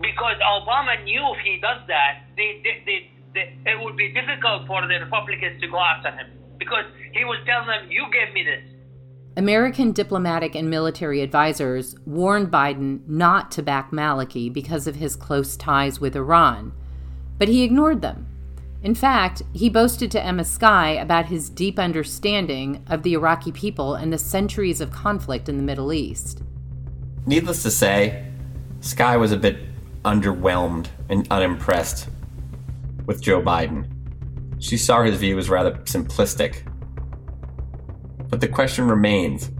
Because 0.00 0.36
Obama 0.40 0.96
knew 1.04 1.22
if 1.36 1.40
he 1.44 1.60
does 1.60 1.84
that, 1.86 2.24
they, 2.36 2.62
they, 2.64 3.08
they, 3.34 3.54
it 3.70 3.76
would 3.80 3.96
be 3.96 4.12
difficult 4.12 4.66
for 4.66 4.80
the 4.86 4.98
Republicans 4.98 5.60
to 5.60 5.68
go 5.68 5.78
after 5.78 6.10
him. 6.10 6.26
Because 6.58 6.84
he 7.12 7.24
will 7.24 7.38
tell 7.44 7.64
them, 7.66 7.90
you 7.90 8.06
gave 8.10 8.32
me 8.32 8.42
this. 8.42 8.64
American 9.36 9.92
diplomatic 9.92 10.54
and 10.54 10.68
military 10.68 11.22
advisors 11.22 11.96
warned 12.04 12.50
Biden 12.50 13.00
not 13.08 13.50
to 13.52 13.62
back 13.62 13.90
Maliki 13.90 14.52
because 14.52 14.86
of 14.86 14.96
his 14.96 15.16
close 15.16 15.56
ties 15.56 16.00
with 16.00 16.14
Iran, 16.14 16.72
but 17.38 17.48
he 17.48 17.62
ignored 17.62 18.02
them. 18.02 18.26
In 18.82 18.94
fact, 18.94 19.42
he 19.54 19.70
boasted 19.70 20.10
to 20.10 20.22
Emma 20.22 20.44
Sky 20.44 20.90
about 20.90 21.26
his 21.26 21.48
deep 21.48 21.78
understanding 21.78 22.84
of 22.88 23.04
the 23.04 23.14
Iraqi 23.14 23.52
people 23.52 23.94
and 23.94 24.12
the 24.12 24.18
centuries 24.18 24.82
of 24.82 24.90
conflict 24.90 25.48
in 25.48 25.56
the 25.56 25.62
Middle 25.62 25.94
East. 25.94 26.42
Needless 27.24 27.62
to 27.62 27.70
say, 27.70 28.26
Sky 28.80 29.16
was 29.16 29.32
a 29.32 29.36
bit 29.38 29.56
underwhelmed 30.04 30.88
and 31.08 31.26
unimpressed 31.30 32.08
with 33.06 33.22
Joe 33.22 33.40
Biden. 33.40 33.86
She 34.58 34.76
saw 34.76 35.04
his 35.04 35.16
view 35.16 35.38
as 35.38 35.48
rather 35.48 35.72
simplistic. 35.84 36.64
But 38.32 38.40
the 38.40 38.48
question 38.48 38.88
remains 38.88 39.50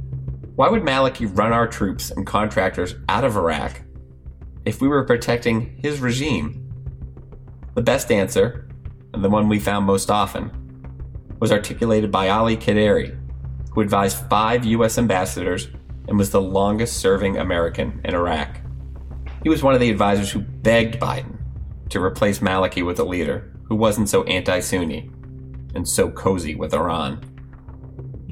why 0.56 0.70
would 0.70 0.80
Maliki 0.80 1.30
run 1.36 1.52
our 1.52 1.68
troops 1.68 2.10
and 2.10 2.26
contractors 2.26 2.94
out 3.06 3.22
of 3.22 3.36
Iraq 3.36 3.82
if 4.64 4.80
we 4.80 4.88
were 4.88 5.04
protecting 5.04 5.76
his 5.82 6.00
regime? 6.00 6.72
The 7.74 7.82
best 7.82 8.10
answer, 8.10 8.66
and 9.12 9.22
the 9.22 9.28
one 9.28 9.46
we 9.46 9.60
found 9.60 9.84
most 9.84 10.10
often, 10.10 10.50
was 11.38 11.52
articulated 11.52 12.10
by 12.10 12.30
Ali 12.30 12.56
Khedery, 12.56 13.14
who 13.72 13.82
advised 13.82 14.26
five 14.30 14.64
U.S. 14.64 14.96
ambassadors 14.96 15.68
and 16.08 16.16
was 16.16 16.30
the 16.30 16.40
longest 16.40 16.96
serving 16.96 17.36
American 17.36 18.00
in 18.06 18.14
Iraq. 18.14 18.58
He 19.42 19.50
was 19.50 19.62
one 19.62 19.74
of 19.74 19.80
the 19.80 19.90
advisors 19.90 20.30
who 20.30 20.40
begged 20.40 20.98
Biden 20.98 21.36
to 21.90 22.02
replace 22.02 22.38
Maliki 22.38 22.86
with 22.86 22.98
a 22.98 23.04
leader 23.04 23.52
who 23.64 23.76
wasn't 23.76 24.08
so 24.08 24.24
anti 24.24 24.60
Sunni 24.60 25.10
and 25.74 25.86
so 25.86 26.10
cozy 26.10 26.54
with 26.54 26.72
Iran. 26.72 27.31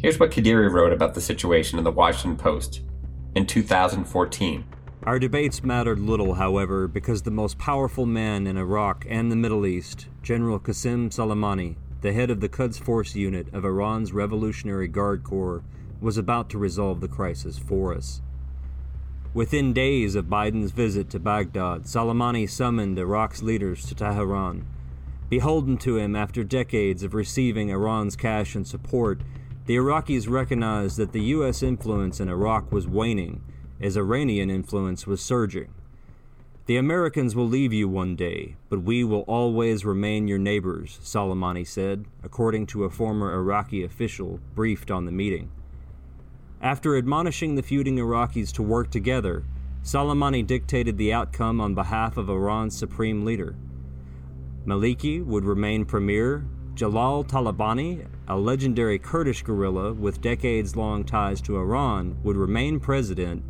Here's 0.02 0.18
what 0.18 0.30
Khedery 0.30 0.72
wrote 0.72 0.94
about 0.94 1.12
the 1.12 1.20
situation 1.20 1.76
in 1.76 1.84
the 1.84 1.90
Washington 1.90 2.38
Post 2.38 2.80
in 3.34 3.46
2014. 3.46 4.64
Our 5.02 5.18
debates 5.18 5.62
mattered 5.62 5.98
little, 5.98 6.32
however, 6.32 6.88
because 6.88 7.20
the 7.20 7.30
most 7.30 7.58
powerful 7.58 8.06
man 8.06 8.46
in 8.46 8.56
Iraq 8.56 9.04
and 9.06 9.30
the 9.30 9.36
Middle 9.36 9.66
East, 9.66 10.08
General 10.22 10.58
Qasem 10.58 11.10
Soleimani, 11.10 11.76
the 12.00 12.14
head 12.14 12.30
of 12.30 12.40
the 12.40 12.48
Quds 12.48 12.78
Force 12.78 13.14
unit 13.14 13.52
of 13.52 13.66
Iran's 13.66 14.14
Revolutionary 14.14 14.88
Guard 14.88 15.22
Corps, 15.22 15.62
was 16.00 16.16
about 16.16 16.48
to 16.48 16.56
resolve 16.56 17.02
the 17.02 17.08
crisis 17.08 17.58
for 17.58 17.94
us. 17.94 18.22
Within 19.34 19.74
days 19.74 20.14
of 20.14 20.30
Biden's 20.30 20.72
visit 20.72 21.10
to 21.10 21.18
Baghdad, 21.18 21.82
Soleimani 21.82 22.48
summoned 22.48 22.98
Iraq's 22.98 23.42
leaders 23.42 23.84
to 23.84 23.94
Tehran. 23.94 24.64
Beholden 25.28 25.76
to 25.78 25.98
him 25.98 26.16
after 26.16 26.42
decades 26.42 27.02
of 27.02 27.12
receiving 27.12 27.68
Iran's 27.68 28.16
cash 28.16 28.54
and 28.54 28.66
support, 28.66 29.20
the 29.70 29.76
Iraqis 29.76 30.28
recognized 30.28 30.96
that 30.96 31.12
the 31.12 31.22
U.S. 31.36 31.62
influence 31.62 32.18
in 32.18 32.28
Iraq 32.28 32.72
was 32.72 32.88
waning 32.88 33.40
as 33.80 33.96
Iranian 33.96 34.50
influence 34.50 35.06
was 35.06 35.22
surging. 35.22 35.72
The 36.66 36.76
Americans 36.76 37.36
will 37.36 37.46
leave 37.46 37.72
you 37.72 37.88
one 37.88 38.16
day, 38.16 38.56
but 38.68 38.82
we 38.82 39.04
will 39.04 39.20
always 39.28 39.84
remain 39.84 40.26
your 40.26 40.40
neighbors, 40.40 40.98
Soleimani 41.04 41.64
said, 41.64 42.06
according 42.24 42.66
to 42.66 42.82
a 42.82 42.90
former 42.90 43.32
Iraqi 43.32 43.84
official 43.84 44.40
briefed 44.56 44.90
on 44.90 45.04
the 45.04 45.12
meeting. 45.12 45.52
After 46.60 46.96
admonishing 46.96 47.54
the 47.54 47.62
feuding 47.62 47.94
Iraqis 47.94 48.52
to 48.54 48.64
work 48.64 48.90
together, 48.90 49.44
Soleimani 49.84 50.44
dictated 50.44 50.98
the 50.98 51.12
outcome 51.12 51.60
on 51.60 51.76
behalf 51.76 52.16
of 52.16 52.28
Iran's 52.28 52.76
supreme 52.76 53.24
leader. 53.24 53.54
Maliki 54.66 55.24
would 55.24 55.44
remain 55.44 55.84
premier, 55.84 56.44
Jalal 56.74 57.22
Talabani, 57.22 58.08
a 58.30 58.36
legendary 58.36 58.96
Kurdish 58.96 59.42
guerrilla 59.42 59.92
with 59.92 60.20
decades 60.20 60.76
long 60.76 61.02
ties 61.02 61.40
to 61.40 61.56
Iran, 61.56 62.16
would 62.22 62.36
remain 62.36 62.78
president, 62.78 63.42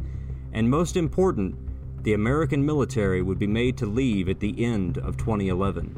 and 0.55 0.71
most 0.71 0.97
important, 0.97 1.55
the 2.03 2.15
American 2.15 2.65
military 2.65 3.21
would 3.21 3.39
be 3.39 3.47
made 3.47 3.77
to 3.77 3.85
leave 3.85 4.27
at 4.31 4.41
the 4.41 4.65
end 4.65 4.97
of 4.97 5.19
2011. 5.19 5.95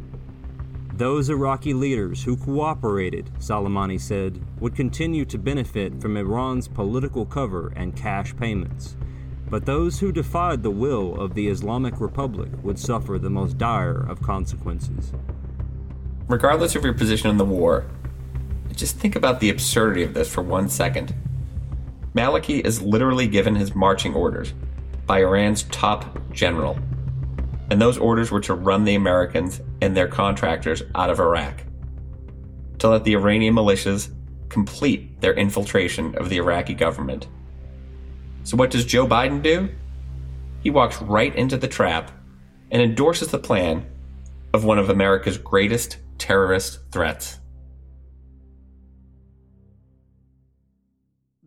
Those 0.94 1.30
Iraqi 1.30 1.72
leaders 1.72 2.24
who 2.24 2.36
cooperated, 2.36 3.30
Soleimani 3.38 4.00
said, 4.00 4.44
would 4.58 4.74
continue 4.74 5.24
to 5.26 5.38
benefit 5.38 6.02
from 6.02 6.16
Iran's 6.16 6.66
political 6.66 7.24
cover 7.24 7.72
and 7.76 7.94
cash 7.94 8.34
payments. 8.36 8.96
But 9.48 9.64
those 9.64 10.00
who 10.00 10.10
defied 10.10 10.64
the 10.64 10.72
will 10.72 11.20
of 11.20 11.34
the 11.34 11.46
Islamic 11.46 12.00
Republic 12.00 12.50
would 12.64 12.80
suffer 12.80 13.16
the 13.16 13.30
most 13.30 13.58
dire 13.58 14.04
of 14.08 14.20
consequences. 14.22 15.12
Regardless 16.26 16.74
of 16.74 16.82
your 16.82 16.94
position 16.94 17.30
in 17.30 17.36
the 17.36 17.44
war, 17.44 17.86
just 18.82 18.96
think 18.96 19.14
about 19.14 19.38
the 19.38 19.48
absurdity 19.48 20.02
of 20.02 20.12
this 20.12 20.28
for 20.28 20.42
one 20.42 20.68
second. 20.68 21.14
Maliki 22.16 22.66
is 22.66 22.82
literally 22.82 23.28
given 23.28 23.54
his 23.54 23.76
marching 23.76 24.12
orders 24.12 24.54
by 25.06 25.20
Iran's 25.20 25.62
top 25.70 26.18
general, 26.32 26.76
and 27.70 27.80
those 27.80 27.96
orders 27.96 28.32
were 28.32 28.40
to 28.40 28.54
run 28.54 28.82
the 28.82 28.96
Americans 28.96 29.60
and 29.80 29.96
their 29.96 30.08
contractors 30.08 30.82
out 30.96 31.10
of 31.10 31.20
Iraq, 31.20 31.62
to 32.78 32.88
let 32.88 33.04
the 33.04 33.14
Iranian 33.14 33.54
militias 33.54 34.12
complete 34.48 35.20
their 35.20 35.34
infiltration 35.34 36.16
of 36.16 36.28
the 36.28 36.38
Iraqi 36.38 36.74
government. 36.74 37.28
So, 38.42 38.56
what 38.56 38.72
does 38.72 38.84
Joe 38.84 39.06
Biden 39.06 39.44
do? 39.44 39.68
He 40.64 40.70
walks 40.70 41.00
right 41.00 41.32
into 41.36 41.56
the 41.56 41.68
trap 41.68 42.10
and 42.72 42.82
endorses 42.82 43.28
the 43.28 43.38
plan 43.38 43.86
of 44.52 44.64
one 44.64 44.80
of 44.80 44.90
America's 44.90 45.38
greatest 45.38 45.98
terrorist 46.18 46.80
threats. 46.90 47.38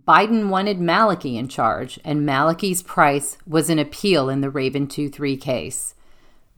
Biden 0.08 0.50
wanted 0.50 0.80
Maliki 0.80 1.36
in 1.36 1.48
charge, 1.48 2.00
and 2.06 2.28
Maliki's 2.28 2.84
price 2.84 3.40
was 3.48 3.72
an 3.72 3.80
appeal 3.80 4.30
in 4.30 4.42
the 4.42 4.52
Raven 4.52 4.88
2 4.88 5.10
3 5.10 5.36
case. 5.36 5.96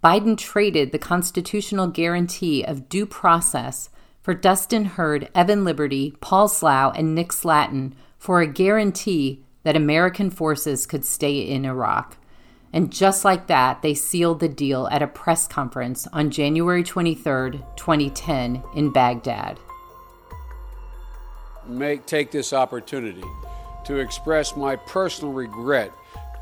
Biden 0.04 0.38
traded 0.38 0.92
the 0.92 1.00
constitutional 1.00 1.88
guarantee 1.88 2.64
of 2.64 2.90
due 2.90 3.06
process 3.06 3.90
for 4.22 4.34
Dustin 4.34 4.84
Heard, 4.84 5.30
Evan 5.34 5.64
Liberty, 5.64 6.14
Paul 6.20 6.50
Slough, 6.50 6.94
and 6.98 7.16
Nick 7.16 7.32
Slatten 7.32 7.94
for 8.18 8.42
a 8.42 8.48
guarantee 8.48 9.46
that 9.64 9.78
American 9.78 10.30
forces 10.30 10.86
could 10.86 11.06
stay 11.06 11.40
in 11.40 11.64
Iraq. 11.64 12.18
And 12.74 12.92
just 12.92 13.24
like 13.24 13.48
that, 13.48 13.82
they 13.82 13.94
sealed 13.94 14.42
the 14.42 14.50
deal 14.50 14.90
at 14.92 15.02
a 15.02 15.08
press 15.08 15.48
conference 15.48 16.06
on 16.12 16.32
January 16.32 16.84
23, 16.84 17.64
2010, 17.78 18.62
in 18.76 18.92
Baghdad 18.92 19.58
make 21.70 22.06
take 22.06 22.32
this 22.32 22.54
opportunity 22.54 23.24
to 23.86 23.98
express 23.98 24.56
my 24.56 24.76
personal 24.76 25.34
regret, 25.34 25.92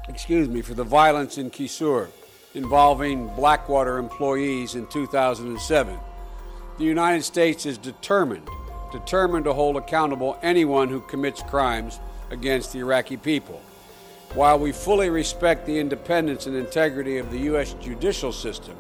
excuse 0.07 0.49
me, 0.49 0.61
for 0.61 0.73
the 0.73 0.84
violence 0.84 1.38
in 1.38 1.49
Nisour 1.51 2.09
involving 2.55 3.28
Blackwater 3.36 3.97
employees 3.97 4.76
in 4.76 4.88
2007. 4.88 5.99
The 6.78 6.84
United 6.84 7.23
States 7.23 7.65
is 7.65 7.78
determined, 7.78 8.47
determined 8.91 9.45
to 9.45 9.53
hold 9.53 9.78
accountable 9.78 10.39
anyone 10.41 10.89
who 10.89 11.01
commits 11.01 11.41
crimes 11.43 11.99
against 12.32 12.73
the 12.73 12.80
Iraqi 12.80 13.17
people. 13.17 13.61
While 14.34 14.59
we 14.59 14.71
fully 14.71 15.09
respect 15.09 15.65
the 15.65 15.80
independence 15.80 16.47
and 16.47 16.55
integrity 16.55 17.17
of 17.17 17.32
the 17.32 17.39
U.S. 17.39 17.73
judicial 17.82 18.34
system, 18.34 18.76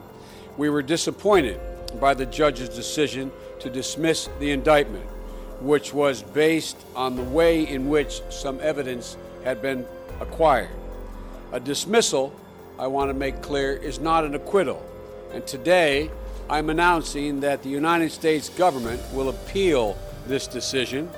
we 0.57 0.69
were 0.69 0.81
disappointed 0.81 1.59
by 1.99 2.13
the 2.13 2.25
judge's 2.25 2.69
decision 2.69 3.31
to 3.59 3.69
dismiss 3.69 4.29
the 4.39 4.51
indictment 4.51 5.05
which 5.61 5.93
was 5.93 6.21
based 6.21 6.77
on 6.95 7.15
the 7.15 7.23
way 7.23 7.67
in 7.67 7.89
which 7.89 8.21
some 8.29 8.59
evidence 8.61 9.17
had 9.43 9.61
been 9.61 9.85
acquired. 10.19 10.69
A 11.51 11.59
dismissal, 11.59 12.33
I 12.77 12.87
want 12.87 13.09
to 13.09 13.13
make 13.13 13.41
clear, 13.41 13.73
is 13.73 13.99
not 13.99 14.25
an 14.25 14.35
acquittal. 14.35 14.83
And 15.31 15.45
today, 15.45 16.09
I'm 16.49 16.69
announcing 16.69 17.39
that 17.39 17.63
the 17.63 17.69
United 17.69 18.11
States 18.11 18.49
government 18.49 19.01
will 19.13 19.29
appeal 19.29 19.97
this 20.27 20.47
decision. 20.47 21.09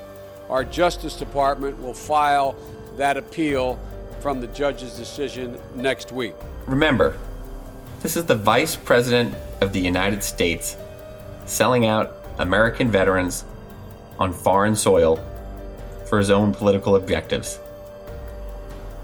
Our 0.50 0.64
Justice 0.64 1.16
Department 1.16 1.82
will 1.82 1.94
file 1.94 2.56
that 2.96 3.18
appeal 3.18 3.80
from 4.22 4.42
the 4.42 4.48
judge's 4.48 4.96
decision 4.96 5.60
next 5.76 6.12
week. 6.12 6.34
Remember, 6.66 7.18
this 8.02 8.16
is 8.16 8.26
the 8.26 8.36
Vice 8.36 8.76
President 8.76 9.36
of 9.62 9.74
the 9.74 9.80
United 9.80 10.24
States 10.24 10.78
selling 11.46 11.86
out 11.86 12.14
American 12.40 12.92
veterans 12.92 13.44
on 14.20 14.34
foreign 14.34 14.76
soil 14.76 15.24
for 16.08 16.18
his 16.18 16.30
own 16.30 16.54
political 16.54 16.96
objectives. 16.96 17.60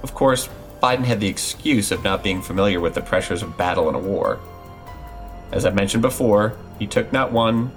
Of 0.02 0.14
course, 0.14 0.50
Biden 0.82 1.06
had 1.06 1.20
the 1.20 1.28
excuse 1.28 1.92
of 1.92 2.04
not 2.04 2.24
being 2.24 2.42
familiar 2.42 2.80
with 2.80 2.94
the 2.94 3.02
pressures 3.02 3.42
of 3.42 3.58
battle 3.58 3.88
in 3.90 3.96
a 3.96 4.00
war. 4.00 4.40
As 5.52 5.66
I 5.66 5.70
mentioned 5.70 6.02
before, 6.02 6.58
he 6.80 6.88
took 6.88 7.14
not 7.14 7.32
one, 7.32 7.72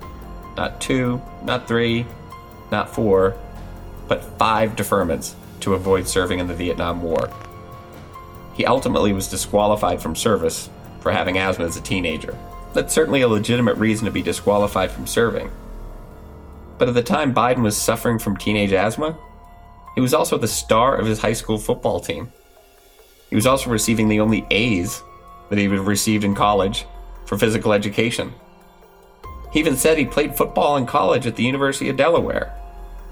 not 0.56 0.80
two, 0.80 1.20
not 1.44 1.68
three, 1.68 2.06
not 2.72 2.92
four, 2.92 3.36
but 4.08 4.24
five 4.38 4.74
deferments 4.74 5.34
to 5.60 5.74
avoid 5.74 6.08
serving 6.08 6.38
in 6.38 6.46
the 6.46 6.54
Vietnam 6.54 7.02
War. 7.02 7.30
He 8.54 8.64
ultimately 8.64 9.12
was 9.12 9.28
disqualified 9.28 10.00
from 10.00 10.16
service 10.16 10.70
for 11.00 11.12
having 11.12 11.38
asthma 11.38 11.66
as 11.66 11.76
a 11.76 11.80
teenager. 11.80 12.36
That's 12.72 12.94
certainly 12.94 13.20
a 13.20 13.28
legitimate 13.28 13.76
reason 13.76 14.06
to 14.06 14.10
be 14.10 14.22
disqualified 14.22 14.90
from 14.90 15.06
serving. 15.06 15.50
But 16.78 16.88
at 16.88 16.94
the 16.94 17.02
time 17.02 17.34
Biden 17.34 17.62
was 17.62 17.76
suffering 17.76 18.18
from 18.18 18.36
teenage 18.36 18.72
asthma, 18.72 19.18
he 19.94 20.00
was 20.00 20.12
also 20.12 20.36
the 20.36 20.48
star 20.48 20.96
of 20.96 21.06
his 21.06 21.20
high 21.20 21.32
school 21.32 21.58
football 21.58 22.00
team. 22.00 22.32
He 23.30 23.36
was 23.36 23.46
also 23.46 23.70
receiving 23.70 24.08
the 24.08 24.20
only 24.20 24.46
A's 24.50 25.02
that 25.48 25.58
he 25.58 25.68
would 25.68 25.78
have 25.78 25.86
received 25.86 26.24
in 26.24 26.34
college 26.34 26.86
for 27.24 27.38
physical 27.38 27.72
education. 27.72 28.34
He 29.52 29.60
even 29.60 29.76
said 29.76 29.96
he 29.96 30.04
played 30.04 30.36
football 30.36 30.76
in 30.76 30.86
college 30.86 31.26
at 31.26 31.36
the 31.36 31.44
University 31.44 31.88
of 31.88 31.96
Delaware. 31.96 32.54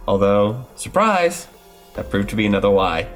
Although, 0.06 0.66
surprise, 0.76 1.48
that 1.94 2.10
proved 2.10 2.28
to 2.30 2.36
be 2.36 2.46
another 2.46 2.68
lie. 2.68 3.08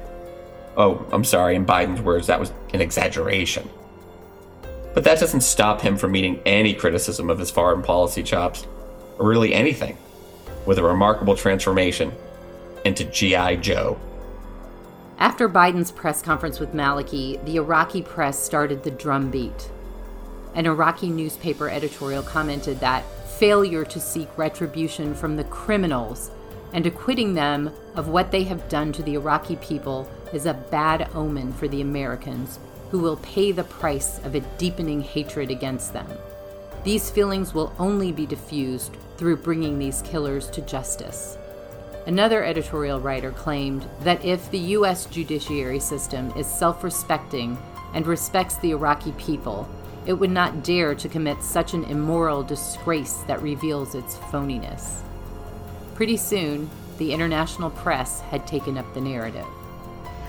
Oh, 0.75 1.05
I'm 1.11 1.23
sorry, 1.23 1.55
in 1.55 1.65
Biden's 1.65 2.01
words, 2.01 2.27
that 2.27 2.39
was 2.39 2.51
an 2.73 2.81
exaggeration. 2.81 3.69
But 4.93 5.03
that 5.03 5.19
doesn't 5.19 5.41
stop 5.41 5.81
him 5.81 5.97
from 5.97 6.11
meeting 6.11 6.41
any 6.45 6.73
criticism 6.73 7.29
of 7.29 7.37
his 7.37 7.51
foreign 7.51 7.83
policy 7.83 8.23
chops, 8.23 8.65
or 9.19 9.27
really 9.27 9.53
anything, 9.53 9.97
with 10.65 10.77
a 10.77 10.83
remarkable 10.83 11.35
transformation 11.35 12.11
into 12.85 13.03
G.I. 13.03 13.57
Joe. 13.57 13.99
After 15.17 15.49
Biden's 15.49 15.91
press 15.91 16.21
conference 16.21 16.59
with 16.59 16.73
Maliki, 16.73 17.43
the 17.45 17.57
Iraqi 17.57 18.01
press 18.01 18.41
started 18.41 18.83
the 18.83 18.91
drumbeat. 18.91 19.69
An 20.55 20.65
Iraqi 20.65 21.09
newspaper 21.09 21.69
editorial 21.69 22.23
commented 22.23 22.79
that 22.79 23.03
failure 23.37 23.85
to 23.85 23.99
seek 23.99 24.29
retribution 24.37 25.13
from 25.13 25.35
the 25.35 25.43
criminals 25.45 26.31
and 26.73 26.85
acquitting 26.85 27.33
them 27.33 27.71
of 27.95 28.07
what 28.07 28.31
they 28.31 28.43
have 28.43 28.69
done 28.69 28.91
to 28.93 29.03
the 29.03 29.15
Iraqi 29.15 29.55
people 29.57 30.09
is 30.33 30.45
a 30.45 30.53
bad 30.53 31.09
omen 31.13 31.53
for 31.53 31.67
the 31.67 31.81
Americans 31.81 32.59
who 32.91 32.99
will 32.99 33.17
pay 33.17 33.51
the 33.51 33.63
price 33.63 34.19
of 34.25 34.35
a 34.35 34.41
deepening 34.57 35.01
hatred 35.01 35.51
against 35.51 35.93
them. 35.93 36.07
These 36.83 37.09
feelings 37.09 37.53
will 37.53 37.73
only 37.77 38.11
be 38.11 38.25
diffused 38.25 38.95
through 39.17 39.37
bringing 39.37 39.77
these 39.77 40.01
killers 40.01 40.49
to 40.51 40.61
justice. 40.61 41.37
Another 42.07 42.43
editorial 42.43 43.01
writer 43.01 43.31
claimed 43.31 43.85
that 44.01 44.23
if 44.23 44.49
the 44.49 44.59
U.S. 44.79 45.05
judiciary 45.05 45.79
system 45.79 46.31
is 46.37 46.47
self 46.47 46.83
respecting 46.83 47.57
and 47.93 48.07
respects 48.07 48.57
the 48.57 48.71
Iraqi 48.71 49.11
people, 49.13 49.67
it 50.05 50.13
would 50.13 50.31
not 50.31 50.63
dare 50.63 50.95
to 50.95 51.09
commit 51.09 51.43
such 51.43 51.73
an 51.73 51.83
immoral 51.83 52.43
disgrace 52.43 53.17
that 53.27 53.41
reveals 53.41 53.93
its 53.93 54.15
phoniness. 54.15 55.01
Pretty 55.95 56.17
soon, 56.17 56.69
the 56.97 57.13
international 57.13 57.69
press 57.69 58.21
had 58.21 58.47
taken 58.47 58.77
up 58.77 58.91
the 58.93 59.01
narrative. 59.01 59.45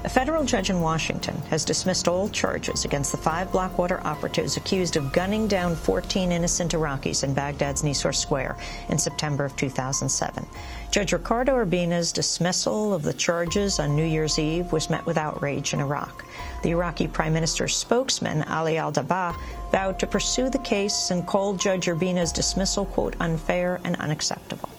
A 0.03 0.09
federal 0.09 0.45
judge 0.45 0.71
in 0.71 0.81
Washington 0.81 1.37
has 1.51 1.63
dismissed 1.63 2.09
all 2.09 2.31
charges 2.31 2.87
against 2.87 3.13
the 3.13 3.19
five 3.19 3.53
Blackwater 3.53 4.01
operatives 4.07 4.57
accused 4.57 4.97
of 4.97 5.13
gunning 5.13 5.47
down 5.47 5.77
14 5.77 6.33
innocent 6.33 6.73
Iraqis 6.73 7.23
in 7.23 7.35
Baghdad's 7.35 7.83
Nisour 7.83 8.15
Square 8.15 8.57
in 8.89 8.97
September 8.97 9.45
of 9.45 9.55
2007. 9.57 10.47
Judge 10.91 11.13
Ricardo 11.13 11.55
Urbina's 11.55 12.13
dismissal 12.13 12.95
of 12.95 13.03
the 13.03 13.13
charges 13.13 13.79
on 13.79 13.95
New 13.95 14.07
Year's 14.07 14.39
Eve 14.39 14.73
was 14.73 14.89
met 14.89 15.05
with 15.05 15.19
outrage 15.19 15.75
in 15.75 15.81
Iraq. 15.81 16.25
The 16.63 16.71
Iraqi 16.71 17.07
Prime 17.07 17.35
Minister's 17.35 17.77
spokesman, 17.77 18.43
Ali 18.45 18.79
al 18.79 18.93
Dabbagh, 18.93 19.37
vowed 19.71 19.99
to 19.99 20.07
pursue 20.07 20.49
the 20.49 20.59
case 20.61 21.11
and 21.11 21.27
called 21.27 21.61
Judge 21.61 21.89
Urbina's 21.89 22.33
dismissal, 22.33 22.87
quote, 22.87 23.17
unfair 23.21 23.79
and 23.85 23.97
unacceptable. 23.97 24.71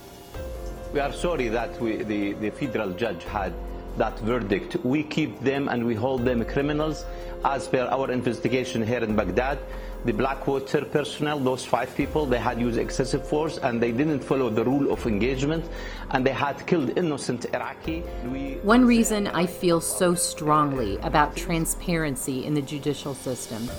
We 0.93 0.99
are 0.99 1.13
sorry 1.13 1.47
that 1.49 1.79
we, 1.79 1.97
the, 1.97 2.33
the 2.33 2.49
federal 2.49 2.89
judge 2.93 3.23
had 3.25 3.53
that 3.97 4.17
verdict. 4.19 4.77
We 4.83 5.03
keep 5.03 5.39
them 5.41 5.67
and 5.67 5.85
we 5.85 5.95
hold 5.95 6.25
them 6.25 6.43
criminals 6.45 7.05
as 7.43 7.67
per 7.67 7.85
our 7.87 8.11
investigation 8.11 8.85
here 8.85 8.99
in 8.99 9.15
Baghdad. 9.15 9.59
The 10.05 10.13
Blackwater 10.13 10.83
personnel, 10.85 11.39
those 11.39 11.63
five 11.63 11.95
people, 11.95 12.25
they 12.25 12.39
had 12.39 12.59
used 12.59 12.79
excessive 12.79 13.27
force 13.27 13.59
and 13.59 13.81
they 13.81 13.91
didn't 13.91 14.21
follow 14.21 14.49
the 14.49 14.63
rule 14.63 14.91
of 14.91 15.05
engagement 15.05 15.63
and 16.09 16.25
they 16.25 16.31
had 16.31 16.65
killed 16.65 16.97
innocent 16.97 17.45
Iraqi. 17.53 18.03
We 18.25 18.55
One 18.63 18.85
reason 18.85 19.27
I 19.27 19.45
feel 19.45 19.79
so 19.79 20.15
strongly 20.15 20.97
about 20.97 21.35
transparency 21.35 22.45
in 22.45 22.55
the 22.55 22.61
judicial 22.63 23.13
system 23.13 23.69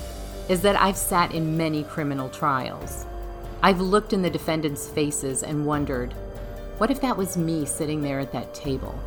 is 0.49 0.61
that 0.61 0.79
I've 0.79 0.97
sat 0.97 1.33
in 1.33 1.57
many 1.57 1.83
criminal 1.83 2.29
trials. 2.29 3.05
I've 3.61 3.79
looked 3.79 4.13
in 4.13 4.21
the 4.21 4.29
defendants' 4.29 4.89
faces 4.89 5.43
and 5.43 5.65
wondered, 5.65 6.13
what 6.77 6.91
if 6.91 6.99
that 7.01 7.15
was 7.15 7.37
me 7.37 7.65
sitting 7.65 8.01
there 8.01 8.19
at 8.19 8.31
that 8.33 8.53
table? 8.53 8.97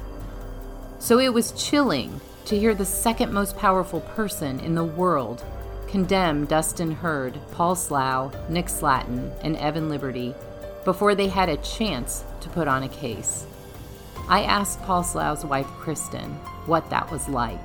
So 0.98 1.18
it 1.18 1.32
was 1.32 1.52
chilling 1.52 2.20
to 2.46 2.58
hear 2.58 2.74
the 2.74 2.84
second 2.84 3.32
most 3.32 3.56
powerful 3.56 4.00
person 4.00 4.60
in 4.60 4.74
the 4.74 4.84
world 4.84 5.44
condemn 5.88 6.46
Dustin 6.46 6.90
Heard, 6.90 7.38
Paul 7.52 7.76
Slough, 7.76 8.34
Nick 8.50 8.68
Slatten, 8.68 9.32
and 9.42 9.56
Evan 9.56 9.88
Liberty 9.88 10.34
before 10.84 11.14
they 11.14 11.28
had 11.28 11.48
a 11.48 11.56
chance 11.58 12.24
to 12.40 12.48
put 12.48 12.68
on 12.68 12.82
a 12.82 12.88
case. 12.88 13.46
I 14.28 14.42
asked 14.42 14.82
Paul 14.82 15.04
Slough's 15.04 15.44
wife, 15.44 15.66
Kristen, 15.66 16.32
what 16.66 16.90
that 16.90 17.10
was 17.10 17.28
like. 17.28 17.60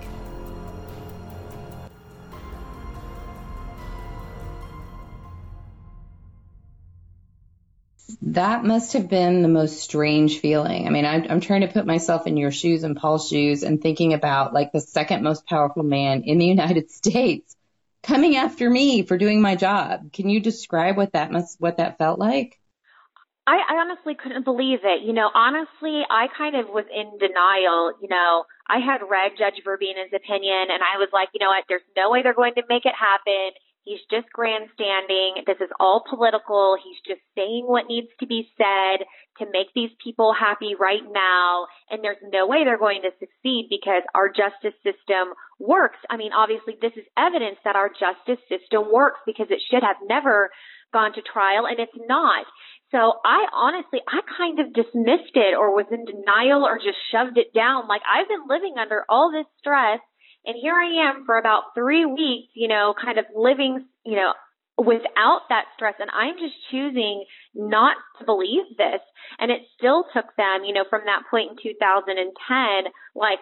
That 8.31 8.63
must 8.63 8.93
have 8.93 9.09
been 9.09 9.41
the 9.41 9.49
most 9.49 9.81
strange 9.81 10.39
feeling. 10.39 10.87
I 10.87 10.89
mean, 10.89 11.05
I'm, 11.05 11.25
I'm 11.29 11.41
trying 11.41 11.61
to 11.61 11.67
put 11.67 11.85
myself 11.85 12.27
in 12.27 12.37
your 12.37 12.51
shoes 12.51 12.83
and 12.83 12.95
Paul's 12.95 13.27
shoes 13.27 13.63
and 13.63 13.81
thinking 13.81 14.13
about 14.13 14.53
like 14.53 14.71
the 14.71 14.79
second 14.79 15.21
most 15.21 15.45
powerful 15.45 15.83
man 15.83 16.23
in 16.23 16.37
the 16.37 16.45
United 16.57 16.91
States 16.91 17.55
coming 18.03 18.37
after 18.37 18.69
me 18.69 19.03
for 19.03 19.17
doing 19.17 19.41
my 19.41 19.55
job. 19.55 20.13
Can 20.13 20.29
you 20.29 20.39
describe 20.39 20.95
what 20.95 21.11
that 21.11 21.31
must, 21.31 21.59
what 21.59 21.77
that 21.77 21.97
felt 21.97 22.19
like? 22.19 22.57
I, 23.45 23.57
I 23.57 23.73
honestly 23.81 24.15
couldn't 24.15 24.45
believe 24.45 24.79
it. 24.83 25.03
You 25.03 25.11
know, 25.11 25.29
honestly, 25.33 26.01
I 26.09 26.27
kind 26.37 26.55
of 26.55 26.69
was 26.69 26.85
in 26.87 27.17
denial. 27.19 27.93
You 28.01 28.07
know, 28.07 28.45
I 28.65 28.79
had 28.79 29.01
read 29.03 29.33
Judge 29.37 29.59
Urbina's 29.67 30.13
opinion 30.15 30.71
and 30.71 30.79
I 30.79 30.97
was 30.99 31.09
like, 31.11 31.29
you 31.33 31.39
know 31.43 31.49
what, 31.49 31.65
there's 31.67 31.81
no 31.97 32.09
way 32.09 32.23
they're 32.23 32.33
going 32.33 32.55
to 32.55 32.63
make 32.69 32.85
it 32.85 32.95
happen. 32.95 33.51
He's 33.83 34.01
just 34.11 34.29
grandstanding. 34.31 35.41
This 35.47 35.57
is 35.57 35.73
all 35.79 36.03
political. 36.07 36.77
He's 36.77 37.01
just 37.01 37.21
saying 37.33 37.65
what 37.65 37.87
needs 37.87 38.09
to 38.19 38.27
be 38.27 38.47
said 38.55 39.05
to 39.39 39.49
make 39.51 39.73
these 39.73 39.89
people 40.03 40.33
happy 40.37 40.75
right 40.79 41.01
now. 41.01 41.65
And 41.89 42.03
there's 42.03 42.21
no 42.21 42.45
way 42.45 42.63
they're 42.63 42.77
going 42.77 43.01
to 43.01 43.17
succeed 43.17 43.67
because 43.69 44.03
our 44.13 44.29
justice 44.29 44.77
system 44.85 45.33
works. 45.59 45.97
I 46.09 46.17
mean, 46.17 46.31
obviously 46.31 46.77
this 46.79 46.93
is 46.95 47.09
evidence 47.17 47.57
that 47.65 47.75
our 47.75 47.89
justice 47.89 48.43
system 48.45 48.91
works 48.91 49.19
because 49.25 49.47
it 49.49 49.61
should 49.71 49.81
have 49.81 49.97
never 50.05 50.51
gone 50.93 51.13
to 51.13 51.21
trial 51.21 51.65
and 51.65 51.79
it's 51.79 51.97
not. 52.07 52.45
So 52.91 53.17
I 53.23 53.47
honestly, 53.53 54.01
I 54.05 54.19
kind 54.37 54.59
of 54.59 54.73
dismissed 54.75 55.33
it 55.33 55.55
or 55.57 55.73
was 55.73 55.87
in 55.89 56.05
denial 56.05 56.67
or 56.67 56.77
just 56.77 56.99
shoved 57.09 57.37
it 57.37 57.55
down. 57.55 57.87
Like 57.87 58.01
I've 58.05 58.27
been 58.27 58.45
living 58.47 58.75
under 58.77 59.05
all 59.09 59.31
this 59.31 59.47
stress 59.57 60.01
and 60.45 60.55
here 60.59 60.73
I 60.73 61.09
am 61.09 61.25
for 61.25 61.37
about 61.37 61.75
three 61.75 62.05
weeks, 62.05 62.49
you 62.55 62.67
know, 62.67 62.93
kind 62.99 63.19
of 63.19 63.25
living, 63.35 63.85
you 64.05 64.15
know, 64.15 64.33
without 64.77 65.41
that 65.49 65.65
stress. 65.75 65.95
And 65.99 66.09
I'm 66.09 66.35
just 66.35 66.55
choosing 66.71 67.25
not 67.53 67.95
to 68.19 68.25
believe 68.25 68.65
this. 68.77 69.01
And 69.39 69.51
it 69.51 69.61
still 69.77 70.05
took 70.13 70.35
them, 70.37 70.63
you 70.65 70.73
know, 70.73 70.85
from 70.89 71.01
that 71.05 71.23
point 71.29 71.51
in 71.51 71.57
2010, 71.61 72.91
like 73.15 73.39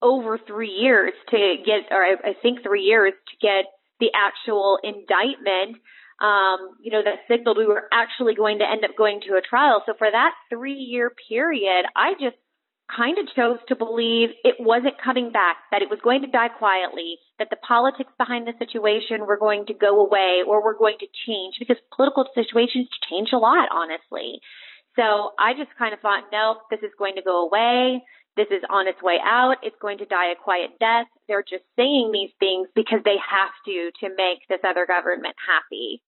over 0.00 0.38
three 0.38 0.70
years 0.70 1.12
to 1.30 1.56
get, 1.64 1.90
or 1.90 2.02
I 2.04 2.34
think 2.40 2.62
three 2.62 2.82
years 2.82 3.12
to 3.12 3.46
get 3.46 3.64
the 3.98 4.10
actual 4.14 4.78
indictment. 4.82 5.82
Um, 6.20 6.78
you 6.80 6.92
know, 6.92 7.02
that 7.02 7.26
signaled 7.26 7.58
we 7.58 7.66
were 7.66 7.88
actually 7.92 8.36
going 8.36 8.60
to 8.60 8.64
end 8.64 8.84
up 8.84 8.96
going 8.96 9.22
to 9.26 9.34
a 9.34 9.40
trial. 9.40 9.82
So 9.86 9.94
for 9.98 10.08
that 10.08 10.30
three 10.50 10.74
year 10.78 11.10
period, 11.28 11.84
I 11.96 12.12
just 12.12 12.36
kind 12.94 13.18
of 13.18 13.26
chose 13.34 13.58
to 13.68 13.76
believe 13.76 14.30
it 14.44 14.56
wasn't 14.60 15.00
coming 15.02 15.32
back, 15.32 15.56
that 15.70 15.82
it 15.82 15.90
was 15.90 16.00
going 16.02 16.22
to 16.22 16.30
die 16.30 16.48
quietly, 16.48 17.16
that 17.38 17.48
the 17.50 17.56
politics 17.56 18.12
behind 18.18 18.46
the 18.46 18.52
situation 18.58 19.26
were 19.26 19.38
going 19.38 19.66
to 19.66 19.74
go 19.74 20.04
away 20.04 20.42
or 20.46 20.62
were 20.62 20.76
going 20.76 20.96
to 21.00 21.06
change 21.26 21.56
because 21.58 21.76
political 21.94 22.26
situations 22.34 22.88
change 23.08 23.30
a 23.32 23.38
lot, 23.38 23.68
honestly. 23.72 24.40
So 24.96 25.32
I 25.38 25.54
just 25.54 25.72
kind 25.78 25.94
of 25.94 26.00
thought, 26.00 26.28
no, 26.32 26.60
this 26.70 26.80
is 26.80 26.92
going 26.98 27.16
to 27.16 27.22
go 27.22 27.46
away. 27.46 28.02
This 28.36 28.48
is 28.50 28.62
on 28.68 28.88
its 28.88 29.02
way 29.02 29.18
out. 29.22 29.56
It's 29.62 29.76
going 29.80 29.98
to 29.98 30.06
die 30.06 30.32
a 30.32 30.36
quiet 30.36 30.78
death. 30.80 31.06
They're 31.28 31.44
just 31.44 31.64
saying 31.76 32.10
these 32.12 32.32
things 32.40 32.68
because 32.74 33.00
they 33.04 33.16
have 33.16 33.52
to 33.66 33.90
to 34.00 34.14
make 34.16 34.48
this 34.48 34.60
other 34.64 34.86
government 34.86 35.36
happy. 35.40 36.02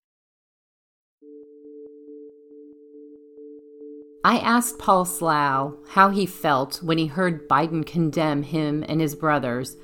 I 4.25 4.39
asked 4.39 4.79
Paul 4.79 5.05
Slough 5.05 5.75
how 5.87 6.09
he 6.09 6.25
felt 6.25 6.83
when 6.83 6.97
he 6.97 7.07
heard 7.07 7.47
Biden 7.47 7.85
condemn 7.85 8.43
him 8.43 8.83
and 8.89 8.99
his 8.99 9.15
brothers, 9.15 9.77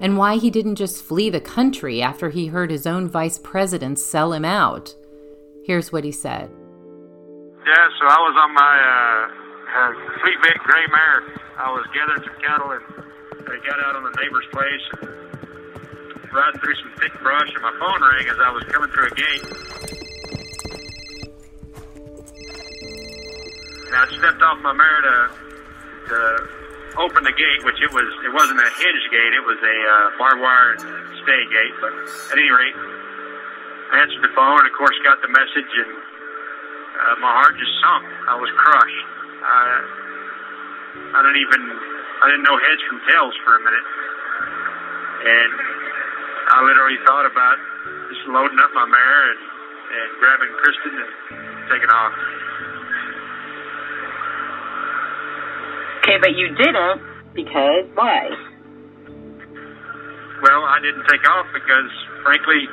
and 0.00 0.16
why 0.16 0.36
he 0.36 0.48
didn't 0.48 0.76
just 0.76 1.02
flee 1.02 1.28
the 1.28 1.40
country 1.40 2.00
after 2.00 2.30
he 2.30 2.46
heard 2.46 2.70
his 2.70 2.86
own 2.86 3.08
vice 3.08 3.36
president 3.36 3.98
sell 3.98 4.32
him 4.32 4.44
out. 4.44 4.94
Here's 5.64 5.90
what 5.90 6.04
he 6.04 6.12
said. 6.12 6.48
Yeah, 7.66 7.88
so 7.98 8.06
I 8.06 8.18
was 8.22 8.36
on 8.38 8.54
my 8.54 8.74
uh, 8.78 9.26
uh, 9.74 10.20
fleet 10.22 10.38
big 10.40 10.58
gray 10.62 10.86
mare. 10.86 11.42
I 11.58 11.72
was 11.72 11.84
gathering 11.92 12.22
some 12.22 12.40
cattle 12.40 12.70
and 12.70 12.84
I 13.48 13.58
got 13.66 13.80
out 13.80 13.96
on 13.96 14.04
the 14.04 14.14
neighbor's 14.22 14.46
place 14.52 14.86
and 15.02 16.32
riding 16.32 16.60
through 16.60 16.76
some 16.76 16.92
thick 17.00 17.12
brush, 17.20 17.50
and 17.52 17.62
my 17.62 17.74
phone 17.80 18.00
rang 18.00 18.28
as 18.28 18.38
I 18.38 18.50
was 18.52 18.62
coming 18.70 18.90
through 18.90 19.08
a 19.08 19.14
gate. 19.18 19.79
And 23.90 23.98
I 23.98 24.06
stepped 24.06 24.38
off 24.38 24.62
my 24.62 24.70
mare 24.70 25.00
to, 25.02 25.16
to 26.14 26.18
opened 26.94 27.26
the 27.26 27.34
gate, 27.34 27.60
which 27.66 27.78
it 27.82 27.90
was 27.90 28.06
it 28.22 28.30
wasn't 28.30 28.58
a 28.58 28.70
hinge 28.70 29.04
gate, 29.10 29.32
it 29.34 29.42
was 29.42 29.58
a 29.58 29.76
uh, 29.82 30.18
barbed 30.18 30.42
wire 30.42 30.78
stay 31.22 31.42
gate. 31.50 31.74
But 31.82 31.90
at 32.30 32.38
any 32.38 32.50
rate, 32.54 32.78
I 33.90 34.06
answered 34.06 34.22
the 34.22 34.30
phone, 34.34 34.62
and 34.62 34.70
of 34.70 34.74
course 34.78 34.94
got 35.02 35.18
the 35.22 35.30
message, 35.30 35.72
and 35.74 35.90
uh, 35.90 37.14
my 37.18 37.34
heart 37.34 37.58
just 37.58 37.74
sunk. 37.82 38.06
I 38.30 38.38
was 38.38 38.50
crushed. 38.54 39.06
Uh, 39.42 39.78
I 41.14 41.18
didn't 41.26 41.42
even 41.42 41.62
I 42.22 42.24
didn't 42.30 42.46
know 42.46 42.58
heads 42.62 42.82
from 42.86 42.98
tails 43.10 43.34
for 43.42 43.58
a 43.58 43.62
minute, 43.62 43.86
and 45.26 45.52
I 46.46 46.62
literally 46.62 46.98
thought 47.06 47.26
about 47.26 47.58
just 48.06 48.22
loading 48.30 48.58
up 48.62 48.70
my 48.70 48.86
mare 48.86 49.22
and, 49.34 49.42
and 49.98 50.08
grabbing 50.22 50.52
Kristen 50.62 50.94
and 50.94 51.10
taking 51.70 51.90
off. 51.90 52.14
Okay, 56.00 56.16
but 56.16 56.32
you 56.32 56.48
didn't 56.56 57.00
because 57.36 57.84
why? 57.92 58.32
Well, 60.40 60.64
I 60.64 60.80
didn't 60.80 61.04
take 61.04 61.20
off 61.28 61.44
because, 61.52 61.92
frankly, 62.24 62.64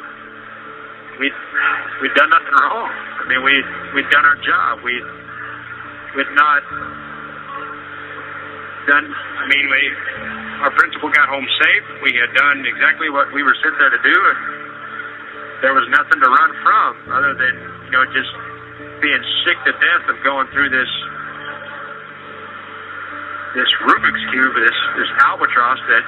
we 1.20 1.28
we'd 2.02 2.16
done 2.16 2.32
nothing 2.32 2.56
wrong. 2.56 2.88
I 2.88 3.24
mean, 3.28 3.44
we 3.44 3.52
we'd 4.00 4.10
done 4.16 4.24
our 4.24 4.40
job. 4.40 4.80
We 4.80 4.96
we'd 6.16 6.32
not 6.40 6.64
done. 8.88 9.06
I 9.12 9.46
mean, 9.52 9.66
we 9.68 9.82
our 10.64 10.72
principal 10.72 11.12
got 11.12 11.28
home 11.28 11.46
safe. 11.60 11.86
We 12.08 12.16
had 12.16 12.32
done 12.32 12.64
exactly 12.64 13.12
what 13.12 13.28
we 13.36 13.44
were 13.44 13.56
sent 13.60 13.76
there 13.76 13.92
to 13.92 14.02
do, 14.02 14.16
and 14.16 14.40
there 15.62 15.76
was 15.76 15.84
nothing 15.92 16.24
to 16.24 16.30
run 16.32 16.52
from 16.64 16.92
other 17.12 17.36
than 17.36 17.56
you 17.86 17.92
know 17.92 18.08
just 18.16 18.32
being 19.04 19.24
sick 19.44 19.60
to 19.68 19.76
death 19.76 20.06
of 20.08 20.16
going 20.24 20.48
through 20.56 20.72
this 20.72 20.90
this 23.56 23.68
Rubik's 23.86 24.26
cube, 24.32 24.56
this 24.56 24.78
this 24.98 25.12
albatross 25.20 25.80
that 25.88 26.04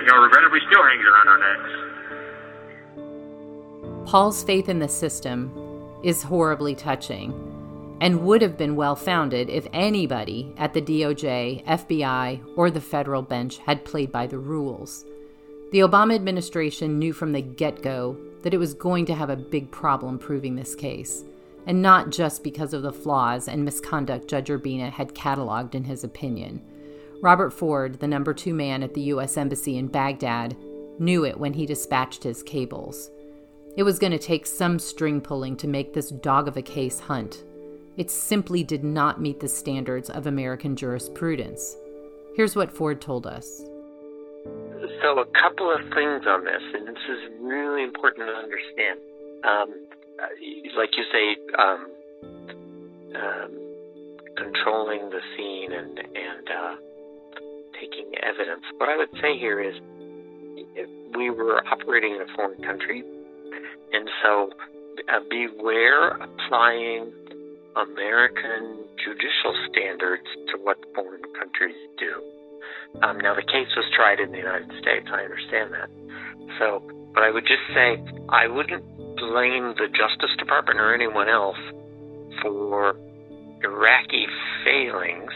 you 0.00 0.06
know 0.06 0.22
regrettably 0.22 0.60
still 0.66 0.82
hangs 0.82 1.04
around 1.04 1.28
our 1.28 1.38
necks. 1.38 1.72
Paul's 4.10 4.42
faith 4.42 4.68
in 4.68 4.78
the 4.78 4.88
system 4.88 5.50
is 6.02 6.22
horribly 6.22 6.74
touching 6.74 7.32
and 8.00 8.22
would 8.22 8.42
have 8.42 8.58
been 8.58 8.74
well 8.74 8.96
founded 8.96 9.48
if 9.48 9.68
anybody 9.72 10.52
at 10.58 10.74
the 10.74 10.82
DOJ, 10.82 11.64
FBI, 11.64 12.42
or 12.56 12.68
the 12.68 12.80
federal 12.80 13.22
bench 13.22 13.58
had 13.58 13.84
played 13.84 14.10
by 14.10 14.26
the 14.26 14.38
rules. 14.38 15.04
The 15.70 15.78
Obama 15.78 16.14
administration 16.16 16.98
knew 16.98 17.12
from 17.12 17.32
the 17.32 17.40
get 17.40 17.80
go 17.80 18.16
that 18.42 18.52
it 18.52 18.58
was 18.58 18.74
going 18.74 19.06
to 19.06 19.14
have 19.14 19.30
a 19.30 19.36
big 19.36 19.70
problem 19.70 20.18
proving 20.18 20.56
this 20.56 20.74
case, 20.74 21.24
and 21.66 21.80
not 21.80 22.10
just 22.10 22.42
because 22.42 22.72
of 22.72 22.82
the 22.82 22.92
flaws 22.92 23.48
and 23.48 23.64
misconduct 23.64 24.28
Judge 24.28 24.48
Urbina 24.48 24.90
had 24.90 25.14
cataloged 25.14 25.74
in 25.74 25.84
his 25.84 26.04
opinion. 26.04 26.62
Robert 27.22 27.50
Ford, 27.50 28.00
the 28.00 28.08
number 28.08 28.34
two 28.34 28.52
man 28.52 28.82
at 28.82 28.94
the 28.94 29.02
U.S. 29.02 29.36
Embassy 29.36 29.78
in 29.78 29.86
Baghdad, 29.86 30.56
knew 30.98 31.24
it 31.24 31.38
when 31.38 31.52
he 31.52 31.66
dispatched 31.66 32.24
his 32.24 32.42
cables. 32.42 33.10
It 33.76 33.84
was 33.84 33.98
going 33.98 34.12
to 34.12 34.18
take 34.18 34.44
some 34.44 34.78
string 34.78 35.20
pulling 35.20 35.56
to 35.58 35.68
make 35.68 35.94
this 35.94 36.10
dog 36.10 36.48
of 36.48 36.56
a 36.56 36.62
case 36.62 37.00
hunt. 37.00 37.44
It 37.96 38.10
simply 38.10 38.64
did 38.64 38.84
not 38.84 39.20
meet 39.20 39.40
the 39.40 39.48
standards 39.48 40.10
of 40.10 40.26
American 40.26 40.76
jurisprudence. 40.76 41.76
Here's 42.34 42.56
what 42.56 42.72
Ford 42.72 43.00
told 43.00 43.26
us. 43.26 43.62
So, 45.02 45.18
a 45.18 45.26
couple 45.26 45.70
of 45.70 45.80
things 45.94 46.26
on 46.26 46.44
this, 46.44 46.62
and 46.74 46.88
this 46.88 46.96
is 47.08 47.30
really 47.40 47.82
important 47.82 48.26
to 48.26 48.32
understand. 48.32 48.98
Um, 49.44 49.86
like 50.76 50.90
you 50.96 51.04
say, 51.12 51.36
um, 51.58 51.86
um, 53.16 53.50
controlling 54.36 55.10
the 55.10 55.20
scene 55.36 55.72
and 55.72 55.98
and 55.98 56.46
uh, 56.48 56.74
taking 57.80 58.12
evidence. 58.22 58.62
What 58.78 58.88
I 58.88 58.96
would 58.96 59.12
say 59.20 59.38
here 59.38 59.60
is, 59.60 59.74
we 61.16 61.30
were 61.30 61.62
operating 61.66 62.14
in 62.14 62.22
a 62.22 62.36
foreign 62.36 62.62
country, 62.62 63.02
and 63.92 64.08
so 64.22 64.50
uh, 65.08 65.20
beware 65.28 66.16
applying 66.16 67.12
American 67.76 68.84
judicial 69.04 69.54
standards 69.70 70.28
to 70.52 70.58
what 70.62 70.76
foreign 70.94 71.22
countries 71.38 71.76
do. 71.98 72.20
Um, 73.02 73.18
now, 73.18 73.34
the 73.34 73.42
case 73.42 73.72
was 73.76 73.88
tried 73.96 74.20
in 74.20 74.30
the 74.32 74.38
United 74.38 74.70
States. 74.80 75.08
I 75.10 75.24
understand 75.24 75.72
that. 75.72 75.88
So, 76.58 76.82
but 77.14 77.22
I 77.24 77.30
would 77.30 77.44
just 77.48 77.64
say 77.72 77.96
I 78.28 78.46
wouldn't 78.46 78.84
blame 79.22 79.74
the 79.78 79.86
Justice 79.94 80.34
Department 80.38 80.80
or 80.80 80.92
anyone 80.94 81.28
else 81.28 81.58
for 82.42 82.96
Iraqi 83.62 84.26
failings, 84.64 85.30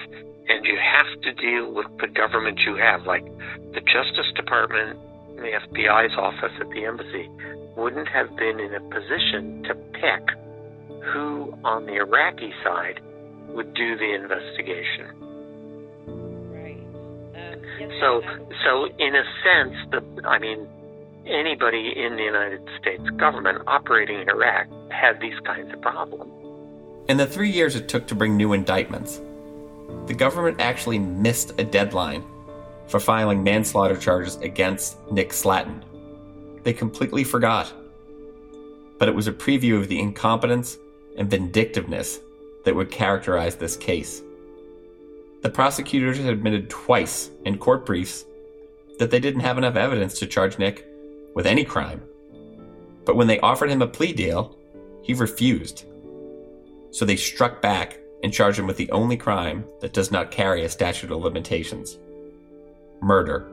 and 0.49 0.66
you 0.66 0.74
have 0.74 1.07
to 1.22 1.32
deal 1.34 1.72
with 1.72 1.87
the 2.01 2.09
government 2.09 2.59
you 2.66 2.74
have. 2.74 3.07
Like 3.07 3.24
the 3.74 3.80
Justice 3.87 4.26
Department, 4.34 4.99
the 5.37 5.55
FBI's 5.70 6.16
office 6.18 6.51
at 6.61 6.68
the 6.70 6.84
embassy, 6.84 7.30
wouldn't 7.76 8.09
have 8.09 8.34
been 8.37 8.59
in 8.59 8.74
a 8.74 8.80
position 8.91 9.62
to 9.68 9.74
pick 9.95 10.24
who 11.12 11.55
on 11.62 11.87
the 11.87 11.95
Iraqi 11.95 12.51
side 12.64 13.01
would 13.51 13.72
do 13.74 13.97
the 13.97 14.14
investigation. 14.14 15.07
Right. 16.51 16.82
Um, 17.39 17.91
so, 18.01 18.18
uh, 18.18 18.39
so 18.66 18.87
in 18.99 19.14
a 19.14 19.22
sense, 19.47 19.76
the 19.93 20.26
I 20.26 20.41
mean, 20.41 20.66
anybody 21.29 21.93
in 21.97 22.16
the 22.16 22.22
United 22.22 22.62
States 22.81 23.09
government 23.16 23.62
operating 23.66 24.20
in 24.20 24.29
Iraq 24.29 24.68
had 24.91 25.20
these 25.20 25.39
kinds 25.45 25.72
of 25.72 25.81
problems. 25.81 26.33
In 27.09 27.16
the 27.16 27.27
three 27.27 27.51
years 27.51 27.77
it 27.77 27.89
took 27.89 28.07
to 28.09 28.14
bring 28.14 28.37
new 28.37 28.53
indictments, 28.53 29.20
the 30.07 30.14
government 30.14 30.61
actually 30.61 30.99
missed 30.99 31.53
a 31.59 31.64
deadline 31.64 32.24
for 32.89 33.01
filing 33.01 33.43
manslaughter 33.43 33.97
charges 33.97 34.37
against 34.37 34.99
Nick 35.11 35.31
Slatten. 35.33 35.83
They 36.62 36.72
completely 36.72 37.24
forgot. 37.24 37.72
But 38.99 39.09
it 39.09 39.14
was 39.14 39.29
a 39.29 39.33
preview 39.33 39.79
of 39.79 39.89
the 39.89 40.01
incompetence 40.01 40.79
and 41.18 41.31
vindictiveness 41.31 42.20
that 42.64 42.74
would 42.74 42.91
characterize 42.91 43.57
this 43.57 43.77
case. 43.77 44.22
The 45.43 45.51
prosecutors 45.51 46.18
had 46.18 46.27
admitted 46.27 46.70
twice 46.70 47.31
in 47.45 47.59
court 47.59 47.87
briefs 47.87 48.24
that 48.99 49.11
they 49.11 49.20
didn't 49.20 49.43
have 49.43 49.59
enough 49.59 49.77
evidence 49.77 50.18
to 50.18 50.27
charge 50.27 50.59
Nick 50.59 50.87
with 51.37 51.47
any 51.47 51.64
crime. 51.64 52.03
But 53.05 53.14
when 53.14 53.28
they 53.28 53.39
offered 53.41 53.70
him 53.70 53.82
a 53.82 53.87
plea 53.87 54.12
deal, 54.14 54.57
he 55.03 55.12
refused. 55.14 55.84
So 56.91 57.05
they 57.05 57.14
struck 57.14 57.61
back 57.61 57.99
and 58.24 58.32
charged 58.32 58.59
him 58.59 58.66
with 58.66 58.78
the 58.78 58.91
only 58.91 59.18
crime 59.18 59.66
that 59.80 59.93
does 59.93 60.11
not 60.11 60.30
carry 60.30 60.64
a 60.64 60.68
statute 60.68 61.12
of 61.12 61.20
limitations 61.20 61.99
murder. 63.03 63.47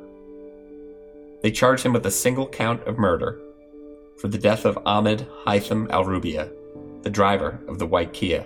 They 1.42 1.52
charged 1.52 1.86
him 1.86 1.92
with 1.92 2.06
a 2.06 2.12
single 2.12 2.48
count 2.48 2.82
of 2.88 2.98
murder 2.98 3.40
for 4.18 4.30
the 4.30 4.38
death 4.38 4.64
of 4.64 4.80
Ahmed 4.86 5.28
Haytham 5.46 5.90
al 5.92 6.06
Rubia, 6.06 6.50
the 7.02 7.10
driver 7.10 7.60
of 7.68 7.78
the 7.78 7.86
white 7.86 8.14
Kia. 8.14 8.46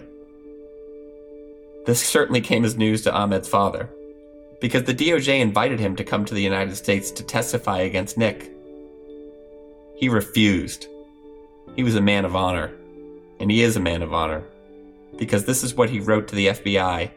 This 1.86 2.04
certainly 2.04 2.42
came 2.42 2.66
as 2.66 2.76
news 2.76 3.04
to 3.04 3.14
Ahmed's 3.14 3.48
father, 3.48 3.92
because 4.60 4.84
the 4.84 4.96
DOJ 4.96 5.40
invited 5.40 5.80
him 5.80 5.96
to 5.96 6.04
come 6.04 6.26
to 6.26 6.34
the 6.34 6.42
United 6.42 6.76
States 6.76 7.12
to 7.12 7.24
testify 7.24 7.82
against 7.82 8.18
Nick. 8.18 8.52
He 9.98 10.10
refused. 10.10 10.88
He 11.76 11.84
was 11.84 11.96
a 11.96 12.02
man 12.02 12.26
of 12.26 12.36
honor, 12.36 12.72
and 13.40 13.52
he 13.52 13.62
is 13.62 13.76
a 13.76 13.82
man 13.82 14.02
of 14.02 14.14
honor, 14.14 14.44
because 15.18 15.46
this 15.46 15.64
is 15.64 15.76
what 15.76 15.90
he 15.90 16.00
wrote 16.00 16.28
to 16.30 16.36
the 16.36 16.48
FBI 16.48 17.12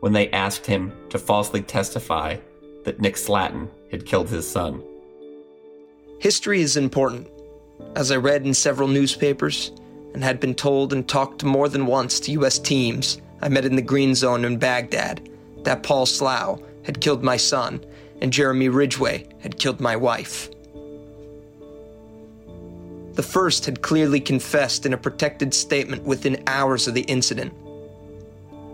when 0.00 0.12
they 0.12 0.30
asked 0.30 0.66
him 0.66 0.92
to 1.10 1.18
falsely 1.18 1.62
testify 1.62 2.36
that 2.84 3.00
Nick 3.00 3.16
Slatten 3.16 3.68
had 3.90 4.06
killed 4.06 4.28
his 4.28 4.48
son. 4.48 4.82
History 6.20 6.60
is 6.60 6.76
important. 6.76 7.28
As 7.96 8.10
I 8.10 8.16
read 8.16 8.44
in 8.44 8.54
several 8.54 8.88
newspapers, 8.88 9.72
and 10.14 10.24
had 10.24 10.40
been 10.40 10.54
told 10.54 10.92
and 10.92 11.06
talked 11.06 11.44
more 11.44 11.68
than 11.68 11.86
once 11.86 12.20
to 12.20 12.32
U.S. 12.32 12.58
teams 12.58 13.20
I 13.40 13.48
met 13.48 13.64
in 13.64 13.76
the 13.76 13.82
Green 13.82 14.14
Zone 14.14 14.44
in 14.44 14.58
Baghdad 14.58 15.28
that 15.64 15.82
Paul 15.82 16.06
Slough 16.06 16.60
had 16.84 17.00
killed 17.00 17.22
my 17.22 17.36
son 17.36 17.84
and 18.20 18.32
Jeremy 18.32 18.68
Ridgway 18.68 19.28
had 19.40 19.58
killed 19.58 19.80
my 19.80 19.96
wife. 19.96 20.50
The 23.18 23.24
first 23.24 23.66
had 23.66 23.82
clearly 23.82 24.20
confessed 24.20 24.86
in 24.86 24.92
a 24.92 24.96
protected 24.96 25.52
statement 25.52 26.04
within 26.04 26.40
hours 26.46 26.86
of 26.86 26.94
the 26.94 27.00
incident. 27.00 27.52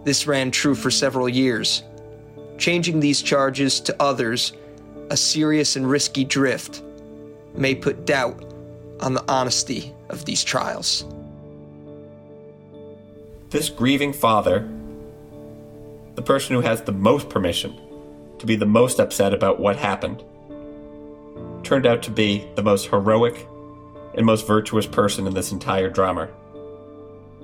This 0.05 0.27
ran 0.27 0.51
true 0.51 0.75
for 0.75 0.91
several 0.91 1.31
years. 1.31 1.83
Changing 2.59 3.01
these 3.01 3.23
charges 3.23 3.81
to 3.81 3.97
others, 3.99 4.53
a 5.09 5.17
serious 5.17 5.77
and 5.77 5.89
risky 5.89 6.27
drift, 6.27 6.83
may 7.55 7.75
put 7.75 8.05
doubt 8.05 8.45
on 9.01 9.15
the 9.15 9.25
honesty 9.29 9.95
of 10.11 10.27
these 10.27 10.45
trials. 10.45 11.07
This 13.49 13.71
grieving 13.71 14.13
father, 14.13 14.69
the 16.17 16.23
person 16.23 16.55
who 16.55 16.61
has 16.61 16.83
the 16.83 16.93
most 16.93 17.31
permission 17.31 17.81
to 18.41 18.45
be 18.45 18.57
the 18.57 18.67
most 18.67 19.01
upset 19.01 19.33
about 19.33 19.59
what 19.59 19.77
happened, 19.77 20.23
turned 21.63 21.87
out 21.87 22.03
to 22.03 22.11
be 22.11 22.47
the 22.57 22.63
most 22.63 22.89
heroic 22.89 23.49
and 24.17 24.25
most 24.25 24.47
virtuous 24.47 24.87
person 24.87 25.27
in 25.27 25.35
this 25.35 25.53
entire 25.53 25.91
drama. 25.91 26.29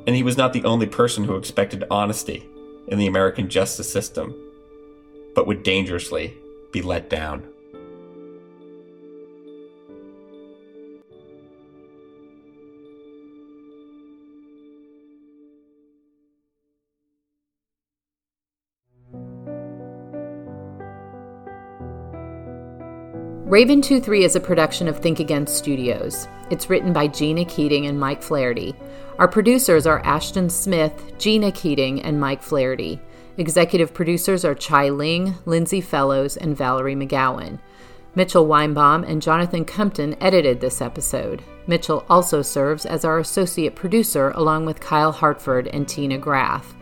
And 0.06 0.16
he 0.16 0.22
was 0.22 0.36
not 0.36 0.52
the 0.52 0.64
only 0.64 0.86
person 0.86 1.24
who 1.24 1.36
expected 1.36 1.84
honesty 1.90 2.48
in 2.88 2.98
the 2.98 3.06
American 3.06 3.48
justice 3.48 3.92
system. 3.92 4.34
but 5.34 5.46
would 5.46 5.62
dangerously 5.62 6.36
be 6.72 6.82
let 6.82 7.08
down. 7.08 7.46
Raven 23.50 23.82
23 23.82 24.22
is 24.22 24.36
a 24.36 24.40
production 24.40 24.86
of 24.86 25.00
Think 25.00 25.18
Again 25.18 25.44
Studios. 25.44 26.28
It's 26.50 26.70
written 26.70 26.92
by 26.92 27.08
Gina 27.08 27.44
Keating 27.44 27.86
and 27.88 27.98
Mike 27.98 28.22
Flaherty. 28.22 28.76
Our 29.18 29.26
producers 29.26 29.88
are 29.88 29.98
Ashton 30.04 30.48
Smith, 30.48 31.18
Gina 31.18 31.50
Keating, 31.50 32.00
and 32.02 32.20
Mike 32.20 32.42
Flaherty. 32.42 33.00
Executive 33.38 33.92
producers 33.92 34.44
are 34.44 34.54
Chai 34.54 34.90
Ling, 34.90 35.34
Lindsay 35.46 35.80
Fellows, 35.80 36.36
and 36.36 36.56
Valerie 36.56 36.94
McGowan. 36.94 37.58
Mitchell 38.14 38.46
Weinbaum 38.46 39.02
and 39.04 39.20
Jonathan 39.20 39.64
Compton 39.64 40.14
edited 40.20 40.60
this 40.60 40.80
episode. 40.80 41.42
Mitchell 41.66 42.04
also 42.08 42.42
serves 42.42 42.86
as 42.86 43.04
our 43.04 43.18
associate 43.18 43.74
producer 43.74 44.30
along 44.36 44.64
with 44.64 44.78
Kyle 44.78 45.10
Hartford 45.10 45.66
and 45.66 45.88
Tina 45.88 46.18
Graff. 46.18 46.72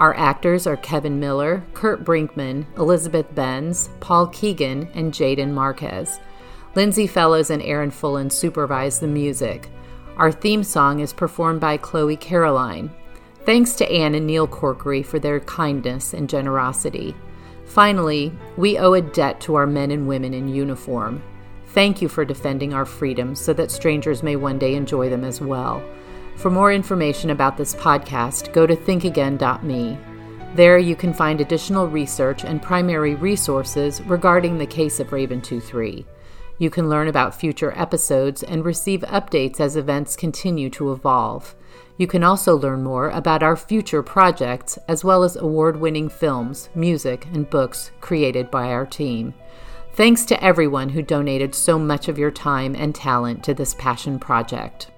Our 0.00 0.16
actors 0.16 0.66
are 0.66 0.78
Kevin 0.78 1.20
Miller, 1.20 1.62
Kurt 1.74 2.04
Brinkman, 2.04 2.64
Elizabeth 2.78 3.34
Benz, 3.34 3.90
Paul 4.00 4.28
Keegan, 4.28 4.88
and 4.94 5.12
Jaden 5.12 5.50
Marquez. 5.50 6.20
Lindsay 6.74 7.06
Fellows 7.06 7.50
and 7.50 7.62
Aaron 7.62 7.90
Fullen 7.90 8.30
supervise 8.30 8.98
the 8.98 9.06
music. 9.06 9.68
Our 10.16 10.32
theme 10.32 10.64
song 10.64 11.00
is 11.00 11.12
performed 11.12 11.60
by 11.60 11.76
Chloe 11.76 12.16
Caroline. 12.16 12.90
Thanks 13.44 13.74
to 13.74 13.92
Anne 13.92 14.14
and 14.14 14.26
Neil 14.26 14.48
Corkery 14.48 15.04
for 15.04 15.18
their 15.18 15.40
kindness 15.40 16.14
and 16.14 16.30
generosity. 16.30 17.14
Finally, 17.66 18.32
we 18.56 18.78
owe 18.78 18.94
a 18.94 19.02
debt 19.02 19.38
to 19.42 19.54
our 19.54 19.66
men 19.66 19.90
and 19.90 20.08
women 20.08 20.32
in 20.32 20.48
uniform. 20.48 21.22
Thank 21.66 22.00
you 22.00 22.08
for 22.08 22.24
defending 22.24 22.72
our 22.72 22.86
freedoms 22.86 23.38
so 23.38 23.52
that 23.52 23.70
strangers 23.70 24.22
may 24.22 24.36
one 24.36 24.58
day 24.58 24.76
enjoy 24.76 25.10
them 25.10 25.24
as 25.24 25.42
well. 25.42 25.84
For 26.40 26.50
more 26.50 26.72
information 26.72 27.28
about 27.28 27.58
this 27.58 27.74
podcast, 27.74 28.54
go 28.54 28.66
to 28.66 28.74
thinkagain.me. 28.74 29.98
There 30.54 30.78
you 30.78 30.96
can 30.96 31.12
find 31.12 31.38
additional 31.38 31.86
research 31.86 32.44
and 32.44 32.62
primary 32.62 33.14
resources 33.14 34.00
regarding 34.04 34.56
the 34.56 34.64
case 34.64 35.00
of 35.00 35.12
Raven 35.12 35.42
23. 35.42 36.06
You 36.56 36.70
can 36.70 36.88
learn 36.88 37.08
about 37.08 37.34
future 37.34 37.74
episodes 37.76 38.42
and 38.42 38.64
receive 38.64 39.02
updates 39.02 39.60
as 39.60 39.76
events 39.76 40.16
continue 40.16 40.70
to 40.70 40.92
evolve. 40.92 41.54
You 41.98 42.06
can 42.06 42.24
also 42.24 42.56
learn 42.56 42.82
more 42.82 43.10
about 43.10 43.42
our 43.42 43.54
future 43.54 44.02
projects, 44.02 44.78
as 44.88 45.04
well 45.04 45.24
as 45.24 45.36
award 45.36 45.78
winning 45.78 46.08
films, 46.08 46.70
music, 46.74 47.26
and 47.34 47.50
books 47.50 47.90
created 48.00 48.50
by 48.50 48.68
our 48.68 48.86
team. 48.86 49.34
Thanks 49.92 50.24
to 50.24 50.42
everyone 50.42 50.88
who 50.88 51.02
donated 51.02 51.54
so 51.54 51.78
much 51.78 52.08
of 52.08 52.16
your 52.16 52.30
time 52.30 52.74
and 52.74 52.94
talent 52.94 53.44
to 53.44 53.52
this 53.52 53.74
passion 53.74 54.18
project. 54.18 54.90